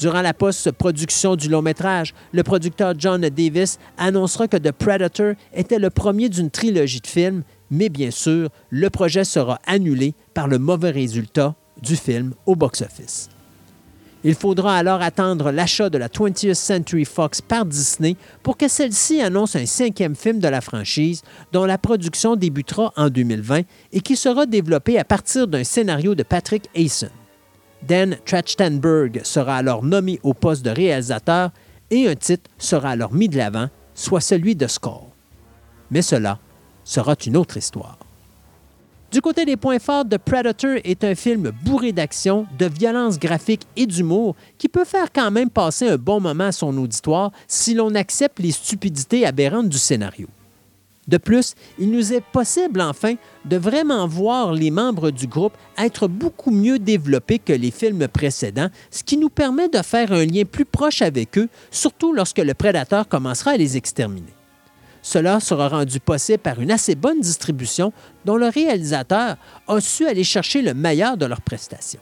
Durant 0.00 0.22
la 0.22 0.32
post-production 0.32 1.36
du 1.36 1.50
long 1.50 1.60
métrage, 1.60 2.14
le 2.32 2.42
producteur 2.42 2.94
John 2.96 3.20
Davis 3.20 3.78
annoncera 3.98 4.48
que 4.48 4.56
The 4.56 4.72
Predator 4.72 5.34
était 5.52 5.78
le 5.78 5.90
premier 5.90 6.30
d'une 6.30 6.50
trilogie 6.50 7.00
de 7.00 7.06
films, 7.06 7.42
mais 7.70 7.90
bien 7.90 8.10
sûr, 8.10 8.48
le 8.70 8.88
projet 8.88 9.24
sera 9.24 9.58
annulé 9.66 10.14
par 10.32 10.48
le 10.48 10.58
mauvais 10.58 10.90
résultat 10.90 11.54
du 11.82 11.96
film 11.96 12.32
au 12.46 12.56
box-office. 12.56 13.28
Il 14.24 14.34
faudra 14.34 14.78
alors 14.78 15.02
attendre 15.02 15.50
l'achat 15.50 15.90
de 15.90 15.98
la 15.98 16.08
20th 16.08 16.54
Century 16.54 17.04
Fox 17.04 17.42
par 17.42 17.66
Disney 17.66 18.16
pour 18.42 18.56
que 18.56 18.68
celle-ci 18.68 19.20
annonce 19.20 19.54
un 19.54 19.66
cinquième 19.66 20.16
film 20.16 20.38
de 20.38 20.48
la 20.48 20.62
franchise 20.62 21.20
dont 21.52 21.66
la 21.66 21.76
production 21.76 22.36
débutera 22.36 22.90
en 22.96 23.10
2020 23.10 23.62
et 23.92 24.00
qui 24.00 24.16
sera 24.16 24.46
développé 24.46 24.98
à 24.98 25.04
partir 25.04 25.46
d'un 25.46 25.64
scénario 25.64 26.14
de 26.14 26.22
Patrick 26.22 26.70
Hayson. 26.74 27.10
Dan 27.86 28.16
Trachtenberg 28.24 29.22
sera 29.24 29.56
alors 29.56 29.82
nommé 29.82 30.20
au 30.22 30.34
poste 30.34 30.64
de 30.64 30.70
réalisateur 30.70 31.50
et 31.90 32.08
un 32.08 32.14
titre 32.14 32.50
sera 32.58 32.90
alors 32.90 33.12
mis 33.12 33.28
de 33.28 33.36
l'avant, 33.36 33.68
soit 33.94 34.20
celui 34.20 34.54
de 34.54 34.66
Score. 34.66 35.08
Mais 35.90 36.02
cela 36.02 36.38
sera 36.84 37.14
une 37.26 37.36
autre 37.36 37.56
histoire. 37.56 37.98
Du 39.10 39.20
côté 39.20 39.44
des 39.44 39.56
points 39.56 39.80
forts, 39.80 40.04
The 40.08 40.18
Predator 40.18 40.76
est 40.84 41.02
un 41.02 41.16
film 41.16 41.50
bourré 41.64 41.90
d'action, 41.90 42.46
de 42.58 42.66
violence 42.66 43.18
graphique 43.18 43.66
et 43.76 43.86
d'humour 43.86 44.36
qui 44.56 44.68
peut 44.68 44.84
faire 44.84 45.10
quand 45.12 45.32
même 45.32 45.50
passer 45.50 45.88
un 45.88 45.96
bon 45.96 46.20
moment 46.20 46.44
à 46.44 46.52
son 46.52 46.76
auditoire 46.78 47.32
si 47.48 47.74
l'on 47.74 47.96
accepte 47.96 48.38
les 48.38 48.52
stupidités 48.52 49.26
aberrantes 49.26 49.68
du 49.68 49.78
scénario. 49.78 50.28
De 51.08 51.16
plus, 51.16 51.54
il 51.78 51.90
nous 51.90 52.12
est 52.12 52.20
possible 52.20 52.80
enfin 52.80 53.14
de 53.44 53.56
vraiment 53.56 54.06
voir 54.06 54.52
les 54.52 54.70
membres 54.70 55.10
du 55.10 55.26
groupe 55.26 55.54
être 55.78 56.08
beaucoup 56.08 56.50
mieux 56.50 56.78
développés 56.78 57.38
que 57.38 57.52
les 57.52 57.70
films 57.70 58.06
précédents, 58.06 58.68
ce 58.90 59.02
qui 59.02 59.16
nous 59.16 59.30
permet 59.30 59.68
de 59.68 59.82
faire 59.82 60.12
un 60.12 60.24
lien 60.24 60.44
plus 60.44 60.64
proche 60.64 61.02
avec 61.02 61.38
eux, 61.38 61.48
surtout 61.70 62.12
lorsque 62.12 62.38
le 62.38 62.54
prédateur 62.54 63.08
commencera 63.08 63.52
à 63.52 63.56
les 63.56 63.76
exterminer. 63.76 64.34
Cela 65.02 65.40
sera 65.40 65.68
rendu 65.68 65.98
possible 65.98 66.38
par 66.38 66.60
une 66.60 66.70
assez 66.70 66.94
bonne 66.94 67.20
distribution 67.20 67.92
dont 68.24 68.36
le 68.36 68.48
réalisateur 68.48 69.36
a 69.66 69.80
su 69.80 70.06
aller 70.06 70.24
chercher 70.24 70.60
le 70.60 70.74
meilleur 70.74 71.16
de 71.16 71.24
leurs 71.26 71.40
prestations. 71.40 72.00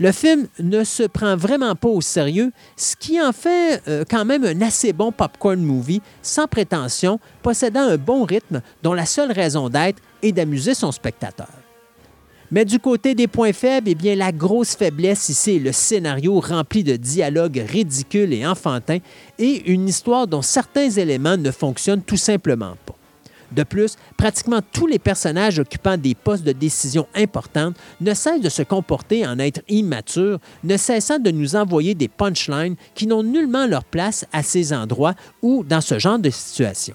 Le 0.00 0.12
film 0.12 0.48
ne 0.58 0.82
se 0.82 1.02
prend 1.02 1.36
vraiment 1.36 1.74
pas 1.74 1.88
au 1.88 2.00
sérieux, 2.00 2.52
ce 2.74 2.96
qui 2.96 3.20
en 3.20 3.32
fait 3.32 3.82
euh, 3.86 4.02
quand 4.08 4.24
même 4.24 4.44
un 4.44 4.62
assez 4.62 4.94
bon 4.94 5.12
popcorn 5.12 5.60
movie, 5.60 6.00
sans 6.22 6.46
prétention, 6.46 7.20
possédant 7.42 7.82
un 7.82 7.98
bon 7.98 8.24
rythme 8.24 8.62
dont 8.82 8.94
la 8.94 9.04
seule 9.04 9.30
raison 9.30 9.68
d'être 9.68 10.00
est 10.22 10.32
d'amuser 10.32 10.72
son 10.72 10.90
spectateur. 10.90 11.50
Mais 12.50 12.64
du 12.64 12.78
côté 12.78 13.14
des 13.14 13.28
points 13.28 13.52
faibles, 13.52 13.90
eh 13.90 13.94
bien, 13.94 14.16
la 14.16 14.32
grosse 14.32 14.74
faiblesse 14.74 15.28
ici 15.28 15.56
est 15.56 15.58
le 15.58 15.70
scénario 15.70 16.40
rempli 16.40 16.82
de 16.82 16.96
dialogues 16.96 17.62
ridicules 17.68 18.32
et 18.32 18.46
enfantins 18.46 18.98
et 19.38 19.70
une 19.70 19.86
histoire 19.86 20.26
dont 20.26 20.42
certains 20.42 20.88
éléments 20.88 21.36
ne 21.36 21.50
fonctionnent 21.50 22.02
tout 22.02 22.16
simplement 22.16 22.74
pas. 22.86 22.89
De 23.52 23.62
plus, 23.64 23.96
pratiquement 24.16 24.60
tous 24.72 24.86
les 24.86 24.98
personnages 24.98 25.58
occupant 25.58 25.96
des 25.96 26.14
postes 26.14 26.44
de 26.44 26.52
décision 26.52 27.06
importantes 27.14 27.76
ne 28.00 28.14
cessent 28.14 28.40
de 28.40 28.48
se 28.48 28.62
comporter 28.62 29.26
en 29.26 29.38
être 29.38 29.60
immatures, 29.68 30.38
ne 30.62 30.76
cessant 30.76 31.18
de 31.18 31.30
nous 31.30 31.56
envoyer 31.56 31.94
des 31.94 32.08
punchlines 32.08 32.76
qui 32.94 33.06
n'ont 33.06 33.22
nullement 33.22 33.66
leur 33.66 33.84
place 33.84 34.24
à 34.32 34.42
ces 34.42 34.72
endroits 34.72 35.14
ou 35.42 35.64
dans 35.64 35.80
ce 35.80 35.98
genre 35.98 36.18
de 36.18 36.30
situation. 36.30 36.94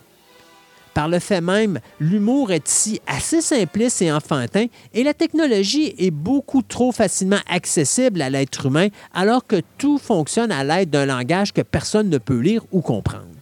Par 0.95 1.09
le 1.09 1.19
fait 1.19 1.41
même, 1.41 1.81
l'humour 1.99 2.53
est 2.53 2.69
ici 2.69 3.01
assez 3.05 3.41
simpliste 3.41 4.01
et 4.01 4.13
enfantin 4.13 4.67
et 4.93 5.03
la 5.03 5.13
technologie 5.13 5.93
est 5.97 6.09
beaucoup 6.09 6.61
trop 6.61 6.93
facilement 6.93 7.41
accessible 7.49 8.21
à 8.21 8.29
l'être 8.29 8.67
humain 8.67 8.87
alors 9.13 9.45
que 9.45 9.61
tout 9.77 9.97
fonctionne 9.97 10.53
à 10.53 10.63
l'aide 10.63 10.89
d'un 10.89 11.05
langage 11.05 11.51
que 11.51 11.61
personne 11.61 12.09
ne 12.09 12.17
peut 12.17 12.39
lire 12.39 12.63
ou 12.71 12.79
comprendre. 12.79 13.34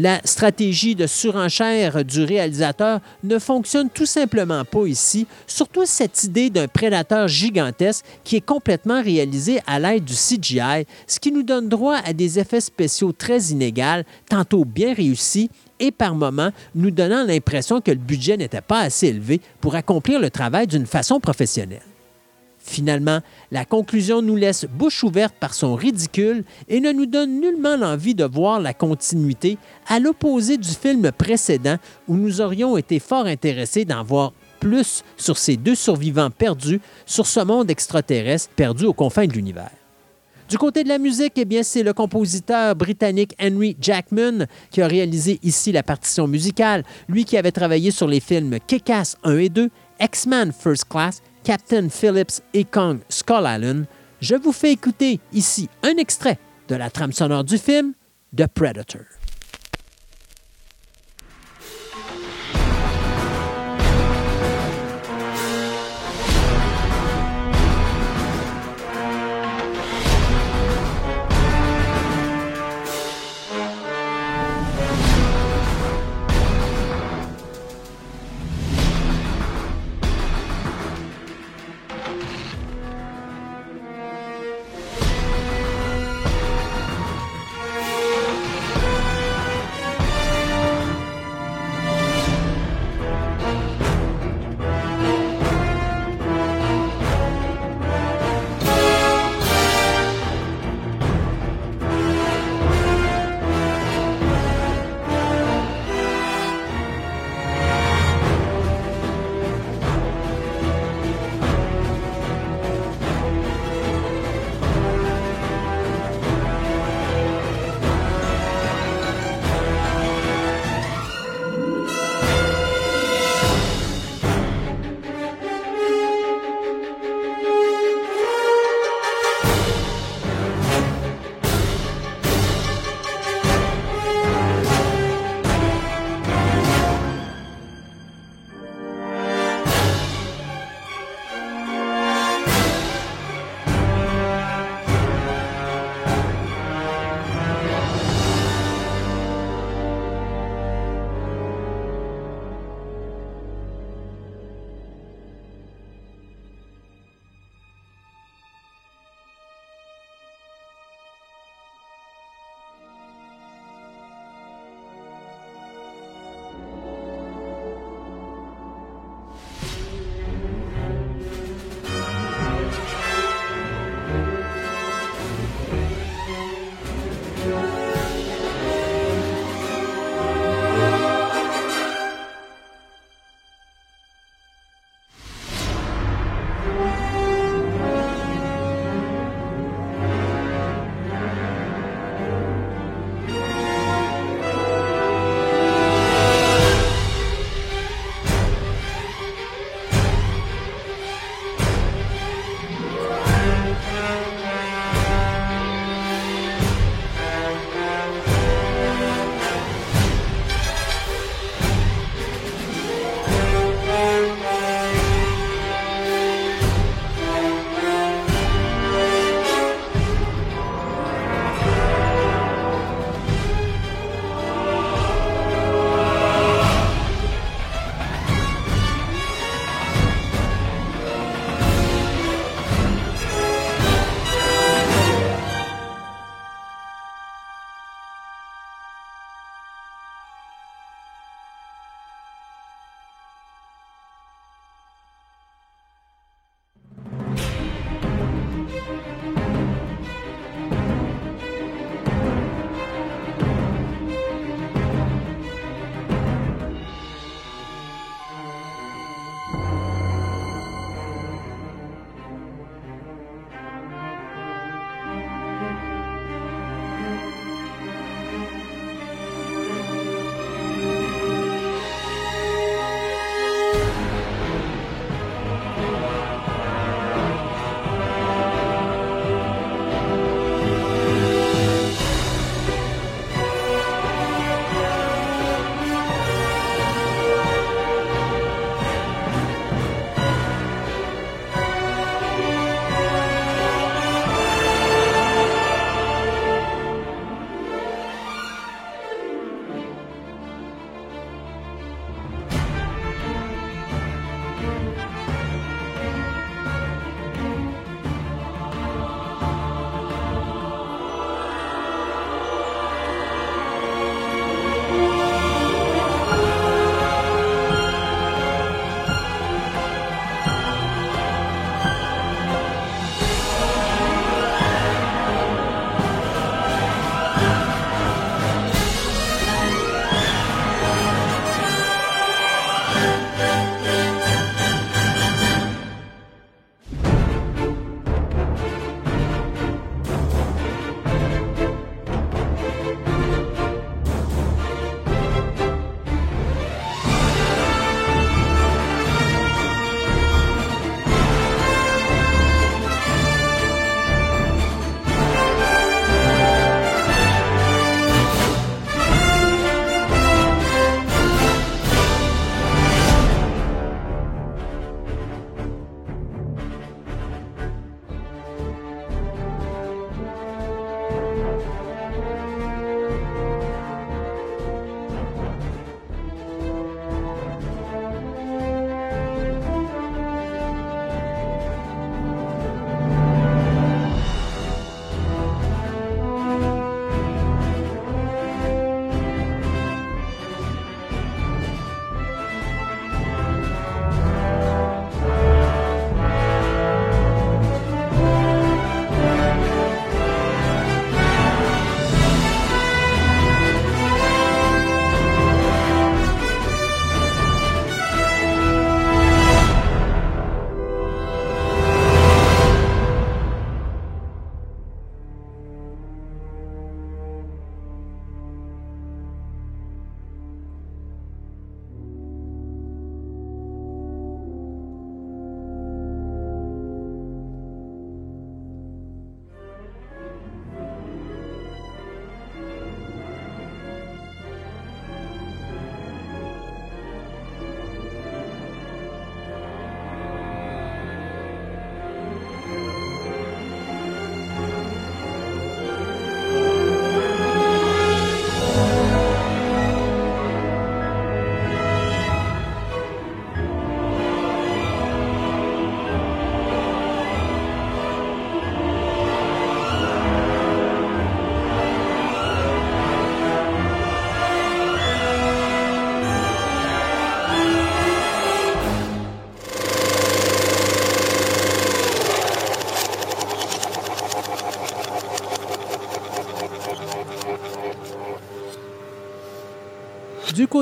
La 0.00 0.20
stratégie 0.22 0.94
de 0.94 1.08
surenchère 1.08 2.04
du 2.04 2.22
réalisateur 2.22 3.00
ne 3.24 3.36
fonctionne 3.40 3.90
tout 3.90 4.06
simplement 4.06 4.64
pas 4.64 4.86
ici, 4.86 5.26
surtout 5.48 5.86
cette 5.86 6.22
idée 6.22 6.50
d'un 6.50 6.68
prédateur 6.68 7.26
gigantesque 7.26 8.04
qui 8.22 8.36
est 8.36 8.40
complètement 8.40 9.02
réalisé 9.02 9.58
à 9.66 9.80
l'aide 9.80 10.04
du 10.04 10.14
CGI, 10.14 10.86
ce 11.08 11.18
qui 11.18 11.32
nous 11.32 11.42
donne 11.42 11.68
droit 11.68 11.96
à 12.04 12.12
des 12.12 12.38
effets 12.38 12.60
spéciaux 12.60 13.10
très 13.10 13.46
inégaux, 13.46 14.04
tantôt 14.30 14.64
bien 14.64 14.94
réussis 14.94 15.50
et 15.80 15.90
par 15.90 16.14
moments 16.14 16.52
nous 16.76 16.92
donnant 16.92 17.24
l'impression 17.24 17.80
que 17.80 17.90
le 17.90 17.96
budget 17.96 18.36
n'était 18.36 18.60
pas 18.60 18.82
assez 18.82 19.08
élevé 19.08 19.40
pour 19.60 19.74
accomplir 19.74 20.20
le 20.20 20.30
travail 20.30 20.68
d'une 20.68 20.86
façon 20.86 21.18
professionnelle. 21.18 21.82
Finalement, 22.68 23.20
la 23.50 23.64
conclusion 23.64 24.20
nous 24.20 24.36
laisse 24.36 24.66
bouche 24.66 25.02
ouverte 25.02 25.34
par 25.40 25.54
son 25.54 25.74
ridicule 25.74 26.44
et 26.68 26.80
ne 26.80 26.92
nous 26.92 27.06
donne 27.06 27.40
nullement 27.40 27.78
l'envie 27.78 28.14
de 28.14 28.24
voir 28.24 28.60
la 28.60 28.74
continuité, 28.74 29.56
à 29.86 29.98
l'opposé 29.98 30.58
du 30.58 30.68
film 30.68 31.10
précédent 31.10 31.76
où 32.08 32.16
nous 32.16 32.42
aurions 32.42 32.76
été 32.76 32.98
fort 32.98 33.24
intéressés 33.24 33.86
d'en 33.86 34.04
voir 34.04 34.34
plus 34.60 35.02
sur 35.16 35.38
ces 35.38 35.56
deux 35.56 35.74
survivants 35.74 36.30
perdus 36.30 36.82
sur 37.06 37.26
ce 37.26 37.40
monde 37.40 37.70
extraterrestre 37.70 38.50
perdu 38.50 38.84
aux 38.84 38.92
confins 38.92 39.26
de 39.26 39.32
l'univers. 39.32 39.70
Du 40.50 40.58
côté 40.58 40.84
de 40.84 40.88
la 40.90 40.98
musique, 40.98 41.34
eh 41.36 41.46
bien, 41.46 41.62
c'est 41.62 41.82
le 41.82 41.94
compositeur 41.94 42.76
britannique 42.76 43.34
Henry 43.40 43.78
Jackman 43.80 44.46
qui 44.70 44.82
a 44.82 44.86
réalisé 44.86 45.38
ici 45.42 45.72
la 45.72 45.82
partition 45.82 46.26
musicale, 46.26 46.84
lui 47.08 47.24
qui 47.24 47.38
avait 47.38 47.52
travaillé 47.52 47.90
sur 47.90 48.06
les 48.06 48.20
films 48.20 48.58
Kick-Ass 48.66 49.16
1 49.24 49.38
et 49.38 49.48
2, 49.48 49.70
X-Men 50.00 50.52
First 50.52 50.84
Class, 50.88 51.22
Captain 51.48 51.88
Phillips 51.88 52.42
et 52.52 52.64
Kong 52.64 52.98
Skull 53.08 53.46
Island. 53.46 53.86
Je 54.20 54.34
vous 54.34 54.52
fais 54.52 54.70
écouter 54.70 55.18
ici 55.32 55.70
un 55.82 55.96
extrait 55.96 56.38
de 56.68 56.74
la 56.74 56.90
trame 56.90 57.12
sonore 57.12 57.42
du 57.42 57.56
film 57.56 57.94
The 58.36 58.46
Predator. 58.48 59.17
you 82.08 82.67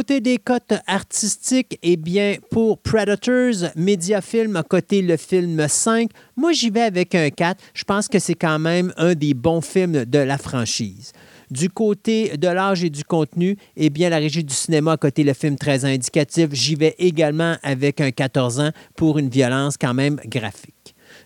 côté 0.06 0.20
des 0.20 0.38
cotes 0.38 0.74
artistiques, 0.86 1.80
eh 1.82 1.96
bien, 1.96 2.36
pour 2.52 2.78
Predators, 2.78 3.72
Mediafilm 3.74 4.54
a 4.54 4.62
coté 4.62 5.02
le 5.02 5.16
film 5.16 5.66
5. 5.66 6.10
Moi, 6.36 6.52
j'y 6.52 6.70
vais 6.70 6.82
avec 6.82 7.16
un 7.16 7.28
4. 7.28 7.60
Je 7.74 7.82
pense 7.82 8.06
que 8.06 8.20
c'est 8.20 8.36
quand 8.36 8.60
même 8.60 8.92
un 8.98 9.14
des 9.14 9.34
bons 9.34 9.60
films 9.60 10.04
de 10.04 10.18
la 10.20 10.38
franchise. 10.38 11.12
Du 11.50 11.70
côté 11.70 12.36
de 12.36 12.46
l'âge 12.46 12.84
et 12.84 12.90
du 12.90 13.02
contenu, 13.02 13.56
eh 13.76 13.90
bien, 13.90 14.08
la 14.08 14.18
régie 14.18 14.44
du 14.44 14.54
cinéma 14.54 14.92
a 14.92 14.96
coté 14.96 15.24
le 15.24 15.32
film 15.32 15.56
très 15.56 15.84
indicatif. 15.84 16.50
J'y 16.52 16.76
vais 16.76 16.94
également 17.00 17.56
avec 17.64 18.00
un 18.00 18.12
14 18.12 18.60
ans 18.60 18.70
pour 18.94 19.18
une 19.18 19.28
violence 19.28 19.76
quand 19.76 19.94
même 19.94 20.20
graphique. 20.24 20.75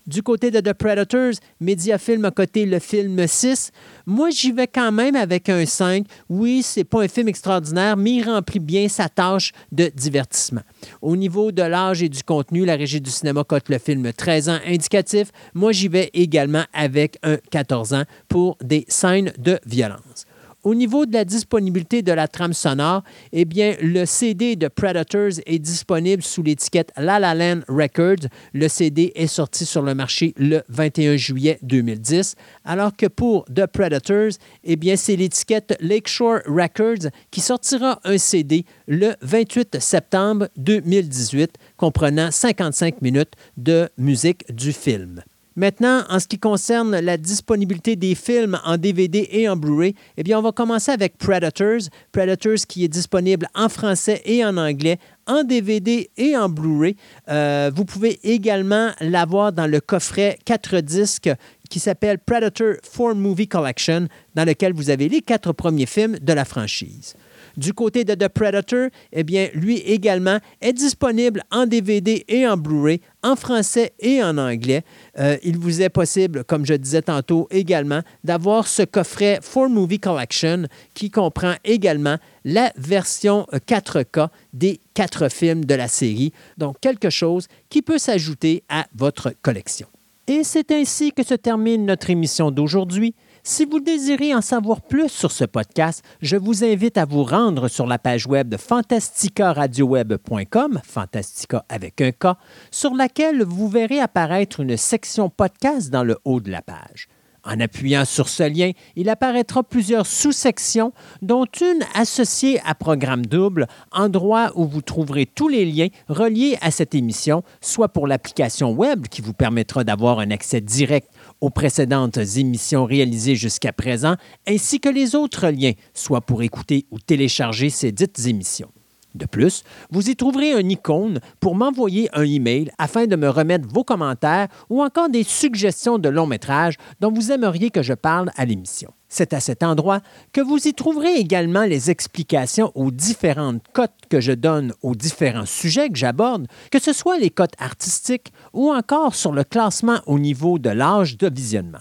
Du 0.06 0.22
côté 0.22 0.50
de 0.50 0.60
The 0.60 0.72
Predators, 0.72 1.34
Mediafilm 1.60 2.24
a 2.24 2.30
coté 2.30 2.66
le 2.66 2.78
film 2.78 3.26
6. 3.26 3.70
Moi, 4.06 4.30
j'y 4.30 4.50
vais 4.50 4.66
quand 4.66 4.92
même 4.92 5.14
avec 5.14 5.48
un 5.48 5.64
5. 5.66 6.06
Oui, 6.28 6.62
c'est 6.62 6.84
pas 6.84 7.02
un 7.02 7.08
film 7.08 7.28
extraordinaire, 7.28 7.96
mais 7.96 8.12
il 8.12 8.24
remplit 8.24 8.60
bien 8.60 8.88
sa 8.88 9.08
tâche 9.08 9.52
de 9.72 9.90
divertissement. 9.94 10.62
Au 11.02 11.16
niveau 11.16 11.52
de 11.52 11.62
l'âge 11.62 12.02
et 12.02 12.08
du 12.08 12.22
contenu, 12.22 12.64
la 12.64 12.76
régie 12.76 13.00
du 13.00 13.10
cinéma 13.10 13.44
cote 13.44 13.68
le 13.68 13.78
film 13.78 14.12
13 14.12 14.48
ans 14.48 14.58
indicatif. 14.66 15.30
Moi, 15.54 15.72
j'y 15.72 15.88
vais 15.88 16.10
également 16.14 16.64
avec 16.72 17.18
un 17.22 17.36
14 17.50 17.94
ans 17.94 18.04
pour 18.28 18.56
des 18.62 18.84
scènes 18.88 19.32
de 19.38 19.58
violence. 19.66 20.26
Au 20.62 20.74
niveau 20.74 21.06
de 21.06 21.14
la 21.14 21.24
disponibilité 21.24 22.02
de 22.02 22.12
la 22.12 22.28
trame 22.28 22.52
sonore, 22.52 23.02
eh 23.32 23.46
le 23.80 24.04
CD 24.04 24.56
de 24.56 24.68
Predators 24.68 25.40
est 25.46 25.58
disponible 25.58 26.22
sous 26.22 26.42
l'étiquette 26.42 26.92
La 26.98 27.18
La 27.18 27.34
Land 27.34 27.60
Records. 27.66 28.28
Le 28.52 28.68
CD 28.68 29.10
est 29.14 29.26
sorti 29.26 29.64
sur 29.64 29.80
le 29.80 29.94
marché 29.94 30.34
le 30.36 30.60
21 30.68 31.16
juillet 31.16 31.58
2010, 31.62 32.34
alors 32.66 32.94
que 32.94 33.06
pour 33.06 33.46
The 33.46 33.66
Predators, 33.66 34.32
eh 34.64 34.76
bien, 34.76 34.96
c'est 34.96 35.16
l'étiquette 35.16 35.78
Lakeshore 35.80 36.40
Records 36.46 37.10
qui 37.30 37.40
sortira 37.40 37.98
un 38.04 38.18
CD 38.18 38.66
le 38.86 39.14
28 39.22 39.80
septembre 39.80 40.48
2018, 40.58 41.56
comprenant 41.78 42.30
55 42.30 43.00
minutes 43.00 43.32
de 43.56 43.88
musique 43.96 44.44
du 44.54 44.74
film. 44.74 45.22
Maintenant, 45.56 46.04
en 46.08 46.20
ce 46.20 46.28
qui 46.28 46.38
concerne 46.38 46.98
la 47.00 47.16
disponibilité 47.16 47.96
des 47.96 48.14
films 48.14 48.58
en 48.64 48.76
DVD 48.76 49.28
et 49.32 49.48
en 49.48 49.56
Blu-ray, 49.56 49.94
eh 50.16 50.22
bien, 50.22 50.38
on 50.38 50.42
va 50.42 50.52
commencer 50.52 50.92
avec 50.92 51.18
Predators. 51.18 51.88
Predators 52.12 52.66
qui 52.68 52.84
est 52.84 52.88
disponible 52.88 53.48
en 53.54 53.68
français 53.68 54.22
et 54.24 54.44
en 54.44 54.56
anglais, 54.56 54.98
en 55.26 55.42
DVD 55.42 56.08
et 56.16 56.36
en 56.36 56.48
Blu-ray. 56.48 56.96
Euh, 57.28 57.70
vous 57.74 57.84
pouvez 57.84 58.20
également 58.22 58.90
l'avoir 59.00 59.52
dans 59.52 59.66
le 59.66 59.80
coffret 59.80 60.38
4 60.44 60.80
disques 60.80 61.30
qui 61.68 61.80
s'appelle 61.80 62.18
Predator 62.18 62.74
4 62.82 63.14
Movie 63.14 63.48
Collection, 63.48 64.08
dans 64.34 64.44
lequel 64.44 64.72
vous 64.72 64.90
avez 64.90 65.08
les 65.08 65.20
quatre 65.20 65.52
premiers 65.52 65.86
films 65.86 66.18
de 66.20 66.32
la 66.32 66.44
franchise. 66.44 67.14
Du 67.56 67.72
côté 67.72 68.04
de 68.04 68.14
The 68.14 68.28
Predator, 68.28 68.88
eh 69.12 69.24
bien, 69.24 69.48
lui 69.54 69.78
également 69.78 70.38
est 70.60 70.72
disponible 70.72 71.42
en 71.50 71.66
DVD 71.66 72.24
et 72.28 72.46
en 72.46 72.56
Blu-ray, 72.56 73.00
en 73.22 73.36
français 73.36 73.92
et 74.00 74.22
en 74.22 74.38
anglais. 74.38 74.82
Euh, 75.18 75.36
il 75.42 75.58
vous 75.58 75.82
est 75.82 75.88
possible, 75.88 76.44
comme 76.44 76.66
je 76.66 76.74
disais 76.74 77.02
tantôt 77.02 77.48
également, 77.50 78.00
d'avoir 78.24 78.66
ce 78.66 78.82
coffret 78.82 79.40
4 79.42 79.68
Movie 79.68 80.00
Collection 80.00 80.64
qui 80.94 81.10
comprend 81.10 81.54
également 81.64 82.16
la 82.44 82.72
version 82.76 83.46
4K 83.52 84.28
des 84.52 84.80
quatre 84.94 85.28
films 85.28 85.64
de 85.64 85.74
la 85.74 85.88
série. 85.88 86.32
Donc, 86.56 86.76
quelque 86.80 87.10
chose 87.10 87.46
qui 87.68 87.82
peut 87.82 87.98
s'ajouter 87.98 88.62
à 88.68 88.86
votre 88.94 89.32
collection. 89.42 89.86
Et 90.26 90.44
c'est 90.44 90.70
ainsi 90.70 91.12
que 91.12 91.24
se 91.24 91.34
termine 91.34 91.84
notre 91.84 92.08
émission 92.08 92.50
d'aujourd'hui. 92.50 93.14
Si 93.52 93.64
vous 93.64 93.80
désirez 93.80 94.32
en 94.32 94.42
savoir 94.42 94.80
plus 94.80 95.08
sur 95.08 95.32
ce 95.32 95.44
podcast, 95.44 96.04
je 96.22 96.36
vous 96.36 96.62
invite 96.62 96.96
à 96.96 97.04
vous 97.04 97.24
rendre 97.24 97.66
sur 97.66 97.84
la 97.84 97.98
page 97.98 98.28
web 98.28 98.48
de 98.48 98.56
fantasticaradioweb.com, 98.56 100.80
Fantastica 100.84 101.64
avec 101.68 102.00
un 102.00 102.12
K, 102.12 102.36
sur 102.70 102.94
laquelle 102.94 103.42
vous 103.42 103.68
verrez 103.68 103.98
apparaître 103.98 104.60
une 104.60 104.76
section 104.76 105.30
podcast 105.30 105.90
dans 105.90 106.04
le 106.04 106.16
haut 106.24 106.38
de 106.38 106.52
la 106.52 106.62
page. 106.62 107.08
En 107.42 107.58
appuyant 107.58 108.04
sur 108.04 108.28
ce 108.28 108.42
lien, 108.42 108.72
il 108.96 109.08
apparaîtra 109.08 109.62
plusieurs 109.62 110.06
sous-sections, 110.06 110.92
dont 111.22 111.46
une 111.60 111.82
associée 111.94 112.60
à 112.66 112.74
Programme 112.74 113.24
Double, 113.24 113.66
endroit 113.92 114.52
où 114.56 114.66
vous 114.66 114.82
trouverez 114.82 115.26
tous 115.26 115.48
les 115.48 115.64
liens 115.64 115.88
reliés 116.08 116.58
à 116.60 116.70
cette 116.70 116.94
émission, 116.94 117.42
soit 117.62 117.88
pour 117.88 118.06
l'application 118.06 118.72
web 118.72 119.06
qui 119.08 119.22
vous 119.22 119.32
permettra 119.32 119.84
d'avoir 119.84 120.18
un 120.18 120.30
accès 120.30 120.60
direct 120.60 121.08
aux 121.40 121.50
précédentes 121.50 122.18
émissions 122.36 122.84
réalisées 122.84 123.36
jusqu'à 123.36 123.72
présent, 123.72 124.16
ainsi 124.46 124.80
que 124.80 124.88
les 124.88 125.14
autres 125.14 125.48
liens, 125.48 125.72
soit 125.94 126.20
pour 126.20 126.42
écouter 126.42 126.86
ou 126.90 126.98
télécharger 126.98 127.70
ces 127.70 127.92
dites 127.92 128.26
émissions. 128.26 128.72
De 129.14 129.26
plus, 129.26 129.64
vous 129.90 130.08
y 130.08 130.16
trouverez 130.16 130.52
un 130.52 130.68
icône 130.68 131.20
pour 131.40 131.54
m'envoyer 131.54 132.08
un 132.12 132.22
email 132.22 132.70
afin 132.78 133.06
de 133.06 133.16
me 133.16 133.28
remettre 133.28 133.68
vos 133.68 133.84
commentaires 133.84 134.48
ou 134.68 134.82
encore 134.82 135.08
des 135.08 135.24
suggestions 135.24 135.98
de 135.98 136.08
long 136.08 136.26
métrage 136.26 136.76
dont 137.00 137.12
vous 137.12 137.32
aimeriez 137.32 137.70
que 137.70 137.82
je 137.82 137.94
parle 137.94 138.30
à 138.36 138.44
l'émission. 138.44 138.92
C'est 139.08 139.32
à 139.32 139.40
cet 139.40 139.64
endroit 139.64 140.00
que 140.32 140.40
vous 140.40 140.68
y 140.68 140.72
trouverez 140.72 141.14
également 141.16 141.64
les 141.64 141.90
explications 141.90 142.70
aux 142.76 142.92
différentes 142.92 143.64
cotes 143.72 143.90
que 144.08 144.20
je 144.20 144.32
donne 144.32 144.72
aux 144.82 144.94
différents 144.94 145.46
sujets 145.46 145.88
que 145.88 145.98
j'aborde, 145.98 146.46
que 146.70 146.78
ce 146.78 146.92
soit 146.92 147.18
les 147.18 147.30
cotes 147.30 147.54
artistiques 147.58 148.32
ou 148.52 148.70
encore 148.70 149.16
sur 149.16 149.32
le 149.32 149.42
classement 149.42 149.98
au 150.06 150.20
niveau 150.20 150.60
de 150.60 150.70
l'âge 150.70 151.18
de 151.18 151.28
visionnement. 151.28 151.80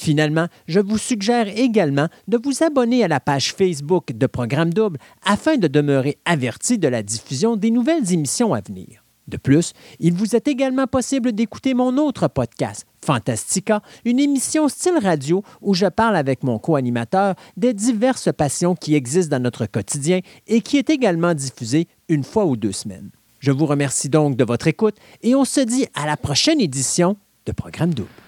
Finalement, 0.00 0.46
je 0.68 0.78
vous 0.78 0.96
suggère 0.96 1.48
également 1.48 2.06
de 2.28 2.38
vous 2.40 2.62
abonner 2.62 3.02
à 3.02 3.08
la 3.08 3.18
page 3.18 3.52
Facebook 3.52 4.12
de 4.12 4.26
Programme 4.28 4.72
Double 4.72 4.96
afin 5.24 5.56
de 5.56 5.66
demeurer 5.66 6.18
averti 6.24 6.78
de 6.78 6.86
la 6.86 7.02
diffusion 7.02 7.56
des 7.56 7.72
nouvelles 7.72 8.12
émissions 8.12 8.54
à 8.54 8.60
venir. 8.60 9.02
De 9.26 9.36
plus, 9.36 9.72
il 9.98 10.14
vous 10.14 10.36
est 10.36 10.46
également 10.46 10.86
possible 10.86 11.32
d'écouter 11.32 11.74
mon 11.74 11.98
autre 11.98 12.28
podcast, 12.28 12.86
Fantastica, 13.04 13.82
une 14.04 14.20
émission 14.20 14.68
style 14.68 14.98
radio 15.02 15.42
où 15.62 15.74
je 15.74 15.86
parle 15.86 16.14
avec 16.14 16.44
mon 16.44 16.60
co-animateur 16.60 17.34
des 17.56 17.74
diverses 17.74 18.32
passions 18.32 18.76
qui 18.76 18.94
existent 18.94 19.36
dans 19.36 19.42
notre 19.42 19.66
quotidien 19.66 20.20
et 20.46 20.60
qui 20.60 20.78
est 20.78 20.90
également 20.90 21.34
diffusée 21.34 21.88
une 22.08 22.22
fois 22.22 22.46
ou 22.46 22.56
deux 22.56 22.72
semaines. 22.72 23.10
Je 23.40 23.50
vous 23.50 23.66
remercie 23.66 24.08
donc 24.08 24.36
de 24.36 24.44
votre 24.44 24.68
écoute 24.68 24.96
et 25.22 25.34
on 25.34 25.44
se 25.44 25.60
dit 25.60 25.86
à 25.94 26.06
la 26.06 26.16
prochaine 26.16 26.60
édition 26.60 27.16
de 27.46 27.52
Programme 27.52 27.92
Double. 27.92 28.27